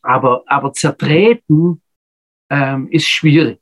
aber, 0.01 0.43
aber 0.47 0.73
zertreten 0.73 1.81
ähm, 2.49 2.89
ist 2.89 3.07
schwierig, 3.07 3.61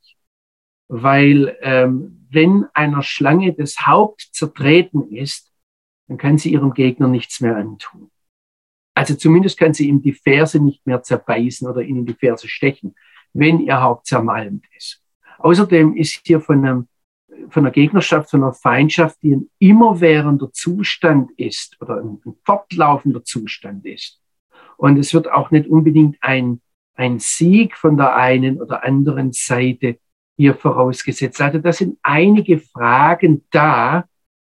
weil 0.88 1.56
ähm, 1.62 2.26
wenn 2.30 2.66
einer 2.74 3.02
Schlange 3.02 3.54
das 3.54 3.86
Haupt 3.86 4.28
zertreten 4.32 5.10
ist, 5.14 5.53
dann 6.08 6.18
kann 6.18 6.38
sie 6.38 6.52
ihrem 6.52 6.74
Gegner 6.74 7.08
nichts 7.08 7.40
mehr 7.40 7.56
antun. 7.56 8.10
Also 8.94 9.14
zumindest 9.14 9.58
kann 9.58 9.74
sie 9.74 9.88
ihm 9.88 10.02
die 10.02 10.12
Ferse 10.12 10.60
nicht 10.60 10.86
mehr 10.86 11.02
zerbeißen 11.02 11.68
oder 11.68 11.82
ihn 11.82 11.96
in 11.96 12.06
die 12.06 12.14
Ferse 12.14 12.48
stechen, 12.48 12.94
wenn 13.32 13.60
ihr 13.60 13.80
Haupt 13.80 14.06
zermalmt 14.06 14.64
ist. 14.76 15.02
Außerdem 15.38 15.96
ist 15.96 16.20
hier 16.24 16.40
von, 16.40 16.64
einem, 16.64 16.88
von 17.48 17.64
einer 17.64 17.72
Gegnerschaft, 17.72 18.30
von 18.30 18.42
einer 18.42 18.52
Feindschaft, 18.52 19.20
die 19.22 19.34
ein 19.34 19.50
immerwährender 19.58 20.52
Zustand 20.52 21.32
ist 21.36 21.80
oder 21.80 21.96
ein, 21.96 22.20
ein 22.24 22.36
fortlaufender 22.44 23.24
Zustand 23.24 23.84
ist. 23.84 24.20
Und 24.76 24.96
es 24.98 25.12
wird 25.12 25.30
auch 25.30 25.50
nicht 25.50 25.68
unbedingt 25.68 26.16
ein, 26.20 26.60
ein 26.94 27.18
Sieg 27.18 27.76
von 27.76 27.96
der 27.96 28.14
einen 28.14 28.60
oder 28.60 28.84
anderen 28.84 29.32
Seite 29.32 29.98
hier 30.36 30.54
vorausgesetzt. 30.54 31.40
Also 31.40 31.58
da 31.58 31.72
sind 31.72 31.98
einige 32.02 32.58
Fragen 32.58 33.44
da, 33.50 34.04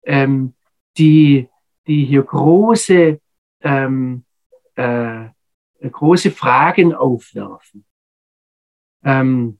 ähm, 0.05 0.55
die, 0.97 1.49
die 1.87 2.05
hier 2.05 2.23
große, 2.23 3.21
ähm, 3.63 4.25
äh, 4.75 5.29
große 5.81 6.31
Fragen 6.31 6.95
aufwerfen. 6.95 7.85
Ähm, 9.05 9.59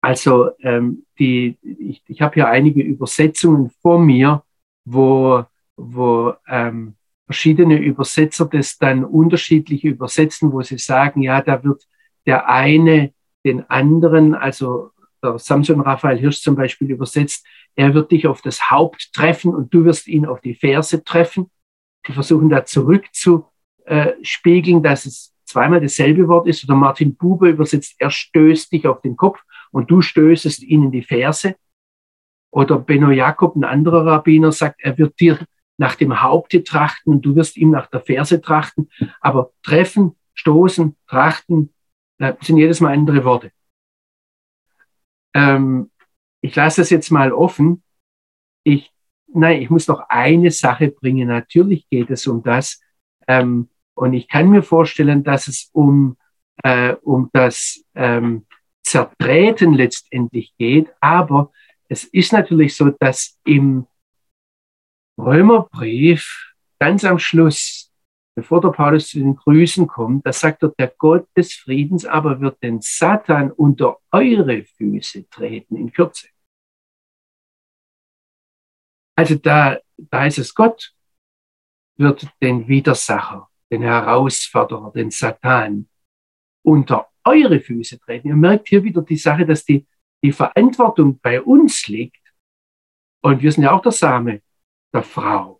also 0.00 0.50
ähm, 0.60 1.04
die, 1.18 1.58
ich, 1.62 2.02
ich 2.06 2.22
habe 2.22 2.34
hier 2.34 2.48
einige 2.48 2.82
Übersetzungen 2.82 3.70
vor 3.82 3.98
mir, 3.98 4.42
wo, 4.84 5.44
wo 5.76 6.34
ähm, 6.48 6.96
verschiedene 7.26 7.78
Übersetzer 7.78 8.46
das 8.46 8.78
dann 8.78 9.04
unterschiedlich 9.04 9.84
übersetzen, 9.84 10.52
wo 10.52 10.62
sie 10.62 10.78
sagen, 10.78 11.22
ja, 11.22 11.42
da 11.42 11.62
wird 11.62 11.86
der 12.26 12.48
eine 12.48 13.12
den 13.44 13.68
anderen, 13.70 14.34
also 14.34 14.90
der 15.22 15.38
Samson 15.38 15.80
Raphael 15.80 16.18
Hirsch 16.18 16.40
zum 16.40 16.56
Beispiel 16.56 16.90
übersetzt, 16.90 17.46
er 17.74 17.94
wird 17.94 18.12
dich 18.12 18.26
auf 18.26 18.42
das 18.42 18.70
Haupt 18.70 19.12
treffen 19.12 19.54
und 19.54 19.72
du 19.72 19.84
wirst 19.84 20.08
ihn 20.08 20.26
auf 20.26 20.40
die 20.40 20.54
Ferse 20.54 21.04
treffen. 21.04 21.50
Die 22.06 22.12
versuchen 22.12 22.48
da 22.48 22.64
zurückzuspiegeln, 22.64 24.82
dass 24.82 25.06
es 25.06 25.34
zweimal 25.44 25.80
dasselbe 25.80 26.28
Wort 26.28 26.46
ist. 26.46 26.64
Oder 26.64 26.74
Martin 26.74 27.16
Buber 27.16 27.48
übersetzt, 27.48 27.94
er 27.98 28.10
stößt 28.10 28.72
dich 28.72 28.86
auf 28.86 29.00
den 29.00 29.16
Kopf 29.16 29.40
und 29.70 29.90
du 29.90 30.02
stößest 30.02 30.62
ihn 30.62 30.84
in 30.84 30.90
die 30.90 31.02
Ferse. 31.02 31.56
Oder 32.50 32.78
Benno 32.78 33.10
Jakob, 33.10 33.56
ein 33.56 33.64
anderer 33.64 34.06
Rabbiner, 34.06 34.52
sagt, 34.52 34.80
er 34.80 34.98
wird 34.98 35.18
dir 35.20 35.38
nach 35.78 35.94
dem 35.94 36.20
Haupte 36.20 36.64
trachten 36.64 37.12
und 37.12 37.22
du 37.22 37.36
wirst 37.36 37.56
ihm 37.56 37.70
nach 37.70 37.86
der 37.86 38.00
Ferse 38.00 38.40
trachten. 38.40 38.90
Aber 39.20 39.52
treffen, 39.62 40.16
stoßen, 40.34 40.96
trachten 41.06 41.72
äh, 42.18 42.34
sind 42.40 42.58
jedes 42.58 42.80
Mal 42.80 42.92
andere 42.92 43.24
Worte. 43.24 43.52
Ähm, 45.34 45.90
ich 46.42 46.54
lasse 46.54 46.80
das 46.80 46.90
jetzt 46.90 47.10
mal 47.10 47.32
offen. 47.32 47.82
Ich, 48.64 48.92
nein, 49.28 49.62
ich 49.62 49.70
muss 49.70 49.88
noch 49.88 50.00
eine 50.08 50.50
Sache 50.50 50.88
bringen. 50.88 51.28
Natürlich 51.28 51.88
geht 51.88 52.10
es 52.10 52.26
um 52.26 52.42
das. 52.42 52.80
Ähm, 53.26 53.68
und 53.94 54.14
ich 54.14 54.28
kann 54.28 54.48
mir 54.48 54.62
vorstellen, 54.62 55.22
dass 55.22 55.48
es 55.48 55.68
um, 55.72 56.16
äh, 56.62 56.94
um 57.02 57.30
das 57.32 57.84
ähm, 57.94 58.46
Zertreten 58.82 59.74
letztendlich 59.74 60.54
geht. 60.56 60.90
Aber 61.00 61.52
es 61.88 62.04
ist 62.04 62.32
natürlich 62.32 62.74
so, 62.74 62.90
dass 62.90 63.38
im 63.44 63.86
Römerbrief 65.18 66.54
ganz 66.78 67.04
am 67.04 67.18
Schluss, 67.18 67.89
bevor 68.34 68.60
der 68.60 68.70
Paulus 68.70 69.08
zu 69.08 69.18
den 69.18 69.36
Grüßen 69.36 69.86
kommt, 69.86 70.26
da 70.26 70.32
sagt 70.32 70.62
er, 70.62 70.70
der 70.78 70.88
Gott 70.88 71.28
des 71.36 71.54
Friedens 71.54 72.04
aber 72.04 72.40
wird 72.40 72.62
den 72.62 72.80
Satan 72.80 73.50
unter 73.50 73.98
eure 74.10 74.64
Füße 74.64 75.28
treten 75.28 75.76
in 75.76 75.92
Kürze. 75.92 76.28
Also 79.16 79.34
da, 79.34 79.78
da 79.96 80.26
ist 80.26 80.38
es 80.38 80.54
Gott, 80.54 80.94
wird 81.98 82.26
den 82.40 82.66
Widersacher, 82.68 83.50
den 83.70 83.82
Herausforderer, 83.82 84.92
den 84.92 85.10
Satan 85.10 85.88
unter 86.64 87.10
eure 87.24 87.60
Füße 87.60 88.00
treten. 88.00 88.28
Ihr 88.28 88.36
merkt 88.36 88.68
hier 88.68 88.82
wieder 88.82 89.02
die 89.02 89.16
Sache, 89.16 89.44
dass 89.44 89.64
die, 89.64 89.86
die 90.22 90.32
Verantwortung 90.32 91.18
bei 91.20 91.42
uns 91.42 91.86
liegt. 91.88 92.16
Und 93.22 93.42
wir 93.42 93.52
sind 93.52 93.64
ja 93.64 93.72
auch 93.72 93.82
der 93.82 93.92
Same 93.92 94.40
der 94.94 95.02
Frau. 95.02 95.59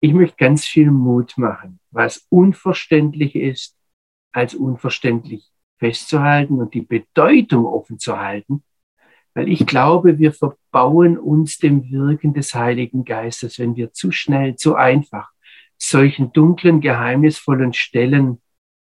Ich 0.00 0.12
möchte 0.12 0.36
ganz 0.36 0.64
viel 0.64 0.90
Mut 0.90 1.36
machen, 1.36 1.80
was 1.90 2.26
unverständlich 2.30 3.34
ist, 3.34 3.76
als 4.32 4.54
unverständlich 4.54 5.50
festzuhalten 5.78 6.60
und 6.60 6.72
die 6.74 6.82
Bedeutung 6.82 7.66
offen 7.66 7.98
zu 7.98 8.18
halten, 8.18 8.64
weil 9.34 9.48
ich 9.48 9.66
glaube, 9.66 10.18
wir 10.18 10.32
verbauen 10.32 11.18
uns 11.18 11.58
dem 11.58 11.90
Wirken 11.90 12.32
des 12.32 12.54
Heiligen 12.54 13.04
Geistes, 13.04 13.58
wenn 13.58 13.76
wir 13.76 13.92
zu 13.92 14.12
schnell, 14.12 14.56
zu 14.56 14.74
einfach 14.74 15.30
solchen 15.76 16.32
dunklen, 16.32 16.80
geheimnisvollen 16.80 17.72
Stellen, 17.72 18.40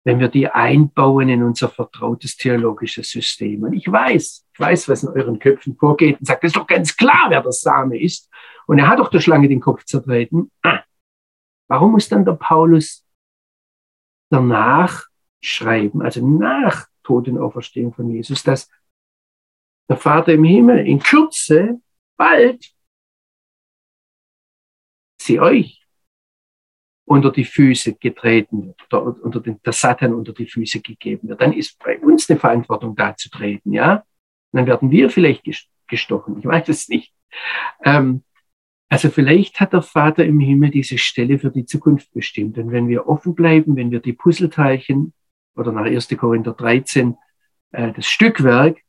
wenn 0.08 0.22
wir 0.22 0.30
die 0.30 0.48
einbauen 0.48 1.28
in 1.28 1.44
unser 1.44 1.68
vertrautes 1.68 2.38
theologisches 2.38 3.10
System. 3.10 3.64
Und 3.64 3.74
ich 3.74 3.92
weiß, 3.92 4.48
ich 4.54 4.60
weiß, 4.60 4.88
was 4.88 5.04
in 5.04 5.10
euren 5.10 5.38
Köpfen 5.38 5.76
vorgeht 5.76 6.18
und 6.22 6.26
sagt, 6.26 6.46
es 6.46 6.52
ist 6.52 6.56
doch 6.56 6.66
ganz 6.66 6.96
klar, 6.96 7.26
wer 7.28 7.42
der 7.42 7.52
Same 7.52 8.02
ist. 8.02 8.30
Und 8.68 8.80
er 8.80 8.88
hat 8.88 9.00
doch 9.00 9.10
der 9.10 9.20
Schlange 9.20 9.50
den 9.50 9.60
Kopf 9.60 9.84
zertreten. 9.84 10.50
Ah, 10.62 10.82
Warum 11.68 11.92
muss 11.92 12.08
dann 12.08 12.24
der 12.24 12.36
Paulus 12.36 13.06
danach 14.32 15.08
schreiben, 15.42 16.02
also 16.02 16.26
nach 16.26 16.88
Tod 17.04 17.28
und 17.28 17.38
Auferstehung 17.38 17.94
von 17.94 18.10
Jesus, 18.10 18.44
dass 18.44 18.72
der 19.90 19.98
Vater 19.98 20.32
im 20.32 20.46
Himmel 20.46 20.88
in 20.88 21.00
Kürze, 21.00 21.82
bald, 22.16 22.74
sie 25.22 25.42
euch 25.42 25.86
unter 27.08 27.32
die 27.32 27.46
Füße 27.46 27.94
getreten 27.94 28.68
wird, 28.68 28.94
oder 28.94 29.16
unter 29.24 29.40
den, 29.40 29.62
der 29.64 29.72
Satan 29.72 30.14
unter 30.14 30.34
die 30.34 30.46
Füße 30.46 30.82
gegeben 30.82 31.30
wird, 31.30 31.40
dann 31.40 31.54
ist 31.54 31.80
bei 31.80 31.98
uns 32.00 32.30
eine 32.30 32.38
Verantwortung 32.38 32.96
da 32.98 33.16
zu 33.16 33.30
treten, 33.30 33.72
ja. 33.72 34.04
Und 34.52 34.58
dann 34.58 34.68
werden 34.68 34.92
wir 34.92 35.10
vielleicht 35.10 35.44
gestochen, 35.88 36.38
ich 36.38 36.46
weiß 36.46 36.68
es 36.68 36.90
nicht. 36.90 37.14
Ähm, 37.86 38.24
also 38.90 39.10
vielleicht 39.10 39.62
hat 39.62 39.72
der 39.72 39.84
Vater 39.84 40.26
im 40.26 40.42
Himmel 40.42 40.70
diese 40.70 40.98
Stelle 40.98 41.40
für 41.40 41.50
die 41.50 41.66
Zukunft 41.66 42.12
bestimmt. 42.12 42.58
Und 42.58 42.72
wenn 42.72 42.90
wir 42.90 43.08
offen 43.08 43.36
bleiben, 43.36 43.78
wenn 43.78 43.92
wir 43.92 44.02
die 44.02 44.14
Puzzleteilchen 44.14 45.14
oder 45.56 45.72
nach 45.72 45.86
1. 45.86 46.10
Korinther 46.18 46.54
13 46.54 47.16
äh, 47.72 47.94
das 47.94 48.06
Stückwerk 48.06 48.80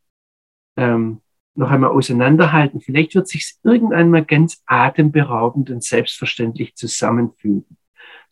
ähm, 0.76 1.20
noch 1.54 1.70
einmal 1.70 1.90
auseinanderhalten, 1.90 2.80
vielleicht 2.80 3.14
wird 3.14 3.28
sich 3.28 3.54
irgendwann 3.62 4.10
mal 4.10 4.24
ganz 4.24 4.60
atemberaubend 4.66 5.70
und 5.70 5.84
selbstverständlich 5.84 6.74
zusammenfügen, 6.74 7.77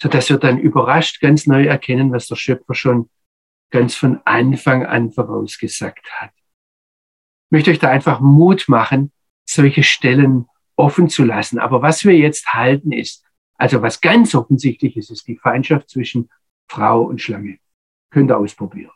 so 0.00 0.08
dass 0.08 0.28
wir 0.28 0.38
dann 0.38 0.58
überrascht 0.58 1.20
ganz 1.20 1.46
neu 1.46 1.64
erkennen, 1.64 2.12
was 2.12 2.26
der 2.26 2.36
Schöpfer 2.36 2.74
schon 2.74 3.10
ganz 3.70 3.94
von 3.94 4.20
Anfang 4.24 4.86
an 4.86 5.10
vorausgesagt 5.10 6.10
hat. 6.12 6.30
Ich 7.46 7.50
möchte 7.50 7.70
euch 7.70 7.78
da 7.78 7.90
einfach 7.90 8.20
Mut 8.20 8.64
machen, 8.68 9.12
solche 9.44 9.82
Stellen 9.82 10.46
offen 10.76 11.08
zu 11.08 11.24
lassen. 11.24 11.58
Aber 11.58 11.82
was 11.82 12.04
wir 12.04 12.16
jetzt 12.16 12.52
halten 12.52 12.92
ist, 12.92 13.24
also 13.54 13.82
was 13.82 14.00
ganz 14.00 14.34
offensichtlich 14.34 14.96
ist, 14.96 15.10
ist 15.10 15.26
die 15.26 15.36
Feindschaft 15.36 15.88
zwischen 15.88 16.28
Frau 16.68 17.02
und 17.02 17.20
Schlange. 17.20 17.58
Könnt 18.10 18.30
ihr 18.30 18.36
ausprobieren. 18.36 18.92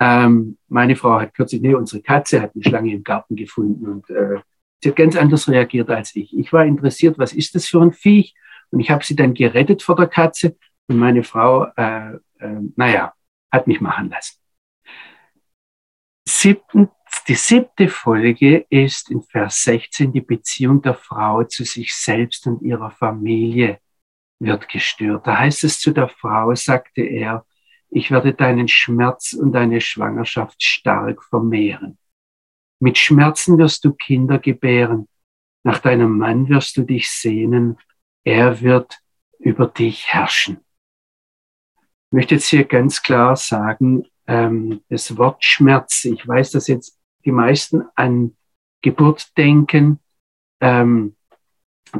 Ähm, 0.00 0.58
meine 0.68 0.96
Frau 0.96 1.20
hat 1.20 1.34
kürzlich, 1.34 1.62
nee, 1.62 1.74
unsere 1.74 2.02
Katze 2.02 2.42
hat 2.42 2.54
eine 2.54 2.64
Schlange 2.64 2.92
im 2.92 3.04
Garten 3.04 3.36
gefunden 3.36 3.86
und 3.86 4.10
äh, 4.10 4.40
sie 4.82 4.90
hat 4.90 4.96
ganz 4.96 5.16
anders 5.16 5.48
reagiert 5.48 5.90
als 5.90 6.14
ich. 6.16 6.36
Ich 6.36 6.52
war 6.52 6.64
interessiert, 6.64 7.18
was 7.18 7.32
ist 7.32 7.54
das 7.54 7.66
für 7.66 7.80
ein 7.80 7.92
Viech? 7.92 8.34
Und 8.72 8.80
ich 8.80 8.90
habe 8.90 9.04
sie 9.04 9.14
dann 9.14 9.34
gerettet 9.34 9.82
vor 9.82 9.96
der 9.96 10.08
Katze 10.08 10.56
und 10.88 10.98
meine 10.98 11.22
Frau, 11.22 11.66
äh, 11.76 12.14
äh, 12.38 12.60
naja, 12.76 13.12
hat 13.52 13.66
mich 13.66 13.80
machen 13.80 14.10
lassen. 14.10 14.38
Siebten, 16.26 16.88
die 17.28 17.34
siebte 17.34 17.88
Folge 17.88 18.66
ist 18.70 19.10
in 19.10 19.22
Vers 19.22 19.62
16 19.62 20.12
die 20.12 20.20
Beziehung 20.22 20.82
der 20.82 20.94
Frau 20.94 21.44
zu 21.44 21.64
sich 21.64 21.94
selbst 21.94 22.46
und 22.46 22.62
ihrer 22.62 22.90
Familie 22.90 23.78
wird 24.40 24.68
gestört. 24.68 25.26
Da 25.26 25.38
heißt 25.38 25.64
es 25.64 25.78
zu 25.78 25.92
der 25.92 26.08
Frau, 26.08 26.54
sagte 26.54 27.02
er, 27.02 27.44
ich 27.90 28.10
werde 28.10 28.32
deinen 28.32 28.68
Schmerz 28.68 29.34
und 29.34 29.52
deine 29.52 29.80
Schwangerschaft 29.80 30.62
stark 30.62 31.22
vermehren. 31.24 31.98
Mit 32.80 32.98
Schmerzen 32.98 33.58
wirst 33.58 33.84
du 33.84 33.92
Kinder 33.92 34.38
gebären. 34.38 35.06
Nach 35.62 35.78
deinem 35.78 36.16
Mann 36.16 36.48
wirst 36.48 36.76
du 36.76 36.82
dich 36.82 37.10
sehnen. 37.10 37.78
Er 38.24 38.60
wird 38.60 38.98
über 39.38 39.66
dich 39.66 40.06
herrschen. 40.12 40.58
Ich 41.76 42.12
möchte 42.12 42.34
jetzt 42.36 42.48
hier 42.48 42.64
ganz 42.64 43.02
klar 43.02 43.36
sagen, 43.36 44.04
ähm, 44.26 44.82
das 44.88 45.16
Wort 45.16 45.44
Schmerz, 45.44 46.04
ich 46.04 46.26
weiß, 46.26 46.52
dass 46.52 46.68
jetzt 46.68 46.98
die 47.24 47.32
meisten 47.32 47.82
an 47.94 48.36
Geburt 48.82 49.36
denken. 49.36 50.00
Ähm, 50.60 51.16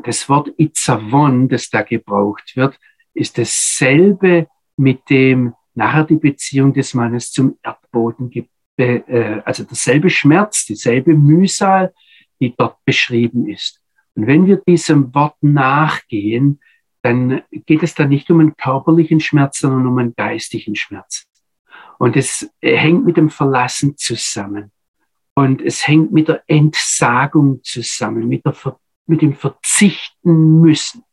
das 0.04 0.28
Wort 0.28 0.50
Itzavon, 0.56 1.48
das 1.48 1.68
da 1.70 1.82
gebraucht 1.82 2.56
wird, 2.56 2.78
ist 3.14 3.38
dasselbe, 3.38 4.48
mit 4.76 5.10
dem 5.10 5.54
nachher 5.74 6.04
die 6.04 6.16
Beziehung 6.16 6.72
des 6.72 6.94
Mannes 6.94 7.30
zum 7.30 7.58
Erdboden 7.62 8.30
gibt. 8.30 8.50
Äh, 8.78 9.42
also 9.44 9.64
derselbe 9.64 10.10
Schmerz, 10.10 10.64
dieselbe 10.66 11.14
Mühsal, 11.14 11.92
die 12.40 12.54
dort 12.56 12.82
beschrieben 12.84 13.48
ist. 13.48 13.81
Und 14.14 14.26
wenn 14.26 14.46
wir 14.46 14.56
diesem 14.58 15.14
Wort 15.14 15.36
nachgehen, 15.42 16.60
dann 17.02 17.42
geht 17.66 17.82
es 17.82 17.94
da 17.94 18.04
nicht 18.06 18.30
um 18.30 18.40
einen 18.40 18.56
körperlichen 18.56 19.20
Schmerz, 19.20 19.58
sondern 19.58 19.86
um 19.86 19.98
einen 19.98 20.14
geistigen 20.14 20.76
Schmerz. 20.76 21.26
Und 21.98 22.16
es 22.16 22.48
hängt 22.60 23.04
mit 23.04 23.16
dem 23.16 23.30
Verlassen 23.30 23.96
zusammen. 23.96 24.72
Und 25.34 25.62
es 25.62 25.86
hängt 25.86 26.12
mit 26.12 26.28
der 26.28 26.42
Entsagung 26.46 27.62
zusammen, 27.62 28.28
mit, 28.28 28.44
der, 28.44 28.54
mit 29.06 29.22
dem 29.22 29.34
Verzichten 29.34 30.60
müssen. 30.60 31.04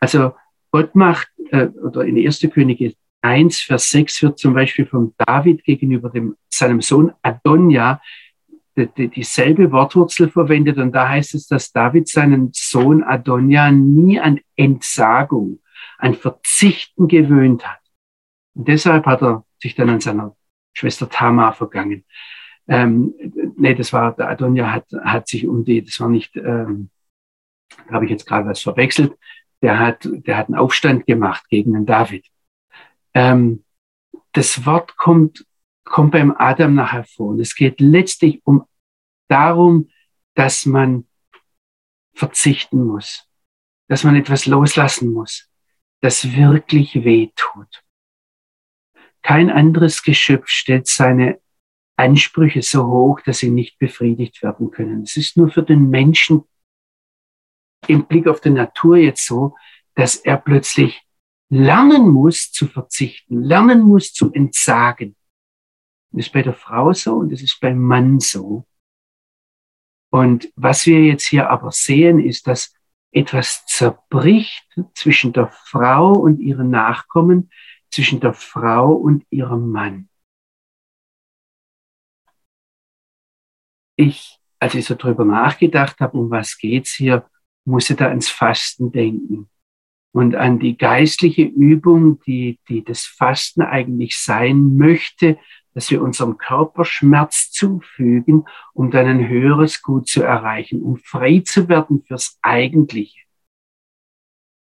Also 0.00 0.34
Gott 0.72 0.94
macht, 0.94 1.28
äh, 1.50 1.66
oder 1.66 2.04
in 2.04 2.16
1. 2.16 2.40
Könige 2.52 2.94
1, 3.22 3.60
Vers 3.60 3.90
6 3.90 4.22
wird 4.22 4.38
zum 4.38 4.54
Beispiel 4.54 4.86
von 4.86 5.14
David 5.18 5.64
gegenüber 5.64 6.08
dem, 6.08 6.36
seinem 6.48 6.80
Sohn 6.80 7.12
die, 7.22 8.00
dieselbe 8.86 9.72
Wortwurzel 9.72 10.30
verwendet. 10.30 10.78
Und 10.78 10.92
da 10.92 11.08
heißt 11.08 11.34
es, 11.34 11.46
dass 11.46 11.72
David 11.72 12.08
seinen 12.08 12.50
Sohn 12.52 13.02
Adonja 13.02 13.70
nie 13.70 14.20
an 14.20 14.40
Entsagung, 14.56 15.60
an 15.98 16.14
Verzichten 16.14 17.08
gewöhnt 17.08 17.66
hat. 17.66 17.80
Und 18.54 18.68
deshalb 18.68 19.06
hat 19.06 19.22
er 19.22 19.44
sich 19.60 19.74
dann 19.74 19.90
an 19.90 20.00
seiner 20.00 20.36
Schwester 20.72 21.08
Tamar 21.08 21.52
vergangen. 21.52 22.04
Ähm, 22.68 23.14
nee, 23.56 23.74
das 23.74 23.92
war, 23.92 24.14
der 24.14 24.28
Adonja 24.28 24.72
hat, 24.72 24.86
hat 25.02 25.28
sich 25.28 25.46
um 25.46 25.64
die, 25.64 25.82
das 25.82 25.98
war 26.00 26.08
nicht, 26.08 26.36
ähm, 26.36 26.90
da 27.88 27.94
habe 27.94 28.04
ich 28.04 28.10
jetzt 28.10 28.26
gerade 28.26 28.48
was 28.48 28.60
verwechselt, 28.60 29.16
der 29.62 29.78
hat, 29.78 30.08
der 30.10 30.36
hat 30.36 30.46
einen 30.46 30.56
Aufstand 30.56 31.06
gemacht 31.06 31.48
gegen 31.48 31.72
den 31.72 31.86
David. 31.86 32.26
Ähm, 33.14 33.64
das 34.32 34.64
Wort 34.64 34.96
kommt, 34.96 35.44
kommt 35.84 36.12
beim 36.12 36.34
Adam 36.36 36.74
nachher 36.74 37.04
vor. 37.04 37.30
Und 37.30 37.40
es 37.40 37.54
geht 37.54 37.80
letztlich 37.80 38.40
um 38.44 38.64
darum, 39.30 39.90
dass 40.34 40.66
man 40.66 41.06
verzichten 42.14 42.84
muss, 42.84 43.26
dass 43.88 44.04
man 44.04 44.16
etwas 44.16 44.46
loslassen 44.46 45.12
muss, 45.12 45.48
das 46.00 46.36
wirklich 46.36 46.94
weh 47.04 47.30
tut. 47.36 47.84
Kein 49.22 49.50
anderes 49.50 50.02
Geschöpf 50.02 50.48
stellt 50.48 50.86
seine 50.86 51.40
Ansprüche 51.96 52.62
so 52.62 52.86
hoch, 52.86 53.20
dass 53.20 53.38
sie 53.38 53.50
nicht 53.50 53.78
befriedigt 53.78 54.42
werden 54.42 54.70
können. 54.70 55.02
Es 55.02 55.16
ist 55.16 55.36
nur 55.36 55.50
für 55.50 55.62
den 55.62 55.90
Menschen 55.90 56.44
im 57.86 58.06
Blick 58.06 58.26
auf 58.26 58.40
die 58.40 58.50
Natur 58.50 58.96
jetzt 58.96 59.26
so, 59.26 59.54
dass 59.94 60.16
er 60.16 60.38
plötzlich 60.38 61.02
lernen 61.50 62.08
muss 62.08 62.52
zu 62.52 62.66
verzichten, 62.66 63.42
lernen 63.42 63.82
muss 63.82 64.12
zu 64.12 64.32
entsagen. 64.32 65.16
Das 66.12 66.26
ist 66.26 66.32
bei 66.32 66.42
der 66.42 66.54
Frau 66.54 66.92
so 66.92 67.16
und 67.16 67.32
das 67.32 67.42
ist 67.42 67.60
beim 67.60 67.78
Mann 67.78 68.20
so. 68.20 68.66
Und 70.10 70.52
was 70.56 70.86
wir 70.86 71.02
jetzt 71.04 71.26
hier 71.26 71.50
aber 71.50 71.70
sehen, 71.70 72.18
ist, 72.18 72.46
dass 72.46 72.74
etwas 73.12 73.64
zerbricht 73.66 74.66
zwischen 74.94 75.32
der 75.32 75.48
Frau 75.48 76.12
und 76.12 76.40
ihren 76.40 76.70
Nachkommen, 76.70 77.50
zwischen 77.90 78.20
der 78.20 78.34
Frau 78.34 78.92
und 78.92 79.24
ihrem 79.30 79.70
Mann. 79.70 80.08
Ich, 83.96 84.38
als 84.58 84.74
ich 84.74 84.84
so 84.84 84.94
drüber 84.94 85.24
nachgedacht 85.24 86.00
habe, 86.00 86.16
um 86.16 86.30
was 86.30 86.56
geht's 86.56 86.94
hier, 86.94 87.28
musste 87.64 87.94
da 87.96 88.08
ans 88.08 88.28
Fasten 88.28 88.92
denken 88.92 89.50
und 90.12 90.34
an 90.34 90.58
die 90.58 90.76
geistliche 90.76 91.42
Übung, 91.42 92.20
die, 92.22 92.58
die 92.68 92.82
das 92.82 93.04
Fasten 93.04 93.62
eigentlich 93.62 94.18
sein 94.18 94.76
möchte, 94.76 95.38
dass 95.74 95.90
wir 95.90 96.02
unserem 96.02 96.36
Körper 96.38 96.84
Schmerz 96.84 97.50
zufügen, 97.50 98.44
um 98.74 98.90
dann 98.90 99.06
ein 99.06 99.28
höheres 99.28 99.82
Gut 99.82 100.08
zu 100.08 100.22
erreichen, 100.22 100.82
um 100.82 100.96
frei 100.96 101.42
zu 101.44 101.68
werden 101.68 102.02
fürs 102.06 102.38
Eigentliche. 102.42 103.20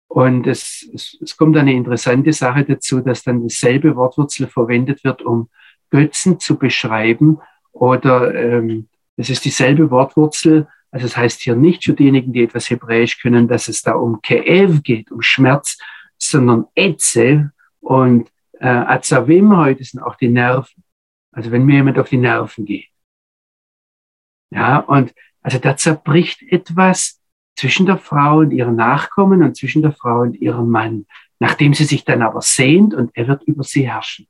Und 0.08 0.48
es, 0.48 0.90
es, 0.94 1.18
es 1.22 1.38
kommt 1.38 1.56
eine 1.56 1.74
interessante 1.74 2.34
Sache 2.34 2.66
dazu, 2.66 3.02
dass 3.02 3.24
dann 3.24 3.42
dieselbe 3.48 3.96
Wortwurzel 3.96 4.48
verwendet 4.48 5.04
wird, 5.04 5.22
um 5.22 5.50
Götzen 5.92 6.40
zu 6.40 6.58
beschreiben. 6.58 7.40
Oder 7.72 8.34
ähm, 8.34 8.88
es 9.18 9.30
ist 9.30 9.46
dieselbe 9.46 9.92
Wortwurzel, 9.92 10.68
also 10.92 11.06
es 11.06 11.16
heißt 11.16 11.42
hier 11.42 11.56
nicht 11.56 11.84
für 11.84 11.94
diejenigen, 11.94 12.34
die 12.34 12.44
etwas 12.44 12.70
Hebräisch 12.70 13.22
können, 13.22 13.48
dass 13.48 13.68
es 13.68 13.84
da 13.84 13.94
um 13.94 14.22
Keev 14.22 14.82
geht, 14.82 15.12
um 15.12 15.22
Schmerz, 15.22 15.78
sondern 16.18 16.66
Etze 16.74 17.52
und 17.80 18.30
äh, 18.60 18.68
Azavim 18.68 19.56
heute 19.56 19.84
sind 19.84 20.02
auch 20.02 20.16
die 20.16 20.30
Nerven. 20.30 20.84
Also 21.32 21.52
wenn 21.52 21.66
mir 21.66 21.76
jemand 21.76 22.00
auf 22.00 22.10
die 22.10 22.18
Nerven 22.18 22.66
geht. 22.66 22.90
Ja, 24.52 24.80
und 24.80 25.14
also 25.42 25.60
da 25.60 25.78
zerbricht 25.78 26.42
etwas 26.52 27.22
zwischen 27.56 27.86
der 27.86 27.98
Frau 27.98 28.40
und 28.40 28.52
ihren 28.52 28.76
Nachkommen 28.76 29.44
und 29.44 29.56
zwischen 29.56 29.82
der 29.82 29.92
Frau 29.92 30.22
und 30.22 30.36
ihrem 30.36 30.70
Mann, 30.70 31.06
nachdem 31.40 31.74
sie 31.74 31.86
sich 31.86 32.06
dann 32.06 32.22
aber 32.22 32.42
sehnt 32.42 32.94
und 32.94 33.12
er 33.16 33.28
wird 33.28 33.44
über 33.44 33.64
sie 33.64 33.88
herrschen. 33.88 34.28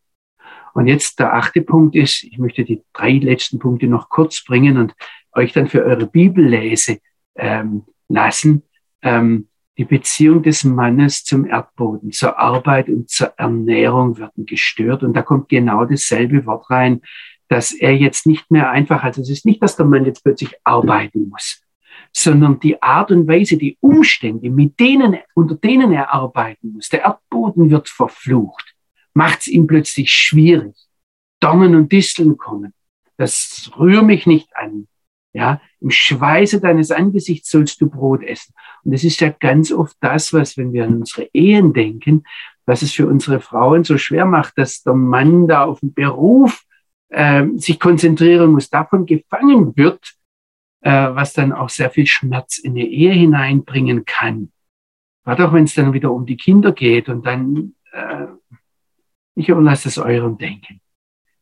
Und 0.74 0.88
jetzt 0.88 1.20
der 1.20 1.34
achte 1.34 1.62
Punkt 1.62 1.96
ist, 1.96 2.24
ich 2.24 2.38
möchte 2.38 2.64
die 2.64 2.84
drei 2.94 3.14
letzten 3.14 3.60
Punkte 3.60 3.88
noch 3.88 4.10
kurz 4.10 4.44
bringen 4.44 4.78
und 4.78 4.96
euch 5.34 5.52
dann 5.54 5.68
für 5.68 5.84
eure 5.84 6.08
Bibellese 6.08 7.00
ähm, 7.36 7.86
lassen. 8.08 8.64
Ähm, 9.02 9.49
die 9.80 9.86
Beziehung 9.86 10.44
des 10.44 10.66
Mannes 10.66 11.24
zum 11.24 11.46
Erdboden, 11.46 12.12
zur 12.12 12.38
Arbeit 12.38 12.90
und 12.90 13.10
zur 13.10 13.34
Ernährung 13.38 14.18
werden 14.18 14.46
gestört. 14.46 15.04
Und 15.04 15.14
da 15.14 15.22
kommt 15.22 15.48
genau 15.48 15.86
dasselbe 15.86 16.46
Wort 16.46 16.70
rein, 16.70 17.02
dass 17.48 17.72
er 17.72 17.96
jetzt 17.96 18.28
nicht 18.28 18.52
mehr 18.52 18.70
einfach, 18.72 19.04
also 19.06 19.22
es 19.22 19.30
ist 19.30 19.46
nicht, 19.46 19.64
dass 19.64 19.78
der 19.78 19.86
Mann 19.86 20.04
jetzt 20.04 20.22
plötzlich 20.22 20.54
arbeiten 20.66 21.30
muss, 21.30 21.64
sondern 22.12 22.60
die 22.60 22.82
Art 22.82 23.10
und 23.12 23.26
Weise, 23.26 23.56
die 23.56 23.78
Umstände, 23.80 24.50
mit 24.50 24.78
denen, 24.82 25.18
unter 25.34 25.56
denen 25.56 25.94
er 25.94 26.14
arbeiten 26.14 26.74
muss. 26.74 26.90
Der 26.90 27.04
Erdboden 27.04 27.72
wird 27.72 27.88
verflucht, 27.88 28.76
macht 29.14 29.40
es 29.40 29.48
ihm 29.48 29.66
plötzlich 29.66 30.12
schwierig. 30.12 30.76
Dornen 31.40 31.76
und 31.76 31.90
Disteln 31.90 32.36
kommen. 32.36 32.74
Das 33.16 33.72
rühr 33.80 34.02
mich 34.02 34.28
nicht 34.28 34.50
an. 34.58 34.89
Ja, 35.32 35.62
im 35.80 35.92
Schweiße 35.92 36.60
deines 36.60 36.90
Angesichts 36.90 37.52
sollst 37.52 37.80
du 37.82 37.90
Brot 37.90 38.24
essen. 38.24 38.54
Und 38.84 38.94
das 38.94 39.04
ist 39.04 39.22
ja 39.22 39.30
ganz 39.30 39.72
oft 39.72 39.96
das, 40.02 40.34
was, 40.34 40.58
wenn 40.58 40.74
wir 40.74 40.86
an 40.86 40.98
unsere 40.98 41.30
Ehen 41.34 41.74
denken, 41.74 42.24
was 42.66 42.82
es 42.82 42.94
für 42.94 43.08
unsere 43.08 43.40
Frauen 43.40 43.84
so 43.84 43.98
schwer 43.98 44.26
macht, 44.26 44.58
dass 44.58 44.82
der 44.82 44.94
Mann 44.94 45.48
da 45.48 45.66
auf 45.66 45.82
den 45.82 45.94
Beruf 45.94 46.64
äh, 47.10 47.46
sich 47.56 47.80
konzentrieren 47.80 48.52
muss, 48.52 48.70
davon 48.70 49.06
gefangen 49.06 49.76
wird, 49.76 50.14
äh, 50.82 50.92
was 50.92 51.34
dann 51.34 51.52
auch 51.52 51.70
sehr 51.70 51.92
viel 51.92 52.08
Schmerz 52.08 52.58
in 52.58 52.76
die 52.76 52.92
Ehe 52.92 53.12
hineinbringen 53.12 54.06
kann. 54.06 54.52
Gerade 55.26 55.48
auch 55.48 55.54
wenn 55.54 55.66
es 55.66 55.76
dann 55.76 55.94
wieder 55.94 56.12
um 56.12 56.26
die 56.26 56.38
Kinder 56.38 56.72
geht 56.72 57.10
und 57.10 57.26
dann, 57.26 57.76
äh, 57.92 58.26
ich 59.36 59.50
überlasse 59.50 59.90
es 59.90 59.98
eurem 59.98 60.38
Denken. 60.38 60.82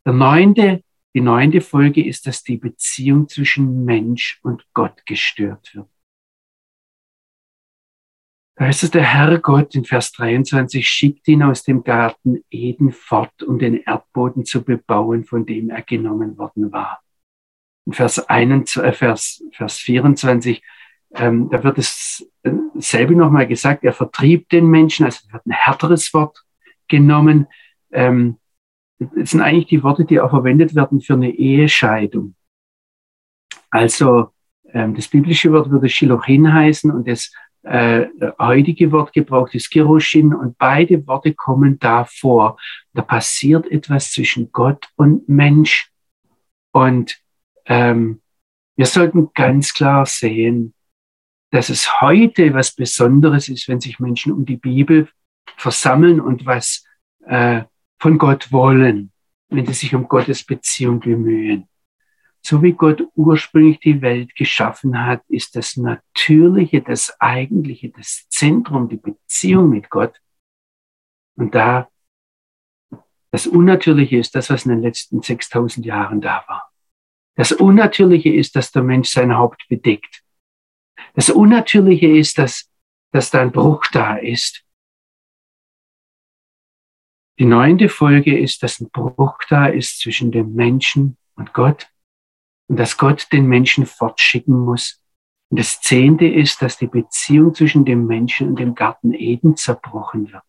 Der 0.05 0.13
neunte 0.13 0.83
die 1.17 1.21
neunte 1.21 1.61
Folge 1.61 2.05
ist, 2.05 2.27
dass 2.27 2.43
die 2.43 2.57
Beziehung 2.57 3.27
zwischen 3.27 3.85
Mensch 3.85 4.39
und 4.43 4.67
Gott 4.75 5.03
gestört 5.07 5.73
wird. 5.73 5.89
Da 8.55 8.65
heißt 8.65 8.83
es, 8.83 8.91
der 8.91 9.01
Herr 9.01 9.39
Gott 9.39 9.73
in 9.73 9.83
Vers 9.83 10.11
23 10.11 10.87
schickt 10.87 11.27
ihn 11.27 11.41
aus 11.41 11.63
dem 11.63 11.83
Garten 11.83 12.43
Eden 12.51 12.91
fort, 12.91 13.41
um 13.41 13.57
den 13.57 13.81
Erdboden 13.81 14.45
zu 14.45 14.63
bebauen, 14.63 15.23
von 15.25 15.43
dem 15.43 15.71
er 15.71 15.81
genommen 15.81 16.37
worden 16.37 16.71
war. 16.71 17.01
In 17.87 17.93
Vers, 17.93 18.19
21, 18.29 18.83
äh, 18.83 18.93
Vers, 18.93 19.43
Vers 19.53 19.77
24, 19.79 20.61
ähm, 21.15 21.49
da 21.49 21.63
wird 21.63 21.79
es 21.79 22.29
äh, 22.43 22.51
selbe 22.75 23.15
nochmal 23.15 23.47
gesagt, 23.47 23.83
er 23.83 23.93
vertrieb 23.93 24.49
den 24.49 24.67
Menschen, 24.67 25.03
also 25.03 25.21
wird 25.31 25.47
ein 25.47 25.51
härteres 25.51 26.13
Wort 26.13 26.43
genommen. 26.87 27.47
Ähm, 27.91 28.37
das 28.99 29.31
sind 29.31 29.41
eigentlich 29.41 29.67
die 29.67 29.83
Worte, 29.83 30.05
die 30.05 30.19
auch 30.19 30.29
verwendet 30.29 30.75
werden 30.75 31.01
für 31.01 31.13
eine 31.13 31.31
Ehescheidung. 31.31 32.35
Also 33.69 34.29
ähm, 34.73 34.95
das 34.95 35.07
biblische 35.07 35.51
Wort 35.51 35.69
würde 35.69 35.89
Shilochin 35.89 36.51
heißen 36.51 36.91
und 36.91 37.07
das 37.07 37.31
äh, 37.63 38.07
heutige 38.39 38.91
Wort 38.91 39.13
gebraucht 39.13 39.53
ist 39.53 39.69
Kiroshin 39.69 40.33
und 40.33 40.57
beide 40.57 41.05
Worte 41.05 41.33
kommen 41.33 41.77
da 41.79 42.05
vor. 42.05 42.57
Da 42.93 43.01
passiert 43.01 43.69
etwas 43.69 44.11
zwischen 44.11 44.51
Gott 44.51 44.87
und 44.95 45.27
Mensch 45.27 45.91
und 46.71 47.19
ähm, 47.65 48.21
wir 48.75 48.85
sollten 48.85 49.31
ganz 49.33 49.73
klar 49.73 50.05
sehen, 50.05 50.73
dass 51.51 51.69
es 51.69 52.01
heute 52.01 52.53
was 52.53 52.75
Besonderes 52.75 53.49
ist, 53.49 53.67
wenn 53.67 53.81
sich 53.81 53.99
Menschen 53.99 54.31
um 54.31 54.45
die 54.45 54.57
Bibel 54.57 55.09
versammeln 55.57 56.21
und 56.21 56.45
was 56.45 56.85
äh, 57.25 57.63
von 57.99 58.17
Gott 58.17 58.51
wollen, 58.51 59.11
wenn 59.49 59.65
sie 59.65 59.73
sich 59.73 59.95
um 59.95 60.07
Gottes 60.07 60.43
Beziehung 60.43 60.99
bemühen. 60.99 61.67
So 62.41 62.61
wie 62.61 62.73
Gott 62.73 63.03
ursprünglich 63.15 63.79
die 63.79 64.01
Welt 64.01 64.35
geschaffen 64.35 65.05
hat, 65.05 65.21
ist 65.27 65.55
das 65.55 65.75
Natürliche, 65.75 66.81
das 66.81 67.19
Eigentliche, 67.19 67.89
das 67.89 68.27
Zentrum, 68.29 68.87
die 68.87 68.97
Beziehung 68.97 69.69
mit 69.69 69.89
Gott. 69.89 70.21
Und 71.35 71.53
da 71.55 71.89
das 73.31 73.45
Unnatürliche 73.45 74.17
ist 74.17 74.35
das, 74.35 74.49
was 74.49 74.65
in 74.65 74.71
den 74.71 74.81
letzten 74.81 75.21
6000 75.21 75.85
Jahren 75.85 76.21
da 76.21 76.43
war. 76.47 76.71
Das 77.35 77.51
Unnatürliche 77.51 78.33
ist, 78.33 78.55
dass 78.55 78.71
der 78.71 78.83
Mensch 78.83 79.09
sein 79.09 79.35
Haupt 79.35 79.67
bedeckt. 79.67 80.23
Das 81.13 81.29
Unnatürliche 81.29 82.07
ist, 82.07 82.37
dass, 82.37 82.69
dass 83.11 83.29
da 83.29 83.41
ein 83.41 83.51
Bruch 83.51 83.85
da 83.91 84.15
ist. 84.15 84.63
Die 87.39 87.45
neunte 87.45 87.87
Folge 87.87 88.37
ist, 88.37 88.63
dass 88.63 88.79
ein 88.79 88.89
Bruch 88.89 89.37
da 89.49 89.67
ist 89.67 89.99
zwischen 89.99 90.31
dem 90.31 90.53
Menschen 90.53 91.17
und 91.35 91.53
Gott 91.53 91.87
und 92.67 92.79
dass 92.79 92.97
Gott 92.97 93.27
den 93.31 93.45
Menschen 93.45 93.85
fortschicken 93.85 94.57
muss. 94.57 95.01
Und 95.49 95.59
das 95.59 95.79
zehnte 95.81 96.25
ist, 96.25 96.61
dass 96.61 96.77
die 96.77 96.87
Beziehung 96.87 97.53
zwischen 97.53 97.85
dem 97.85 98.07
Menschen 98.07 98.49
und 98.49 98.59
dem 98.59 98.73
Garten 98.75 99.13
Eden 99.13 99.55
zerbrochen 99.55 100.31
wird. 100.31 100.43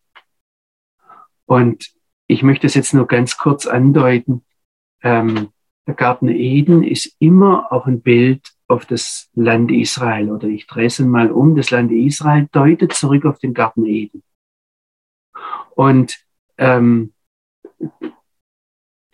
Und 1.47 1.93
ich 2.27 2.43
möchte 2.43 2.67
es 2.67 2.75
jetzt 2.75 2.95
nur 2.95 3.07
ganz 3.07 3.37
kurz 3.37 3.67
andeuten. 3.67 4.45
Ähm, 5.03 5.51
der 5.87 5.95
Garten 5.95 6.29
Eden 6.29 6.83
ist 6.83 7.17
immer 7.19 7.73
auch 7.73 7.87
ein 7.87 8.01
Bild 8.03 8.53
auf 8.67 8.85
das 8.87 9.31
Land 9.35 9.71
Israel 9.71 10.31
oder 10.31 10.49
ich 10.49 10.67
drehe 10.67 10.87
es 10.87 10.99
mal 10.99 11.31
um. 11.31 11.55
Das 11.55 11.71
Land 11.71 11.93
Israel 11.93 12.49
deutet 12.53 12.93
zurück 12.93 13.25
auf 13.25 13.39
den 13.39 13.55
Garten 13.55 13.87
Eden. 13.87 14.23
Und 15.75 16.19
ähm, 16.59 17.13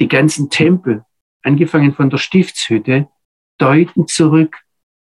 die 0.00 0.08
ganzen 0.08 0.50
Tempel, 0.50 1.04
angefangen 1.42 1.94
von 1.94 2.10
der 2.10 2.18
Stiftshütte, 2.18 3.08
deuten 3.58 4.08
zurück 4.08 4.56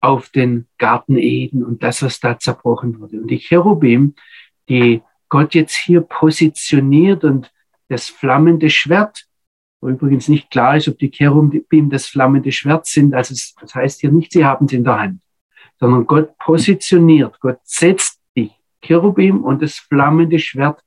auf 0.01 0.28
den 0.28 0.66
Garten 0.78 1.16
Eden 1.16 1.64
und 1.64 1.82
das, 1.82 2.03
was 2.03 2.20
da 2.20 2.39
zerbrochen 2.39 3.01
wurde. 3.01 3.20
Und 3.20 3.28
die 3.28 3.39
Cherubim, 3.39 4.14
die 4.68 5.03
Gott 5.28 5.55
jetzt 5.55 5.74
hier 5.74 6.03
positioniert 6.03 7.24
und 7.24 7.53
das 7.89 8.09
flammende 8.09 8.68
Schwert 8.68 9.26
wo 9.85 9.91
übrigens 9.91 10.28
nicht 10.28 10.51
klar 10.51 10.78
ist, 10.78 10.89
ob 10.89 10.99
die 10.99 11.11
Cherubim 11.11 11.91
das 11.91 12.07
flammende 12.07 12.51
Schwert 12.53 12.87
sind. 12.87 13.14
Also 13.14 13.35
es, 13.35 13.55
das 13.61 13.74
heißt 13.74 14.01
hier 14.01 14.11
nicht, 14.11 14.32
sie 14.32 14.43
haben 14.43 14.64
es 14.64 14.72
in 14.72 14.82
der 14.82 14.99
Hand, 14.99 15.20
sondern 15.78 16.07
Gott 16.07 16.39
positioniert, 16.39 17.39
Gott 17.39 17.59
setzt 17.64 18.18
die 18.35 18.51
Cherubim 18.80 19.45
und 19.45 19.61
das 19.61 19.74
flammende 19.74 20.39
Schwert 20.39 20.82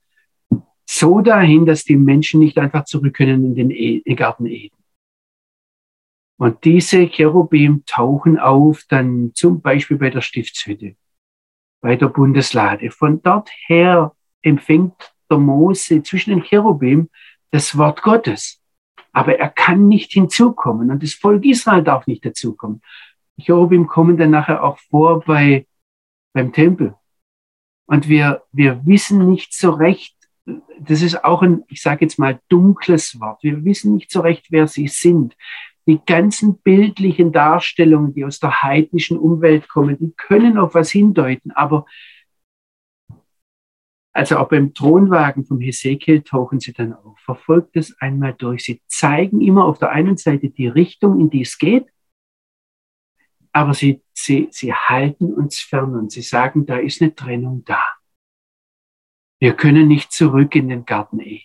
so 0.87 1.21
dahin, 1.21 1.65
dass 1.65 1.83
die 1.83 1.97
Menschen 1.97 2.39
nicht 2.39 2.57
einfach 2.57 2.85
zurück 2.85 3.15
können 3.15 3.45
in 3.45 3.55
den 3.55 3.71
e 3.71 4.01
Garten 4.15 4.45
Eden. 4.45 4.77
Und 6.39 6.63
diese 6.63 7.07
Cherubim 7.07 7.83
tauchen 7.85 8.37
auf 8.37 8.83
dann 8.87 9.31
zum 9.33 9.61
Beispiel 9.61 9.97
bei 9.97 10.09
der 10.09 10.21
Stiftshütte, 10.21 10.95
bei 11.81 11.95
der 11.95 12.07
Bundeslade. 12.07 12.91
Von 12.91 13.21
dort 13.21 13.49
her 13.67 14.13
empfängt 14.41 15.13
der 15.29 15.39
Mose 15.39 16.03
zwischen 16.03 16.29
den 16.29 16.43
Cherubim 16.43 17.09
das 17.51 17.77
Wort 17.77 18.01
Gottes 18.01 18.61
aber 19.17 19.39
er 19.39 19.49
kann 19.49 19.87
nicht 19.87 20.11
hinzukommen 20.11 20.91
und 20.91 21.01
das 21.01 21.15
Volk 21.15 21.43
Israel 21.43 21.83
darf 21.83 22.05
nicht 22.05 22.23
dazukommen. 22.23 22.83
Cherubim 23.41 23.87
kommen 23.87 24.15
dann 24.15 24.29
nachher 24.29 24.63
auch 24.63 24.77
vor 24.77 25.21
bei, 25.21 25.65
beim 26.33 26.53
Tempel. 26.53 26.93
Und 27.87 28.09
wir, 28.09 28.43
wir 28.51 28.85
wissen 28.85 29.27
nicht 29.27 29.55
so 29.55 29.71
recht, 29.71 30.15
das 30.79 31.01
ist 31.01 31.23
auch 31.23 31.41
ein, 31.41 31.63
ich 31.67 31.81
sage 31.81 32.05
jetzt 32.05 32.19
mal, 32.19 32.39
dunkles 32.49 33.19
Wort. 33.19 33.43
Wir 33.43 33.63
wissen 33.65 33.95
nicht 33.95 34.11
so 34.11 34.21
recht, 34.21 34.47
wer 34.49 34.67
sie 34.67 34.87
sind. 34.87 35.35
Die 35.85 35.99
ganzen 36.05 36.59
bildlichen 36.59 37.31
Darstellungen, 37.31 38.13
die 38.13 38.25
aus 38.25 38.39
der 38.39 38.61
heidnischen 38.61 39.17
Umwelt 39.17 39.69
kommen, 39.69 39.97
die 39.99 40.13
können 40.15 40.57
auf 40.57 40.73
was 40.73 40.91
hindeuten, 40.91 41.51
aber 41.51 41.85
also 44.13 44.37
auch 44.37 44.49
beim 44.49 44.73
Thronwagen 44.73 45.45
vom 45.45 45.59
Hesekiel 45.59 46.23
tauchen 46.23 46.59
sie 46.59 46.73
dann 46.73 46.93
auf. 46.93 47.19
Verfolgt 47.19 47.75
es 47.75 47.95
einmal 48.01 48.33
durch. 48.33 48.63
Sie 48.63 48.81
zeigen 48.87 49.41
immer 49.41 49.65
auf 49.65 49.77
der 49.77 49.91
einen 49.91 50.17
Seite 50.17 50.49
die 50.49 50.67
Richtung, 50.67 51.19
in 51.19 51.29
die 51.29 51.41
es 51.41 51.59
geht, 51.59 51.85
aber 53.51 53.73
sie, 53.73 54.01
sie, 54.13 54.47
sie 54.51 54.73
halten 54.73 55.33
uns 55.33 55.59
fern 55.59 55.95
und 55.95 56.11
sie 56.11 56.21
sagen, 56.21 56.65
da 56.65 56.77
ist 56.77 57.01
eine 57.01 57.13
Trennung 57.13 57.63
da. 57.65 57.83
Wir 59.39 59.53
können 59.53 59.87
nicht 59.87 60.11
zurück 60.11 60.55
in 60.55 60.69
den 60.69 60.85
Garten 60.85 61.19
Eden. 61.19 61.43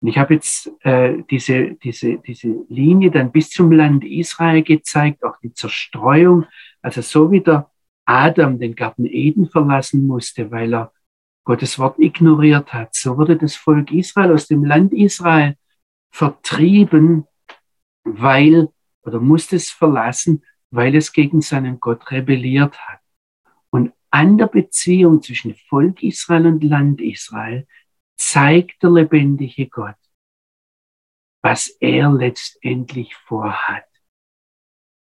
Und 0.00 0.08
ich 0.08 0.18
habe 0.18 0.34
jetzt 0.34 0.70
äh, 0.84 1.22
diese, 1.30 1.74
diese, 1.74 2.18
diese 2.18 2.64
Linie 2.68 3.10
dann 3.10 3.32
bis 3.32 3.50
zum 3.50 3.72
Land 3.72 4.04
Israel 4.04 4.62
gezeigt, 4.62 5.24
auch 5.24 5.38
die 5.42 5.52
Zerstreuung. 5.52 6.46
Also 6.82 7.00
so 7.00 7.30
wie 7.30 7.40
der 7.40 7.70
Adam 8.04 8.58
den 8.58 8.74
Garten 8.74 9.06
Eden 9.06 9.48
verlassen 9.48 10.06
musste, 10.06 10.50
weil 10.50 10.74
er 10.74 10.92
Gottes 11.44 11.78
Wort 11.78 11.98
ignoriert 11.98 12.72
hat. 12.72 12.94
So 12.94 13.16
wurde 13.16 13.36
das 13.36 13.56
Volk 13.56 13.92
Israel 13.92 14.32
aus 14.32 14.46
dem 14.46 14.64
Land 14.64 14.92
Israel 14.92 15.56
vertrieben, 16.10 17.26
weil, 18.04 18.68
oder 19.02 19.20
musste 19.20 19.56
es 19.56 19.70
verlassen, 19.70 20.44
weil 20.70 20.94
es 20.94 21.12
gegen 21.12 21.40
seinen 21.40 21.80
Gott 21.80 22.10
rebelliert 22.10 22.78
hat. 22.78 23.00
An 24.14 24.38
der 24.38 24.46
Beziehung 24.46 25.22
zwischen 25.22 25.56
Volk 25.56 26.04
Israel 26.04 26.46
und 26.46 26.62
Land 26.62 27.00
Israel 27.00 27.66
zeigt 28.16 28.80
der 28.80 28.92
lebendige 28.92 29.66
Gott, 29.66 29.98
was 31.42 31.66
er 31.80 32.12
letztendlich 32.12 33.16
vorhat. 33.16 33.88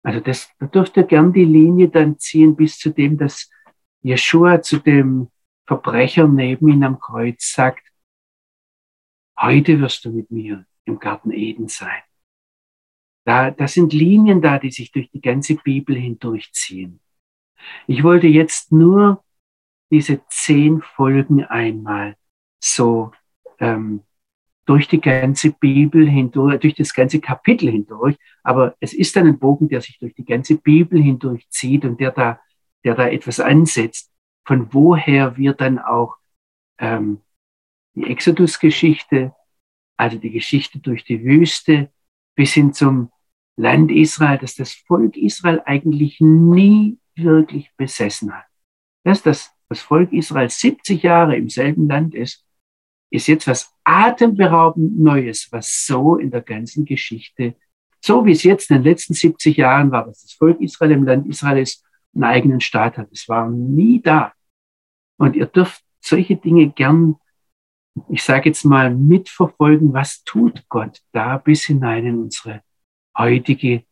Also 0.03 0.19
das, 0.19 0.53
da 0.59 0.65
dürft 0.65 0.97
ihr 0.97 1.03
gern 1.03 1.31
die 1.31 1.45
Linie 1.45 1.87
dann 1.87 2.19
ziehen 2.19 2.57
bis 2.57 2.77
zu 2.77 2.89
dem, 2.89 3.17
dass 3.17 3.49
Jeshua 4.01 4.61
zu 4.61 4.79
dem 4.79 5.31
Verbrecher 5.65 6.27
neben 6.27 6.67
ihm 6.67 6.83
am 6.83 6.99
Kreuz 6.99 7.53
sagt, 7.53 7.87
heute 9.39 9.79
wirst 9.79 10.03
du 10.03 10.11
mit 10.11 10.29
mir 10.29 10.65
im 10.83 10.99
Garten 10.99 11.31
Eden 11.31 11.69
sein. 11.69 12.03
Da, 13.23 13.49
das 13.49 13.75
sind 13.75 13.93
Linien 13.93 14.41
da, 14.41 14.59
die 14.59 14.71
sich 14.71 14.91
durch 14.91 15.09
die 15.09 15.21
ganze 15.21 15.55
Bibel 15.55 15.95
hindurchziehen. 15.95 16.99
Ich 17.87 18.03
wollte 18.03 18.27
jetzt 18.27 18.71
nur 18.71 19.23
diese 19.91 20.21
zehn 20.29 20.81
Folgen 20.81 21.43
einmal 21.43 22.15
so 22.59 23.11
ähm, 23.59 24.03
durch 24.65 24.87
die 24.87 25.01
ganze 25.01 25.51
Bibel 25.51 26.07
hindurch, 26.07 26.59
durch 26.59 26.75
das 26.75 26.93
ganze 26.93 27.19
Kapitel 27.19 27.71
hindurch, 27.71 28.15
aber 28.43 28.75
es 28.79 28.93
ist 28.93 29.17
ein 29.17 29.39
Bogen, 29.39 29.67
der 29.67 29.81
sich 29.81 29.97
durch 29.97 30.13
die 30.13 30.25
ganze 30.25 30.57
Bibel 30.57 31.01
hindurchzieht 31.01 31.85
und 31.85 31.99
der 31.99 32.11
da, 32.11 32.39
der 32.83 32.93
da 32.93 33.07
etwas 33.07 33.39
ansetzt. 33.39 34.11
Von 34.45 34.71
woher 34.71 35.37
wir 35.37 35.53
dann 35.53 35.79
auch 35.79 36.17
ähm, 36.77 37.21
die 37.95 38.11
Exodus-Geschichte, 38.11 39.33
also 39.97 40.19
die 40.19 40.31
Geschichte 40.31 40.77
durch 40.77 41.03
die 41.03 41.23
Wüste, 41.23 41.91
bis 42.35 42.53
hin 42.53 42.71
zum 42.71 43.11
Land 43.57 43.91
Israel, 43.91 44.37
dass 44.37 44.53
das 44.53 44.73
Volk 44.73 45.17
Israel 45.17 45.63
eigentlich 45.65 46.21
nie 46.21 46.98
wirklich 47.23 47.71
besessen 47.77 48.33
hat. 48.33 48.45
Dass 49.03 49.21
das, 49.21 49.51
das 49.69 49.81
Volk 49.81 50.11
Israel 50.13 50.49
70 50.49 51.03
Jahre 51.03 51.35
im 51.35 51.49
selben 51.49 51.87
Land 51.87 52.15
ist, 52.15 52.45
ist 53.11 53.27
jetzt 53.27 53.47
was 53.47 53.73
atemberaubend 53.83 54.99
Neues, 54.99 55.47
was 55.51 55.85
so 55.85 56.17
in 56.17 56.31
der 56.31 56.41
ganzen 56.41 56.85
Geschichte, 56.85 57.55
so 58.01 58.25
wie 58.25 58.31
es 58.31 58.43
jetzt 58.43 58.69
in 58.69 58.77
den 58.77 58.83
letzten 58.83 59.13
70 59.13 59.57
Jahren 59.57 59.91
war, 59.91 60.05
dass 60.05 60.21
das 60.21 60.33
Volk 60.33 60.61
Israel 60.61 60.91
im 60.91 61.05
Land 61.05 61.27
Israel 61.27 61.57
ist, 61.57 61.83
einen 62.13 62.23
eigenen 62.23 62.61
Staat 62.61 62.97
hat. 62.97 63.09
Es 63.11 63.27
war 63.27 63.49
nie 63.49 64.01
da. 64.01 64.33
Und 65.17 65.35
ihr 65.35 65.47
dürft 65.47 65.83
solche 65.99 66.37
Dinge 66.37 66.69
gern, 66.69 67.15
ich 68.09 68.23
sage 68.23 68.49
jetzt 68.49 68.63
mal, 68.63 68.93
mitverfolgen, 68.93 69.93
was 69.93 70.23
tut 70.23 70.63
Gott 70.69 71.01
da 71.11 71.37
bis 71.37 71.65
hinein 71.65 72.05
in 72.05 72.19
unsere 72.19 72.61
heutige 73.17 73.83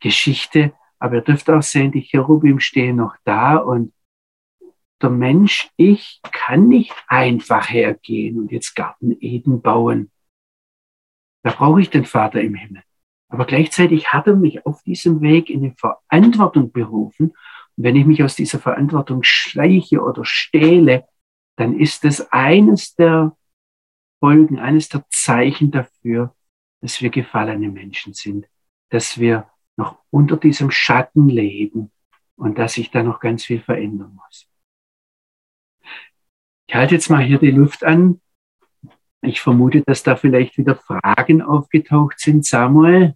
Geschichte. 0.00 0.72
Aber 1.04 1.16
ihr 1.16 1.20
dürft 1.20 1.50
auch 1.50 1.62
sehen, 1.62 1.92
die 1.92 2.02
Cherubim 2.02 2.60
stehen 2.60 2.96
noch 2.96 3.16
da 3.24 3.56
und 3.56 3.92
der 5.02 5.10
Mensch, 5.10 5.70
ich 5.76 6.20
kann 6.32 6.68
nicht 6.68 6.94
einfach 7.08 7.68
hergehen 7.68 8.38
und 8.38 8.50
jetzt 8.50 8.74
Garten 8.74 9.14
Eden 9.20 9.60
bauen. 9.60 10.10
Da 11.42 11.50
brauche 11.50 11.82
ich 11.82 11.90
den 11.90 12.06
Vater 12.06 12.40
im 12.40 12.54
Himmel. 12.54 12.82
Aber 13.28 13.44
gleichzeitig 13.44 14.12
hat 14.12 14.28
er 14.28 14.36
mich 14.36 14.64
auf 14.64 14.82
diesem 14.82 15.20
Weg 15.20 15.50
in 15.50 15.62
eine 15.64 15.74
Verantwortung 15.76 16.72
berufen 16.72 17.34
wenn 17.76 17.96
ich 17.96 18.06
mich 18.06 18.22
aus 18.22 18.36
dieser 18.36 18.58
Verantwortung 18.58 19.22
schleiche 19.22 20.00
oder 20.00 20.24
stehle, 20.24 21.06
dann 21.56 21.78
ist 21.78 22.04
das 22.04 22.32
eines 22.32 22.94
der 22.94 23.36
Folgen, 24.20 24.58
eines 24.58 24.88
der 24.88 25.04
Zeichen 25.10 25.70
dafür, 25.70 26.34
dass 26.80 27.00
wir 27.00 27.10
gefallene 27.10 27.68
Menschen 27.68 28.14
sind, 28.14 28.46
dass 28.90 29.18
wir 29.18 29.48
noch 29.76 29.98
unter 30.10 30.36
diesem 30.36 30.70
Schatten 30.70 31.28
leben 31.28 31.90
und 32.36 32.58
dass 32.58 32.74
sich 32.74 32.90
da 32.90 33.02
noch 33.02 33.20
ganz 33.20 33.44
viel 33.44 33.60
verändern 33.60 34.18
muss. 34.24 34.46
Ich 36.66 36.74
halte 36.74 36.94
jetzt 36.94 37.10
mal 37.10 37.22
hier 37.22 37.38
die 37.38 37.50
Luft 37.50 37.84
an. 37.84 38.20
Ich 39.22 39.40
vermute, 39.40 39.82
dass 39.82 40.02
da 40.02 40.16
vielleicht 40.16 40.58
wieder 40.58 40.76
Fragen 40.76 41.42
aufgetaucht 41.42 42.18
sind. 42.18 42.44
Samuel? 42.44 43.14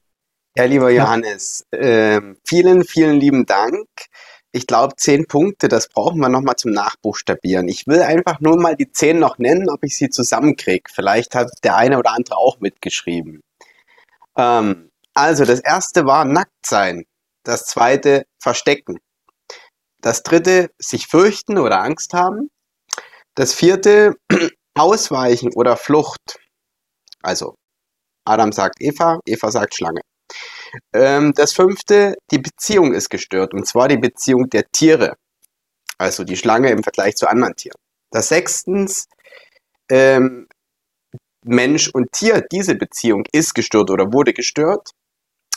Ja, 0.56 0.64
lieber 0.64 0.90
Johannes, 0.90 1.66
äh, 1.70 2.20
vielen, 2.44 2.84
vielen 2.84 3.20
lieben 3.20 3.46
Dank. 3.46 3.86
Ich 4.50 4.66
glaube, 4.66 4.96
zehn 4.96 5.26
Punkte, 5.26 5.68
das 5.68 5.88
brauchen 5.88 6.18
wir 6.20 6.28
nochmal 6.28 6.56
zum 6.56 6.72
Nachbuchstabieren. 6.72 7.68
Ich 7.68 7.86
will 7.86 8.00
einfach 8.00 8.40
nur 8.40 8.56
mal 8.56 8.74
die 8.74 8.90
zehn 8.90 9.18
noch 9.18 9.38
nennen, 9.38 9.68
ob 9.68 9.84
ich 9.84 9.96
sie 9.96 10.08
zusammenkriege. 10.08 10.90
Vielleicht 10.92 11.34
hat 11.34 11.50
der 11.64 11.76
eine 11.76 11.98
oder 11.98 12.14
andere 12.14 12.38
auch 12.38 12.58
mitgeschrieben. 12.58 13.42
Ähm, 14.36 14.90
also, 15.18 15.44
das 15.44 15.58
erste 15.58 16.06
war 16.06 16.24
nackt 16.24 16.64
sein. 16.64 17.04
Das 17.44 17.66
zweite 17.66 18.24
verstecken. 18.40 18.98
Das 20.00 20.22
dritte 20.22 20.70
sich 20.78 21.08
fürchten 21.08 21.58
oder 21.58 21.80
Angst 21.82 22.14
haben. 22.14 22.50
Das 23.34 23.52
vierte 23.52 24.14
ausweichen 24.78 25.50
oder 25.54 25.76
Flucht. 25.76 26.38
Also, 27.20 27.56
Adam 28.24 28.52
sagt 28.52 28.76
Eva, 28.80 29.18
Eva 29.26 29.50
sagt 29.50 29.74
Schlange. 29.74 30.02
Ähm, 30.92 31.32
das 31.34 31.52
fünfte, 31.52 32.14
die 32.30 32.38
Beziehung 32.38 32.92
ist 32.94 33.08
gestört, 33.08 33.54
und 33.54 33.66
zwar 33.66 33.88
die 33.88 33.96
Beziehung 33.96 34.48
der 34.50 34.70
Tiere. 34.70 35.16
Also 35.98 36.22
die 36.22 36.36
Schlange 36.36 36.70
im 36.70 36.84
Vergleich 36.84 37.16
zu 37.16 37.26
anderen 37.28 37.56
Tieren. 37.56 37.78
Das 38.12 38.28
sechstens, 38.28 39.08
ähm, 39.90 40.46
Mensch 41.44 41.88
und 41.88 42.12
Tier, 42.12 42.42
diese 42.52 42.76
Beziehung 42.76 43.24
ist 43.32 43.54
gestört 43.54 43.90
oder 43.90 44.12
wurde 44.12 44.32
gestört. 44.32 44.90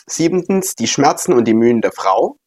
Siebentens, 0.07 0.75
die 0.75 0.87
Schmerzen 0.87 1.33
und 1.33 1.45
die 1.45 1.53
Mühen 1.53 1.81
der 1.81 1.91
Frau. 1.91 2.37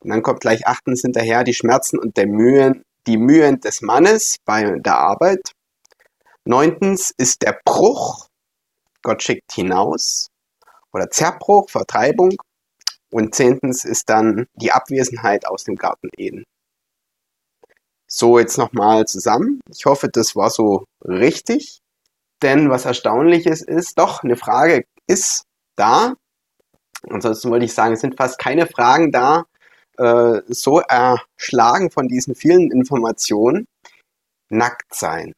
Und 0.00 0.10
dann 0.10 0.22
kommt 0.22 0.40
gleich 0.40 0.66
achtens 0.66 1.02
hinterher 1.02 1.44
die 1.44 1.54
Schmerzen 1.54 1.98
und 1.98 2.16
der 2.16 2.26
Mühen, 2.26 2.82
die 3.06 3.18
Mühen 3.18 3.60
des 3.60 3.82
Mannes 3.82 4.36
bei 4.44 4.78
der 4.78 4.98
Arbeit. 4.98 5.52
Neuntens 6.44 7.12
ist 7.16 7.42
der 7.42 7.60
Bruch. 7.64 8.26
Gott 9.02 9.22
schickt 9.22 9.52
hinaus 9.52 10.28
oder 10.92 11.10
Zerbruch, 11.10 11.70
Vertreibung. 11.70 12.34
Und 13.12 13.34
zehntens 13.34 13.84
ist 13.84 14.08
dann 14.08 14.46
die 14.54 14.72
Abwesenheit 14.72 15.46
aus 15.46 15.64
dem 15.64 15.76
Garten 15.76 16.10
Eden. 16.16 16.44
So, 18.06 18.38
jetzt 18.38 18.56
nochmal 18.56 19.06
zusammen. 19.06 19.60
Ich 19.72 19.84
hoffe, 19.84 20.08
das 20.08 20.36
war 20.36 20.50
so 20.50 20.84
richtig. 21.04 21.80
Denn 22.42 22.70
was 22.70 22.84
Erstaunliches 22.84 23.62
ist, 23.62 23.98
doch, 23.98 24.22
eine 24.22 24.36
Frage 24.36 24.84
ist 25.06 25.44
da. 25.76 26.14
Ansonsten 27.08 27.50
wollte 27.50 27.64
ich 27.64 27.74
sagen, 27.74 27.94
es 27.94 28.00
sind 28.00 28.16
fast 28.16 28.38
keine 28.38 28.66
Fragen 28.66 29.10
da, 29.12 29.44
äh, 29.96 30.42
so 30.48 30.80
erschlagen 30.80 31.90
von 31.90 32.08
diesen 32.08 32.34
vielen 32.34 32.70
Informationen. 32.70 33.66
Nackt 34.48 34.94
sein. 34.94 35.32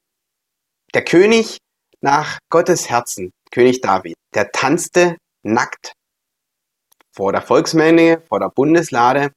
Der 0.95 1.05
König 1.05 1.59
nach 2.01 2.39
Gottes 2.51 2.89
Herzen, 2.91 3.33
König 3.51 3.81
David, 3.81 4.17
der 4.35 4.53
tanzte 4.53 5.17
nackt 5.43 5.93
vor 7.13 7.33
der 7.33 7.43
Volksmenge, 7.43 8.23
vor 8.29 8.41
der 8.41 8.49
Bundeslade. 8.49 9.33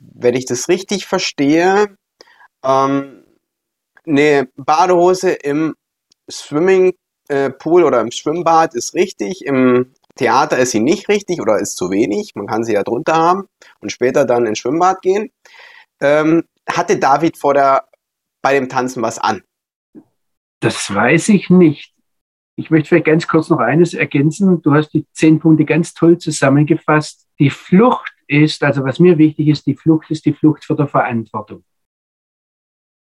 Wenn 0.00 0.34
ich 0.34 0.46
das 0.46 0.68
richtig 0.68 1.06
verstehe, 1.06 1.96
ähm, 2.64 3.24
eine 4.06 4.48
Badehose 4.56 5.32
im 5.32 5.74
Swimmingpool 6.30 7.82
äh, 7.82 7.84
oder 7.84 8.00
im 8.00 8.10
Schwimmbad 8.10 8.74
ist 8.74 8.94
richtig, 8.94 9.44
im 9.44 9.92
Theater 10.16 10.58
ist 10.58 10.72
sie 10.72 10.80
nicht 10.80 11.08
richtig 11.08 11.40
oder 11.40 11.58
ist 11.58 11.76
zu 11.76 11.90
wenig, 11.90 12.32
man 12.34 12.46
kann 12.46 12.64
sie 12.64 12.72
ja 12.72 12.82
drunter 12.82 13.14
haben 13.14 13.48
und 13.80 13.92
später 13.92 14.24
dann 14.24 14.46
ins 14.46 14.58
Schwimmbad 14.58 15.02
gehen. 15.02 15.30
Ähm, 16.00 16.44
hatte 16.68 16.98
David 16.98 17.36
vor 17.36 17.54
der, 17.54 17.88
bei 18.42 18.54
dem 18.54 18.68
Tanzen 18.68 19.02
was 19.02 19.18
an? 19.18 19.42
Das 20.60 20.92
weiß 20.92 21.28
ich 21.30 21.50
nicht. 21.50 21.94
Ich 22.56 22.70
möchte 22.70 22.88
vielleicht 22.88 23.06
ganz 23.06 23.28
kurz 23.28 23.50
noch 23.50 23.58
eines 23.58 23.92
ergänzen. 23.92 24.62
Du 24.62 24.72
hast 24.72 24.90
die 24.90 25.06
zehn 25.12 25.38
Punkte 25.38 25.66
ganz 25.66 25.92
toll 25.92 26.16
zusammengefasst. 26.16 27.26
Die 27.38 27.50
Flucht 27.50 28.12
ist, 28.26 28.62
also 28.62 28.82
was 28.82 28.98
mir 28.98 29.18
wichtig 29.18 29.48
ist, 29.48 29.66
die 29.66 29.76
Flucht 29.76 30.10
ist 30.10 30.24
die 30.24 30.32
Flucht 30.32 30.64
vor 30.64 30.76
der 30.76 30.88
Verantwortung. 30.88 31.62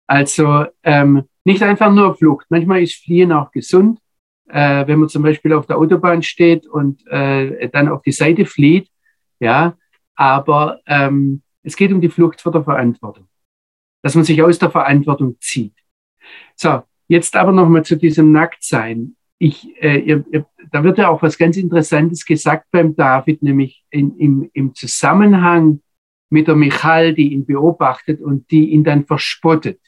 Also 0.07 0.67
ähm, 0.83 1.25
nicht 1.45 1.63
einfach 1.63 1.91
nur 1.91 2.15
Flucht. 2.17 2.47
Manchmal 2.51 2.83
ist 2.83 3.03
Fliehen 3.03 3.33
auch 3.33 3.51
gesund. 3.51 4.01
Äh, 4.49 4.87
wenn 4.87 5.01
man 5.01 5.09
zum 5.09 5.23
Beispiel 5.23 5.53
auf 5.53 5.67
der 5.67 5.79
Autobahn 5.79 6.23
steht 6.23 6.67
und 6.67 7.07
äh, 7.09 7.69
dann 7.71 7.89
auf 7.89 8.03
die 8.03 8.13
Seite 8.13 8.47
flieht, 8.47 8.91
ja. 9.41 9.77
Aber 10.15 10.81
ähm, 10.87 11.43
es 11.63 11.77
geht 11.77 11.93
um 11.93 12.01
die 12.01 12.09
Flucht 12.09 12.41
vor 12.41 12.53
der 12.53 12.65
Verantwortung, 12.65 13.29
dass 14.03 14.15
man 14.15 14.25
sich 14.25 14.43
aus 14.43 14.59
der 14.59 14.71
Verantwortung 14.71 15.37
zieht. 15.41 15.75
So, 16.57 16.83
jetzt 17.09 17.37
aber 17.37 17.53
nochmal 17.53 17.85
zu 17.85 17.97
diesem 17.97 18.33
Nacktsein 18.33 19.17
ich, 19.39 19.81
äh, 19.83 19.99
ihr, 19.99 20.25
ihr, 20.31 20.47
da 20.73 20.83
wird 20.83 20.99
ja 20.99 21.09
auch 21.09 21.23
was 21.23 21.39
ganz 21.39 21.57
Interessantes 21.57 22.25
gesagt 22.25 22.67
beim 22.71 22.97
David, 22.97 23.43
nämlich 23.43 23.85
in, 23.91 24.17
im, 24.19 24.51
im 24.53 24.75
Zusammenhang 24.75 25.81
mit 26.29 26.49
der 26.49 26.57
Michal, 26.57 27.15
die 27.15 27.33
ihn 27.33 27.47
beobachtet 27.47 28.21
und 28.21 28.51
die 28.51 28.71
ihn 28.71 28.85
dann 28.85 29.07
verspottet. 29.07 29.81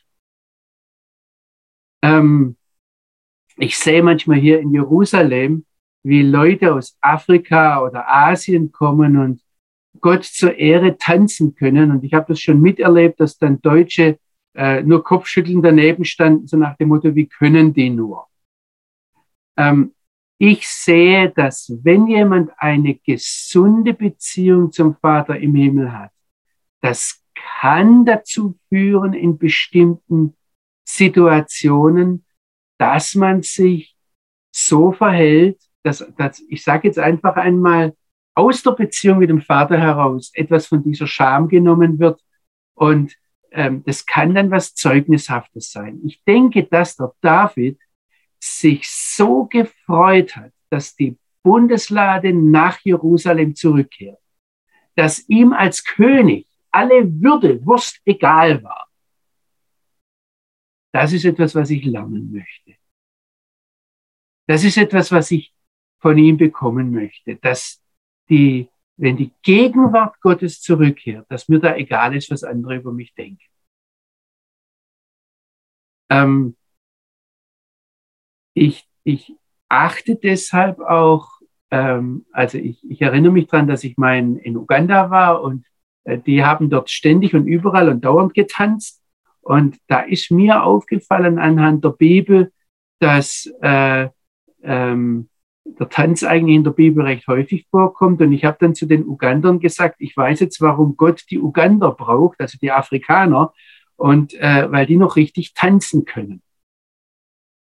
Ähm, 2.02 2.56
ich 3.60 3.78
sehe 3.78 4.02
manchmal 4.02 4.38
hier 4.38 4.60
in 4.60 4.72
Jerusalem, 4.72 5.64
wie 6.02 6.22
Leute 6.22 6.74
aus 6.74 6.96
Afrika 7.00 7.84
oder 7.84 8.08
Asien 8.08 8.72
kommen 8.72 9.18
und 9.18 9.42
Gott 10.00 10.24
zur 10.24 10.56
Ehre 10.56 10.96
tanzen 10.96 11.54
können. 11.54 11.90
Und 11.90 12.04
ich 12.04 12.14
habe 12.14 12.26
das 12.28 12.40
schon 12.40 12.60
miterlebt, 12.60 13.20
dass 13.20 13.36
dann 13.36 13.60
Deutsche 13.60 14.18
äh, 14.54 14.82
nur 14.82 15.04
Kopfschütteln 15.04 15.62
daneben 15.62 16.04
standen, 16.04 16.46
so 16.46 16.56
nach 16.56 16.76
dem 16.76 16.88
Motto, 16.88 17.14
wie 17.14 17.26
können 17.26 17.74
die 17.74 17.90
nur? 17.90 18.26
Ähm, 19.56 19.94
ich 20.38 20.66
sehe, 20.66 21.30
dass 21.30 21.70
wenn 21.82 22.06
jemand 22.06 22.50
eine 22.56 22.94
gesunde 22.94 23.92
Beziehung 23.92 24.72
zum 24.72 24.96
Vater 24.96 25.38
im 25.38 25.54
Himmel 25.54 25.92
hat, 25.92 26.12
das 26.80 27.22
kann 27.60 28.06
dazu 28.06 28.58
führen 28.70 29.12
in 29.12 29.36
bestimmten 29.36 30.34
Situationen, 30.82 32.24
dass 32.80 33.14
man 33.14 33.42
sich 33.42 33.94
so 34.50 34.90
verhält, 34.90 35.60
dass, 35.82 35.98
dass 36.16 36.42
ich 36.48 36.64
sage 36.64 36.88
jetzt 36.88 36.98
einfach 36.98 37.36
einmal, 37.36 37.94
aus 38.34 38.62
der 38.62 38.70
Beziehung 38.70 39.18
mit 39.18 39.28
dem 39.28 39.42
Vater 39.42 39.78
heraus 39.78 40.30
etwas 40.32 40.66
von 40.66 40.82
dieser 40.82 41.06
Scham 41.06 41.48
genommen 41.48 41.98
wird 41.98 42.22
und 42.74 43.14
ähm, 43.50 43.82
das 43.84 44.06
kann 44.06 44.34
dann 44.34 44.50
was 44.50 44.74
Zeugnishaftes 44.74 45.70
sein. 45.70 46.00
Ich 46.06 46.24
denke, 46.24 46.64
dass 46.64 46.96
der 46.96 47.12
David 47.20 47.78
sich 48.38 48.88
so 48.88 49.44
gefreut 49.44 50.36
hat, 50.36 50.52
dass 50.70 50.96
die 50.96 51.18
Bundeslade 51.42 52.32
nach 52.32 52.78
Jerusalem 52.80 53.54
zurückkehrt, 53.54 54.18
dass 54.96 55.28
ihm 55.28 55.52
als 55.52 55.84
König 55.84 56.46
alle 56.70 57.12
Würde, 57.20 57.64
Wurst 57.66 58.00
egal 58.06 58.62
war. 58.62 58.89
Das 60.92 61.12
ist 61.12 61.24
etwas, 61.24 61.54
was 61.54 61.70
ich 61.70 61.84
lernen 61.84 62.32
möchte. 62.32 62.74
Das 64.46 64.64
ist 64.64 64.76
etwas, 64.76 65.12
was 65.12 65.30
ich 65.30 65.54
von 66.00 66.18
ihm 66.18 66.36
bekommen 66.36 66.90
möchte, 66.90 67.36
dass 67.36 67.80
die, 68.28 68.68
wenn 68.96 69.16
die 69.16 69.32
Gegenwart 69.42 70.20
Gottes 70.20 70.60
zurückkehrt, 70.60 71.26
dass 71.30 71.48
mir 71.48 71.60
da 71.60 71.76
egal 71.76 72.16
ist, 72.16 72.30
was 72.30 72.42
andere 72.42 72.76
über 72.76 72.92
mich 72.92 73.14
denken. 73.14 73.44
Ähm, 76.10 76.56
ich, 78.54 78.88
ich 79.04 79.32
achte 79.68 80.16
deshalb 80.16 80.80
auch, 80.80 81.28
ähm, 81.70 82.26
also 82.32 82.58
ich, 82.58 82.82
ich 82.90 83.00
erinnere 83.00 83.32
mich 83.32 83.46
dran, 83.46 83.68
dass 83.68 83.84
ich 83.84 83.96
mal 83.96 84.18
in, 84.18 84.36
in 84.36 84.56
Uganda 84.56 85.10
war 85.10 85.42
und 85.42 85.64
äh, 86.04 86.18
die 86.18 86.44
haben 86.44 86.70
dort 86.70 86.90
ständig 86.90 87.34
und 87.34 87.46
überall 87.46 87.88
und 87.88 88.04
dauernd 88.04 88.34
getanzt. 88.34 88.99
Und 89.40 89.78
da 89.86 90.00
ist 90.00 90.30
mir 90.30 90.62
aufgefallen 90.64 91.38
anhand 91.38 91.84
der 91.84 91.90
Bibel, 91.90 92.52
dass 92.98 93.50
äh, 93.62 94.08
ähm, 94.62 95.28
der 95.64 95.88
Tanz 95.88 96.22
eigentlich 96.22 96.56
in 96.56 96.64
der 96.64 96.72
Bibel 96.72 97.04
recht 97.04 97.26
häufig 97.26 97.66
vorkommt. 97.70 98.20
Und 98.20 98.32
ich 98.32 98.44
habe 98.44 98.58
dann 98.60 98.74
zu 98.74 98.86
den 98.86 99.06
Ugandern 99.06 99.60
gesagt, 99.60 99.96
ich 99.98 100.16
weiß 100.16 100.40
jetzt, 100.40 100.60
warum 100.60 100.96
Gott 100.96 101.24
die 101.30 101.38
Ugander 101.38 101.92
braucht, 101.92 102.40
also 102.40 102.58
die 102.60 102.72
Afrikaner, 102.72 103.52
und 103.96 104.34
äh, 104.34 104.70
weil 104.70 104.86
die 104.86 104.96
noch 104.96 105.16
richtig 105.16 105.52
tanzen 105.54 106.04
können. 106.04 106.42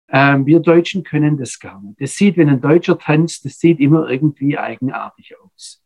Ähm, 0.10 0.46
wir 0.46 0.60
Deutschen 0.60 1.04
können 1.04 1.38
das 1.38 1.60
gar 1.60 1.82
nicht. 1.82 2.00
Das 2.00 2.16
sieht, 2.16 2.38
wenn 2.38 2.50
ein 2.50 2.62
Deutscher 2.62 2.98
tanzt, 3.00 3.46
das 3.46 3.58
sieht 3.58 3.80
immer 3.80 4.10
irgendwie 4.10 4.58
eigenartig 4.58 5.34
aus. 5.40 5.82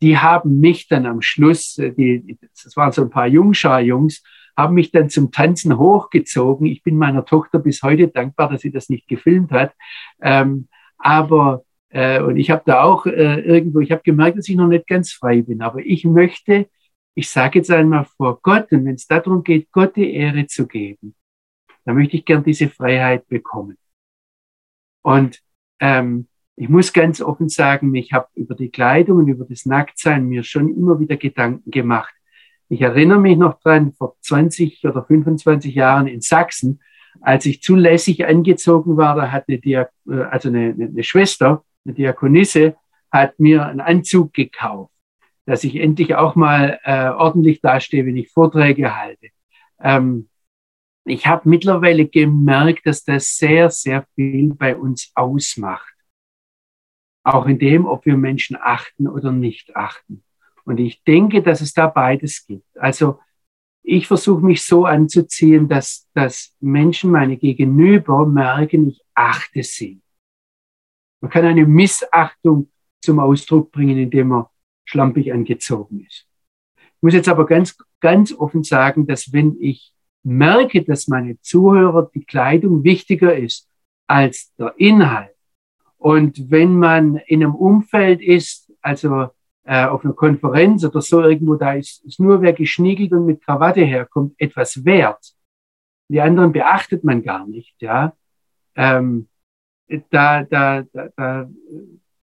Die 0.00 0.18
haben 0.18 0.60
mich 0.60 0.88
dann 0.88 1.06
am 1.06 1.22
Schluss, 1.22 1.78
äh, 1.78 1.92
die, 1.92 2.38
das 2.62 2.76
waren 2.76 2.92
so 2.92 3.02
ein 3.02 3.10
paar 3.10 3.26
Jungschar-Jungs, 3.26 4.22
haben 4.56 4.74
mich 4.74 4.90
dann 4.92 5.10
zum 5.10 5.30
Tanzen 5.30 5.78
hochgezogen. 5.78 6.66
Ich 6.66 6.82
bin 6.82 6.96
meiner 6.96 7.24
Tochter 7.24 7.58
bis 7.58 7.82
heute 7.82 8.08
dankbar, 8.08 8.50
dass 8.50 8.62
sie 8.62 8.72
das 8.72 8.88
nicht 8.88 9.08
gefilmt 9.08 9.52
hat. 9.52 9.74
Ähm, 10.20 10.68
aber 10.98 11.64
Äh, 11.94 12.22
und 12.22 12.38
ich 12.38 12.48
habe 12.50 12.62
da 12.64 12.84
auch 12.84 13.04
äh, 13.04 13.40
irgendwo, 13.40 13.80
ich 13.80 13.92
habe 13.92 14.00
gemerkt, 14.02 14.38
dass 14.38 14.48
ich 14.48 14.56
noch 14.56 14.66
nicht 14.66 14.86
ganz 14.86 15.12
frei 15.12 15.42
bin. 15.42 15.60
Aber 15.60 15.80
ich 15.84 16.06
möchte, 16.06 16.70
ich 17.14 17.28
sage 17.28 17.58
jetzt 17.58 17.70
einmal 17.70 18.06
vor 18.16 18.40
Gott, 18.40 18.72
und 18.72 18.86
wenn 18.86 18.94
es 18.94 19.06
darum 19.06 19.42
geht, 19.42 19.70
Gott 19.70 19.94
die 19.96 20.14
Ehre 20.14 20.46
zu 20.46 20.66
geben, 20.66 21.14
dann 21.84 21.96
möchte 21.96 22.16
ich 22.16 22.24
gern 22.24 22.42
diese 22.42 22.70
Freiheit 22.70 23.28
bekommen. 23.28 23.76
Und 25.04 25.42
ähm, 25.80 26.28
ich 26.56 26.70
muss 26.70 26.94
ganz 26.94 27.20
offen 27.20 27.50
sagen, 27.50 27.94
ich 27.94 28.14
habe 28.14 28.28
über 28.36 28.54
die 28.54 28.70
Kleidung 28.70 29.18
und 29.18 29.28
über 29.28 29.44
das 29.44 29.66
Nacktsein 29.66 30.26
mir 30.26 30.44
schon 30.44 30.74
immer 30.74 30.98
wieder 30.98 31.18
Gedanken 31.18 31.70
gemacht. 31.70 32.14
Ich 32.72 32.80
erinnere 32.80 33.20
mich 33.20 33.36
noch 33.36 33.60
dran, 33.60 33.92
vor 33.92 34.16
20 34.22 34.82
oder 34.86 35.04
25 35.04 35.74
Jahren 35.74 36.06
in 36.06 36.22
Sachsen, 36.22 36.80
als 37.20 37.44
ich 37.44 37.60
zulässig 37.60 38.24
angezogen 38.24 38.96
war, 38.96 39.14
da 39.14 39.30
hat 39.30 39.44
eine, 39.46 39.58
Dia 39.58 39.90
äh, 40.08 40.22
also 40.22 40.48
eine, 40.48 40.74
eine 40.78 41.02
Schwester, 41.02 41.66
eine 41.84 41.92
Diakonisse, 41.92 42.76
hat 43.10 43.38
mir 43.38 43.66
einen 43.66 43.82
Anzug 43.82 44.32
gekauft, 44.32 44.90
dass 45.44 45.64
ich 45.64 45.76
endlich 45.76 46.14
auch 46.14 46.34
mal 46.34 46.80
äh, 46.84 47.10
ordentlich 47.10 47.60
dastehe, 47.60 48.06
wenn 48.06 48.16
ich 48.16 48.30
Vorträge 48.30 48.96
halte. 48.96 49.28
Ähm, 49.78 50.30
ich 51.04 51.26
habe 51.26 51.46
mittlerweile 51.50 52.08
gemerkt, 52.08 52.86
dass 52.86 53.04
das 53.04 53.36
sehr, 53.36 53.68
sehr 53.68 54.06
viel 54.14 54.54
bei 54.54 54.74
uns 54.74 55.12
ausmacht. 55.14 55.92
Auch 57.22 57.44
in 57.44 57.58
dem, 57.58 57.84
ob 57.84 58.06
wir 58.06 58.16
Menschen 58.16 58.56
achten 58.58 59.08
oder 59.08 59.30
nicht 59.30 59.76
achten. 59.76 60.24
Und 60.64 60.78
ich 60.78 61.02
denke, 61.04 61.42
dass 61.42 61.60
es 61.60 61.72
da 61.72 61.86
beides 61.86 62.46
gibt. 62.46 62.76
Also 62.78 63.18
ich 63.82 64.06
versuche 64.06 64.44
mich 64.44 64.62
so 64.62 64.86
anzuziehen, 64.86 65.68
dass, 65.68 66.08
dass 66.14 66.56
Menschen, 66.60 67.10
meine 67.10 67.36
Gegenüber, 67.36 68.26
merken, 68.26 68.88
ich 68.88 69.02
achte 69.14 69.62
sie. 69.62 70.00
Man 71.20 71.30
kann 71.30 71.44
eine 71.44 71.66
Missachtung 71.66 72.70
zum 73.00 73.18
Ausdruck 73.18 73.72
bringen, 73.72 73.98
indem 73.98 74.28
man 74.28 74.46
schlampig 74.84 75.32
angezogen 75.32 76.06
ist. 76.06 76.26
Ich 76.76 77.02
muss 77.02 77.14
jetzt 77.14 77.28
aber 77.28 77.46
ganz, 77.46 77.76
ganz 78.00 78.32
offen 78.32 78.62
sagen, 78.62 79.06
dass 79.06 79.32
wenn 79.32 79.56
ich 79.60 79.92
merke, 80.22 80.84
dass 80.84 81.08
meine 81.08 81.40
Zuhörer 81.40 82.08
die 82.14 82.24
Kleidung 82.24 82.84
wichtiger 82.84 83.36
ist 83.36 83.68
als 84.06 84.54
der 84.54 84.74
Inhalt 84.76 85.34
und 86.02 86.50
wenn 86.50 86.76
man 86.76 87.16
in 87.26 87.44
einem 87.44 87.54
Umfeld 87.54 88.20
ist, 88.20 88.72
also 88.80 89.28
äh, 89.64 89.84
auf 89.84 90.04
einer 90.04 90.14
Konferenz 90.14 90.84
oder 90.84 91.00
so 91.00 91.22
irgendwo, 91.22 91.54
da 91.54 91.74
ist, 91.74 92.04
ist 92.04 92.20
nur 92.20 92.42
wer 92.42 92.52
geschniegelt 92.52 93.12
und 93.12 93.26
mit 93.26 93.44
Krawatte 93.44 93.82
herkommt, 93.82 94.34
etwas 94.38 94.84
wert. 94.84 95.34
Die 96.08 96.20
anderen 96.20 96.52
beachtet 96.52 97.04
man 97.04 97.22
gar 97.22 97.46
nicht, 97.46 97.74
ja. 97.80 98.14
Ähm, 98.74 99.28
da, 100.10 100.42
da, 100.44 100.82
da, 100.92 101.08
da 101.16 101.50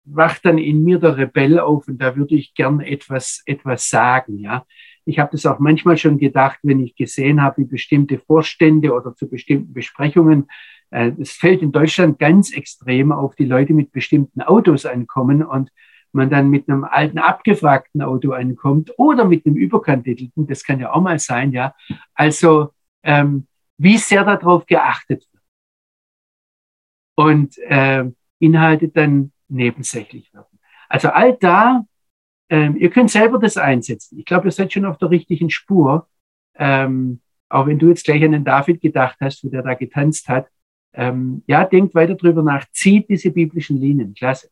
wacht 0.05 0.45
dann 0.45 0.57
in 0.57 0.83
mir 0.83 0.99
der 0.99 1.17
Rebell 1.17 1.59
auf 1.59 1.87
und 1.87 1.97
da 1.97 2.15
würde 2.15 2.35
ich 2.35 2.53
gern 2.53 2.79
etwas, 2.79 3.43
etwas 3.45 3.89
sagen, 3.89 4.39
ja. 4.39 4.65
Ich 5.05 5.19
habe 5.19 5.31
das 5.31 5.45
auch 5.45 5.59
manchmal 5.59 5.97
schon 5.97 6.17
gedacht, 6.17 6.59
wenn 6.63 6.81
ich 6.81 6.95
gesehen 6.95 7.41
habe, 7.41 7.61
wie 7.61 7.65
bestimmte 7.65 8.19
Vorstände 8.19 8.93
oder 8.93 9.15
zu 9.15 9.29
bestimmten 9.29 9.73
Besprechungen, 9.73 10.47
äh, 10.91 11.11
es 11.19 11.31
fällt 11.31 11.61
in 11.61 11.71
Deutschland 11.71 12.19
ganz 12.19 12.53
extrem 12.53 13.11
auf, 13.11 13.35
die 13.35 13.45
Leute 13.45 13.73
mit 13.73 13.91
bestimmten 13.91 14.41
Autos 14.41 14.85
ankommen 14.85 15.43
und 15.43 15.69
man 16.17 16.29
dann 16.29 16.49
mit 16.49 16.67
einem 16.67 16.83
alten 16.83 17.19
abgefragten 17.19 18.01
Auto 18.01 18.33
ankommt 18.33 18.91
oder 18.97 19.23
mit 19.23 19.45
einem 19.45 19.55
überkandidelten, 19.55 20.47
das 20.47 20.63
kann 20.63 20.79
ja 20.81 20.91
auch 20.91 21.01
mal 21.01 21.19
sein, 21.19 21.53
ja. 21.53 21.73
Also 22.13 22.73
ähm, 23.03 23.47
wie 23.77 23.97
sehr 23.97 24.25
darauf 24.25 24.65
geachtet 24.65 25.25
wird 25.31 25.43
und 27.15 27.57
äh, 27.59 28.03
Inhalte 28.39 28.89
dann 28.89 29.31
nebensächlich 29.47 30.33
werden. 30.33 30.59
Also 30.89 31.09
all 31.09 31.37
da, 31.37 31.85
ähm, 32.49 32.75
ihr 32.77 32.89
könnt 32.89 33.11
selber 33.11 33.39
das 33.39 33.57
einsetzen. 33.57 34.19
Ich 34.19 34.25
glaube, 34.25 34.47
ihr 34.47 34.51
seid 34.51 34.71
schon 34.73 34.85
auf 34.85 34.97
der 34.97 35.09
richtigen 35.09 35.49
Spur. 35.49 36.07
Ähm, 36.55 37.21
auch 37.49 37.67
wenn 37.67 37.79
du 37.79 37.89
jetzt 37.89 38.05
gleich 38.05 38.23
an 38.23 38.31
den 38.33 38.43
David 38.43 38.81
gedacht 38.81 39.17
hast, 39.21 39.43
wo 39.43 39.49
der 39.49 39.63
da 39.63 39.73
getanzt 39.73 40.27
hat. 40.27 40.47
Ähm, 40.93 41.43
ja, 41.47 41.63
denkt 41.65 41.95
weiter 41.95 42.15
drüber 42.15 42.43
nach, 42.43 42.65
zieht 42.71 43.09
diese 43.09 43.31
biblischen 43.31 43.77
Linien. 43.77 44.13
Klasse. 44.13 44.49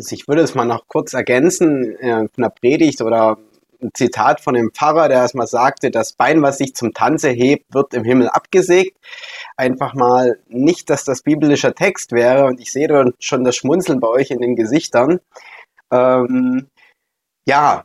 Also 0.00 0.14
ich 0.14 0.26
würde 0.28 0.40
es 0.40 0.54
mal 0.54 0.64
noch 0.64 0.88
kurz 0.88 1.12
ergänzen 1.12 1.94
äh, 1.98 2.26
von 2.34 2.42
der 2.42 2.48
Predigt 2.48 3.02
oder 3.02 3.36
ein 3.82 3.90
Zitat 3.92 4.40
von 4.40 4.54
dem 4.54 4.70
Pfarrer, 4.72 5.08
der 5.08 5.18
erstmal 5.18 5.46
sagte, 5.46 5.90
das 5.90 6.14
Bein, 6.14 6.40
was 6.40 6.56
sich 6.56 6.74
zum 6.74 6.94
Tanze 6.94 7.28
hebt, 7.28 7.74
wird 7.74 7.92
im 7.92 8.04
Himmel 8.04 8.28
abgesägt. 8.28 8.96
Einfach 9.58 9.92
mal 9.92 10.38
nicht, 10.48 10.88
dass 10.88 11.04
das 11.04 11.20
biblischer 11.20 11.74
Text 11.74 12.12
wäre 12.12 12.46
und 12.46 12.60
ich 12.60 12.72
sehe 12.72 13.12
schon 13.18 13.44
das 13.44 13.56
Schmunzeln 13.56 14.00
bei 14.00 14.08
euch 14.08 14.30
in 14.30 14.40
den 14.40 14.56
Gesichtern. 14.56 15.20
Ähm, 15.92 16.68
ja, 17.46 17.84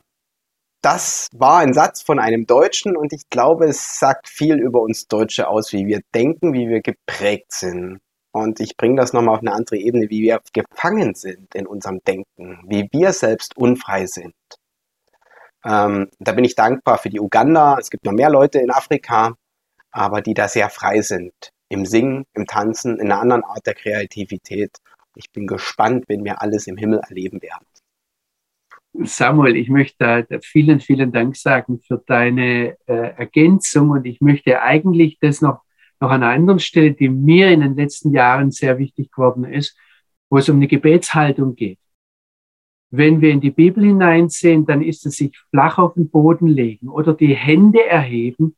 das 0.82 1.28
war 1.34 1.60
ein 1.60 1.74
Satz 1.74 2.02
von 2.02 2.20
einem 2.20 2.46
Deutschen 2.46 2.96
und 2.96 3.12
ich 3.12 3.30
glaube, 3.30 3.66
es 3.66 4.00
sagt 4.00 4.30
viel 4.30 4.58
über 4.58 4.82
uns 4.82 5.08
Deutsche 5.10 5.50
aus, 5.50 5.74
wie 5.74 5.86
wir 5.86 6.00
denken, 6.14 6.54
wie 6.54 6.70
wir 6.70 6.82
geprägt 6.82 7.52
sind. 7.52 8.00
Und 8.36 8.60
ich 8.60 8.76
bringe 8.76 8.98
das 8.98 9.14
nochmal 9.14 9.36
auf 9.36 9.40
eine 9.40 9.54
andere 9.54 9.78
Ebene, 9.78 10.10
wie 10.10 10.22
wir 10.22 10.42
gefangen 10.52 11.16
sind 11.16 11.56
in 11.56 11.66
unserem 11.66 12.02
Denken, 12.06 12.60
wie 12.68 12.90
wir 12.92 13.14
selbst 13.14 13.56
unfrei 13.56 14.08
sind. 14.08 14.36
Ähm, 15.64 16.10
da 16.20 16.34
bin 16.34 16.44
ich 16.44 16.54
dankbar 16.54 16.98
für 16.98 17.08
die 17.08 17.22
Uganda. 17.22 17.78
Es 17.80 17.90
gibt 17.90 18.04
noch 18.04 18.12
mehr 18.12 18.30
Leute 18.30 18.60
in 18.60 18.72
Afrika, 18.72 19.38
aber 19.90 20.22
die 20.22 20.34
da 20.34 20.50
sehr 20.50 20.70
frei 20.70 21.00
sind. 21.00 21.32
Im 21.70 21.86
Singen, 21.86 22.26
im 22.34 22.46
Tanzen, 22.46 23.00
in 23.00 23.10
einer 23.10 23.22
anderen 23.22 23.46
Art 23.46 23.66
der 23.66 23.74
Kreativität. 23.74 24.80
Ich 25.16 25.32
bin 25.32 25.48
gespannt, 25.48 26.04
wenn 26.10 26.26
wir 26.26 26.42
alles 26.42 26.68
im 26.68 26.76
Himmel 26.76 27.00
erleben 27.08 27.42
werden. 27.42 27.66
Samuel, 29.06 29.56
ich 29.56 29.70
möchte 29.70 30.28
vielen, 30.42 30.82
vielen 30.82 31.14
Dank 31.14 31.38
sagen 31.38 31.80
für 31.80 32.04
deine 32.06 32.76
äh, 32.86 33.16
Ergänzung 33.16 33.92
und 33.92 34.06
ich 34.06 34.20
möchte 34.20 34.62
eigentlich 34.62 35.20
das 35.22 35.40
noch, 35.40 35.65
noch 36.06 36.12
an 36.12 36.24
einer 36.24 36.34
anderen 36.34 36.60
Stelle, 36.60 36.94
die 36.94 37.10
mir 37.10 37.50
in 37.52 37.62
den 37.62 37.76
letzten 37.76 38.12
Jahren 38.12 38.52
sehr 38.52 38.78
wichtig 38.78 39.12
geworden 39.12 39.44
ist, 39.44 39.78
wo 40.30 40.38
es 40.38 40.48
um 40.50 40.58
eine 40.58 40.68
Gebetshaltung 40.68 41.56
geht. 41.56 41.80
Wenn 42.92 43.22
wir 43.22 43.32
in 43.32 43.42
die 43.42 43.52
Bibel 43.52 43.84
hineinsehen, 43.84 44.66
dann 44.66 44.82
ist 44.82 45.06
es 45.06 45.16
sich 45.16 45.38
flach 45.50 45.80
auf 45.80 45.96
den 45.96 46.10
Boden 46.10 46.48
legen 46.48 46.90
oder 46.90 47.14
die 47.14 47.36
Hände 47.36 47.84
erheben. 47.84 48.56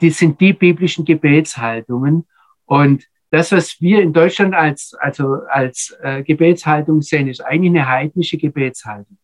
Die 0.00 0.10
sind 0.10 0.40
die 0.40 0.52
biblischen 0.52 1.04
Gebetshaltungen. 1.04 2.26
Und 2.66 3.06
das, 3.30 3.52
was 3.52 3.80
wir 3.80 4.02
in 4.02 4.12
Deutschland 4.12 4.54
als, 4.54 4.94
also 4.94 5.34
als 5.48 5.96
äh, 6.02 6.24
Gebetshaltung 6.24 7.00
sehen, 7.02 7.28
ist 7.28 7.40
eigentlich 7.40 7.70
eine 7.70 7.88
heidnische 7.88 8.36
Gebetshaltung. 8.36 9.18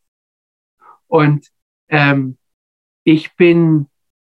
Und 1.09 1.49
ähm, 1.89 2.39
ich 3.03 3.35
bin, 3.35 3.87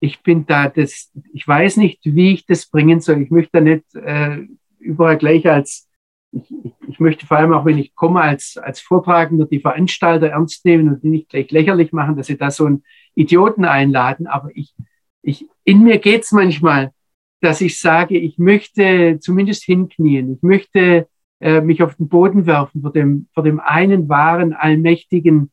ich 0.00 0.22
bin 0.22 0.46
da, 0.46 0.68
das, 0.68 1.12
ich 1.32 1.46
weiß 1.46 1.76
nicht, 1.76 2.00
wie 2.04 2.34
ich 2.34 2.46
das 2.46 2.66
bringen 2.66 3.00
soll. 3.00 3.22
Ich 3.22 3.30
möchte 3.30 3.50
da 3.52 3.60
nicht 3.60 3.94
äh, 3.94 4.46
überall 4.78 5.18
gleich 5.18 5.48
als 5.48 5.88
ich, 6.32 6.52
ich, 6.88 7.00
möchte 7.00 7.26
vor 7.26 7.38
allem 7.38 7.52
auch, 7.52 7.64
wenn 7.64 7.78
ich 7.78 7.94
komme 7.94 8.20
als, 8.20 8.56
als 8.58 8.80
Vortragender, 8.80 9.46
die 9.46 9.60
Veranstalter 9.60 10.28
ernst 10.28 10.64
nehmen 10.64 10.88
und 10.88 11.02
die 11.02 11.08
nicht 11.08 11.30
gleich 11.30 11.50
lächerlich 11.50 11.92
machen, 11.92 12.16
dass 12.16 12.26
sie 12.26 12.36
da 12.36 12.50
so 12.50 12.66
einen 12.66 12.84
Idioten 13.14 13.64
einladen. 13.64 14.26
Aber 14.26 14.50
ich, 14.54 14.74
ich, 15.22 15.46
in 15.64 15.82
mir 15.82 15.98
geht's 15.98 16.32
manchmal, 16.32 16.92
dass 17.40 17.60
ich 17.60 17.80
sage, 17.80 18.18
ich 18.18 18.38
möchte 18.38 19.18
zumindest 19.20 19.64
hinknien. 19.64 20.34
Ich 20.34 20.42
möchte 20.42 21.08
äh, 21.40 21.60
mich 21.60 21.82
auf 21.82 21.94
den 21.94 22.08
Boden 22.08 22.46
werfen 22.46 22.82
vor 22.82 22.92
dem, 22.92 23.28
vor 23.32 23.42
dem 23.42 23.60
einen 23.60 24.08
wahren, 24.08 24.52
allmächtigen 24.52 25.50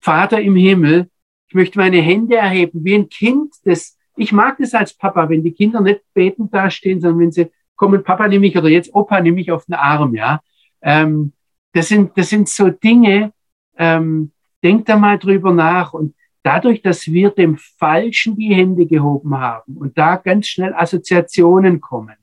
Vater 0.00 0.40
im 0.40 0.56
Himmel. 0.56 1.08
Ich 1.50 1.54
möchte 1.54 1.80
meine 1.80 2.00
Hände 2.00 2.36
erheben 2.36 2.84
wie 2.84 2.94
ein 2.94 3.08
Kind, 3.08 3.52
das, 3.64 3.98
ich 4.16 4.30
mag 4.30 4.58
das 4.58 4.72
als 4.72 4.94
Papa, 4.94 5.28
wenn 5.28 5.42
die 5.42 5.50
Kinder 5.50 5.80
nicht 5.80 6.02
betend 6.14 6.54
dastehen, 6.54 7.00
sondern 7.00 7.18
wenn 7.18 7.32
sie 7.32 7.50
kommen, 7.74 8.04
Papa 8.04 8.28
nimm 8.28 8.42
mich 8.42 8.56
oder 8.56 8.68
jetzt 8.68 8.94
Opa 8.94 9.20
nimm 9.20 9.34
mich 9.34 9.50
auf 9.50 9.64
den 9.64 9.74
Arm, 9.74 10.14
ja. 10.14 10.42
Ähm, 10.80 11.32
das 11.72 11.88
sind, 11.88 12.16
das 12.16 12.28
sind 12.28 12.48
so 12.48 12.70
Dinge, 12.70 13.32
ähm, 13.76 14.30
denkt 14.62 14.88
da 14.88 14.96
mal 14.96 15.18
drüber 15.18 15.52
nach 15.52 15.92
und 15.92 16.14
dadurch, 16.44 16.82
dass 16.82 17.08
wir 17.08 17.30
dem 17.30 17.58
Falschen 17.58 18.36
die 18.36 18.54
Hände 18.54 18.86
gehoben 18.86 19.36
haben 19.36 19.76
und 19.76 19.98
da 19.98 20.14
ganz 20.14 20.46
schnell 20.46 20.72
Assoziationen 20.72 21.80
kommen, 21.80 22.16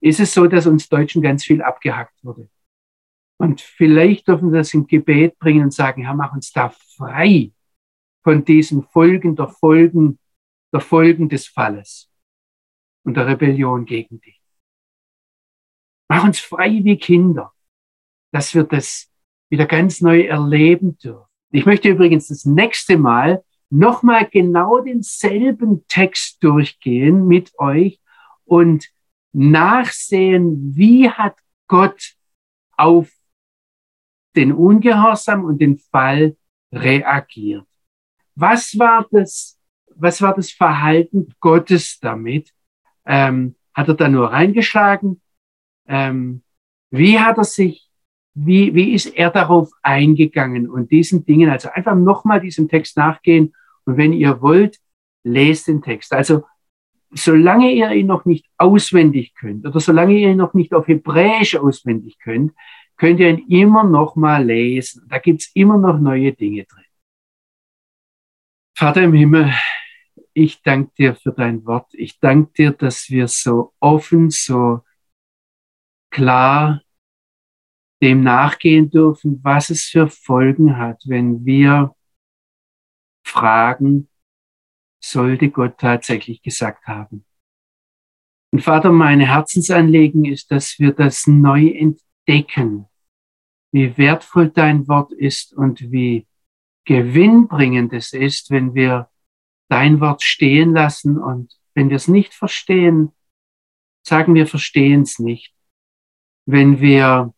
ist 0.00 0.20
es 0.20 0.32
so, 0.32 0.46
dass 0.46 0.68
uns 0.68 0.88
Deutschen 0.88 1.22
ganz 1.22 1.42
viel 1.42 1.60
abgehackt 1.60 2.22
wurde. 2.22 2.48
Und 3.38 3.60
vielleicht 3.60 4.28
dürfen 4.28 4.52
wir 4.52 4.58
das 4.58 4.72
im 4.74 4.86
Gebet 4.86 5.38
bringen 5.38 5.64
und 5.64 5.74
sagen, 5.74 6.02
Herr, 6.04 6.14
mach 6.14 6.32
uns 6.32 6.52
da 6.52 6.70
frei 6.70 7.52
von 8.22 8.44
diesen 8.44 8.82
Folgen 8.82 9.36
der 9.36 9.48
Folgen, 9.48 10.18
der 10.72 10.80
Folgen 10.80 11.28
des 11.28 11.46
Falles 11.46 12.10
und 13.04 13.16
der 13.16 13.26
Rebellion 13.26 13.84
gegen 13.84 14.20
dich. 14.20 14.40
Mach 16.08 16.24
uns 16.24 16.38
frei 16.38 16.80
wie 16.82 16.96
Kinder, 16.96 17.52
dass 18.32 18.54
wir 18.54 18.64
das 18.64 19.12
wieder 19.50 19.66
ganz 19.66 20.00
neu 20.00 20.22
erleben 20.22 20.98
dürfen. 20.98 21.26
Ich 21.52 21.66
möchte 21.66 21.88
übrigens 21.88 22.28
das 22.28 22.44
nächste 22.44 22.98
Mal 22.98 23.44
nochmal 23.70 24.28
genau 24.28 24.80
denselben 24.80 25.86
Text 25.88 26.42
durchgehen 26.42 27.26
mit 27.26 27.56
euch 27.58 28.00
und 28.44 28.88
nachsehen, 29.32 30.74
wie 30.74 31.10
hat 31.10 31.36
Gott 31.68 32.14
auf 32.76 33.10
den 34.36 34.52
Ungehorsam 34.52 35.44
und 35.44 35.60
den 35.60 35.78
Fall 35.78 36.36
reagiert. 36.72 37.66
Was 38.34 38.78
war 38.78 39.06
das, 39.10 39.58
was 39.94 40.20
war 40.20 40.34
das 40.34 40.50
Verhalten 40.50 41.28
Gottes 41.40 41.98
damit? 42.00 42.52
Ähm, 43.06 43.56
hat 43.72 43.88
er 43.88 43.94
da 43.94 44.08
nur 44.08 44.32
reingeschlagen? 44.32 45.20
Ähm, 45.88 46.42
wie 46.90 47.18
hat 47.18 47.38
er 47.38 47.44
sich, 47.44 47.88
wie, 48.34 48.74
wie 48.74 48.92
ist 48.92 49.06
er 49.06 49.30
darauf 49.30 49.70
eingegangen 49.82 50.68
und 50.68 50.90
diesen 50.90 51.24
Dingen, 51.24 51.50
also 51.50 51.70
einfach 51.70 51.94
nochmal 51.94 52.40
diesem 52.40 52.68
Text 52.68 52.96
nachgehen 52.96 53.54
und 53.84 53.96
wenn 53.96 54.12
ihr 54.12 54.40
wollt, 54.42 54.78
lest 55.24 55.68
den 55.68 55.82
Text. 55.82 56.12
Also 56.12 56.44
solange 57.10 57.72
ihr 57.72 57.90
ihn 57.92 58.06
noch 58.06 58.24
nicht 58.24 58.46
auswendig 58.58 59.34
könnt 59.34 59.66
oder 59.66 59.80
solange 59.80 60.14
ihr 60.14 60.30
ihn 60.30 60.36
noch 60.36 60.54
nicht 60.54 60.74
auf 60.74 60.88
Hebräisch 60.88 61.56
auswendig 61.56 62.18
könnt, 62.18 62.52
könnt 62.96 63.20
ihr 63.20 63.30
ihn 63.30 63.48
immer 63.48 63.84
noch 63.84 64.16
mal 64.16 64.44
lesen. 64.44 65.06
Da 65.08 65.18
gibt's 65.18 65.50
immer 65.54 65.78
noch 65.78 65.98
neue 65.98 66.32
Dinge 66.32 66.64
drin. 66.64 66.84
Vater 68.76 69.02
im 69.02 69.14
Himmel, 69.14 69.52
ich 70.34 70.62
danke 70.62 70.92
dir 70.98 71.14
für 71.14 71.32
dein 71.32 71.64
Wort. 71.64 71.88
Ich 71.92 72.20
danke 72.20 72.52
dir, 72.52 72.72
dass 72.72 73.08
wir 73.08 73.26
so 73.28 73.72
offen, 73.80 74.30
so 74.30 74.82
klar 76.10 76.82
dem 78.02 78.22
nachgehen 78.22 78.90
dürfen, 78.90 79.40
was 79.42 79.70
es 79.70 79.84
für 79.84 80.08
Folgen 80.08 80.76
hat, 80.76 81.02
wenn 81.06 81.44
wir 81.46 81.94
fragen, 83.24 84.08
sollte 85.02 85.50
Gott 85.50 85.78
tatsächlich 85.78 86.42
gesagt 86.42 86.86
haben. 86.86 87.24
Und 88.52 88.60
Vater, 88.60 88.92
meine 88.92 89.26
Herzensanliegen 89.26 90.24
ist, 90.24 90.50
dass 90.50 90.78
wir 90.78 90.92
das 90.92 91.26
neu 91.26 91.66
entdecken, 92.26 92.88
wie 93.72 93.96
wertvoll 93.96 94.50
dein 94.50 94.88
Wort 94.88 95.12
ist 95.12 95.52
und 95.54 95.92
wie 95.92 96.26
gewinnbringend 96.84 97.92
es 97.92 98.12
ist, 98.12 98.50
wenn 98.50 98.74
wir 98.74 99.10
dein 99.68 100.00
Wort 100.00 100.22
stehen 100.22 100.72
lassen 100.72 101.18
und 101.18 101.58
wenn 101.74 101.90
wir 101.90 101.96
es 101.96 102.08
nicht 102.08 102.32
verstehen, 102.32 103.12
sagen 104.06 104.34
wir 104.34 104.46
verstehen 104.46 105.02
es 105.02 105.18
nicht. 105.18 105.54
Wenn 106.46 106.80
wir 106.80 107.34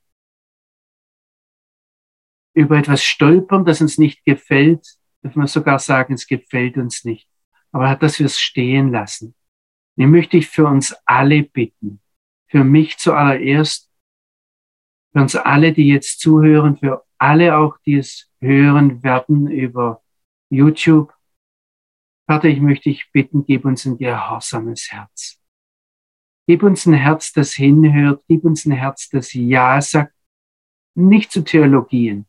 über 2.54 2.78
etwas 2.78 3.02
stolpern, 3.02 3.64
das 3.64 3.80
uns 3.80 3.98
nicht 3.98 4.24
gefällt, 4.24 4.86
dürfen 5.22 5.40
wir 5.40 5.48
sogar 5.48 5.78
sagen, 5.78 6.14
es 6.14 6.26
gefällt 6.26 6.76
uns 6.76 7.04
nicht 7.04 7.28
aber 7.72 7.94
dass 7.96 8.18
wir 8.18 8.26
es 8.26 8.40
stehen 8.40 8.92
lassen. 8.92 9.34
Den 9.96 10.10
möchte 10.10 10.36
ich 10.36 10.48
für 10.48 10.66
uns 10.66 10.94
alle 11.04 11.42
bitten. 11.42 12.00
Für 12.50 12.64
mich 12.64 12.96
zuallererst, 12.98 13.87
für 15.12 15.20
uns 15.20 15.36
alle, 15.36 15.72
die 15.72 15.88
jetzt 15.88 16.20
zuhören, 16.20 16.76
für 16.76 17.04
alle 17.18 17.56
auch, 17.56 17.78
die 17.84 17.96
es 17.96 18.30
hören 18.40 19.02
werden 19.02 19.50
über 19.50 20.02
YouTube. 20.50 21.12
Vater, 22.26 22.48
ich 22.48 22.60
möchte 22.60 22.90
dich 22.90 23.10
bitten, 23.12 23.44
gib 23.44 23.64
uns 23.64 23.84
ein 23.86 23.98
gehorsames 23.98 24.92
Herz. 24.92 25.40
Gib 26.46 26.62
uns 26.62 26.86
ein 26.86 26.94
Herz, 26.94 27.32
das 27.32 27.52
hinhört. 27.52 28.22
Gib 28.28 28.44
uns 28.44 28.64
ein 28.64 28.72
Herz, 28.72 29.08
das 29.10 29.32
Ja 29.34 29.80
sagt. 29.80 30.14
Nicht 30.94 31.30
zu 31.30 31.42
Theologien, 31.42 32.26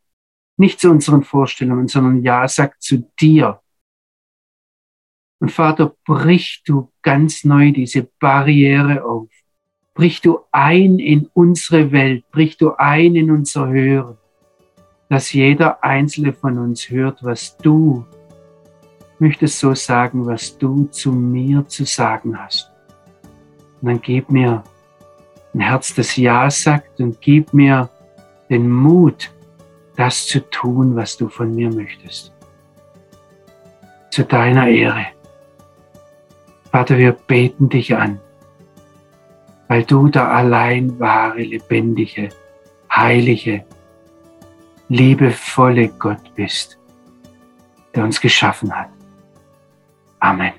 nicht 0.57 0.79
zu 0.79 0.91
unseren 0.91 1.23
Vorstellungen, 1.23 1.87
sondern 1.87 2.21
Ja 2.21 2.47
sagt 2.47 2.83
zu 2.83 3.09
dir, 3.19 3.61
und 5.41 5.51
Vater, 5.51 5.95
brich 6.05 6.63
du 6.65 6.91
ganz 7.01 7.45
neu 7.45 7.71
diese 7.71 8.03
Barriere 8.19 9.05
auf. 9.05 9.29
Brich 9.99 10.21
du 10.21 10.39
ein 10.53 10.97
in 10.97 11.29
unsere 11.33 11.91
Welt, 11.91 12.23
brich 12.31 12.55
du 12.55 12.71
ein 12.77 13.15
in 13.15 13.29
unser 13.29 13.67
Hören, 13.67 14.15
dass 15.09 15.33
jeder 15.33 15.83
einzelne 15.83 16.31
von 16.31 16.57
uns 16.57 16.89
hört, 16.89 17.21
was 17.21 17.57
du 17.57 18.05
möchtest 19.19 19.59
so 19.59 19.73
sagen, 19.73 20.25
was 20.25 20.57
du 20.57 20.85
zu 20.85 21.11
mir 21.11 21.67
zu 21.67 21.83
sagen 21.83 22.39
hast. 22.39 22.71
Und 23.81 23.89
dann 23.89 24.01
gib 24.01 24.31
mir 24.31 24.63
ein 25.53 25.59
Herz, 25.59 25.93
das 25.93 26.15
Ja 26.15 26.49
sagt 26.49 27.01
und 27.01 27.19
gib 27.19 27.53
mir 27.53 27.89
den 28.49 28.69
Mut, 28.69 29.29
das 29.97 30.27
zu 30.27 30.39
tun, 30.49 30.95
was 30.95 31.17
du 31.17 31.27
von 31.27 31.53
mir 31.53 31.69
möchtest. 31.73 32.31
Zu 34.11 34.23
deiner 34.23 34.69
Ehre. 34.69 35.07
Vater, 36.71 36.97
wir 36.97 37.11
beten 37.11 37.67
dich 37.67 37.93
an, 37.97 38.21
weil 39.69 39.83
du 39.83 40.09
der 40.09 40.27
allein 40.29 40.99
wahre, 40.99 41.41
lebendige, 41.43 42.29
heilige, 42.91 43.63
liebevolle 44.89 45.89
Gott 45.89 46.33
bist, 46.35 46.77
der 47.93 48.03
uns 48.03 48.19
geschaffen 48.19 48.75
hat. 48.75 48.89
Amen. 50.19 50.53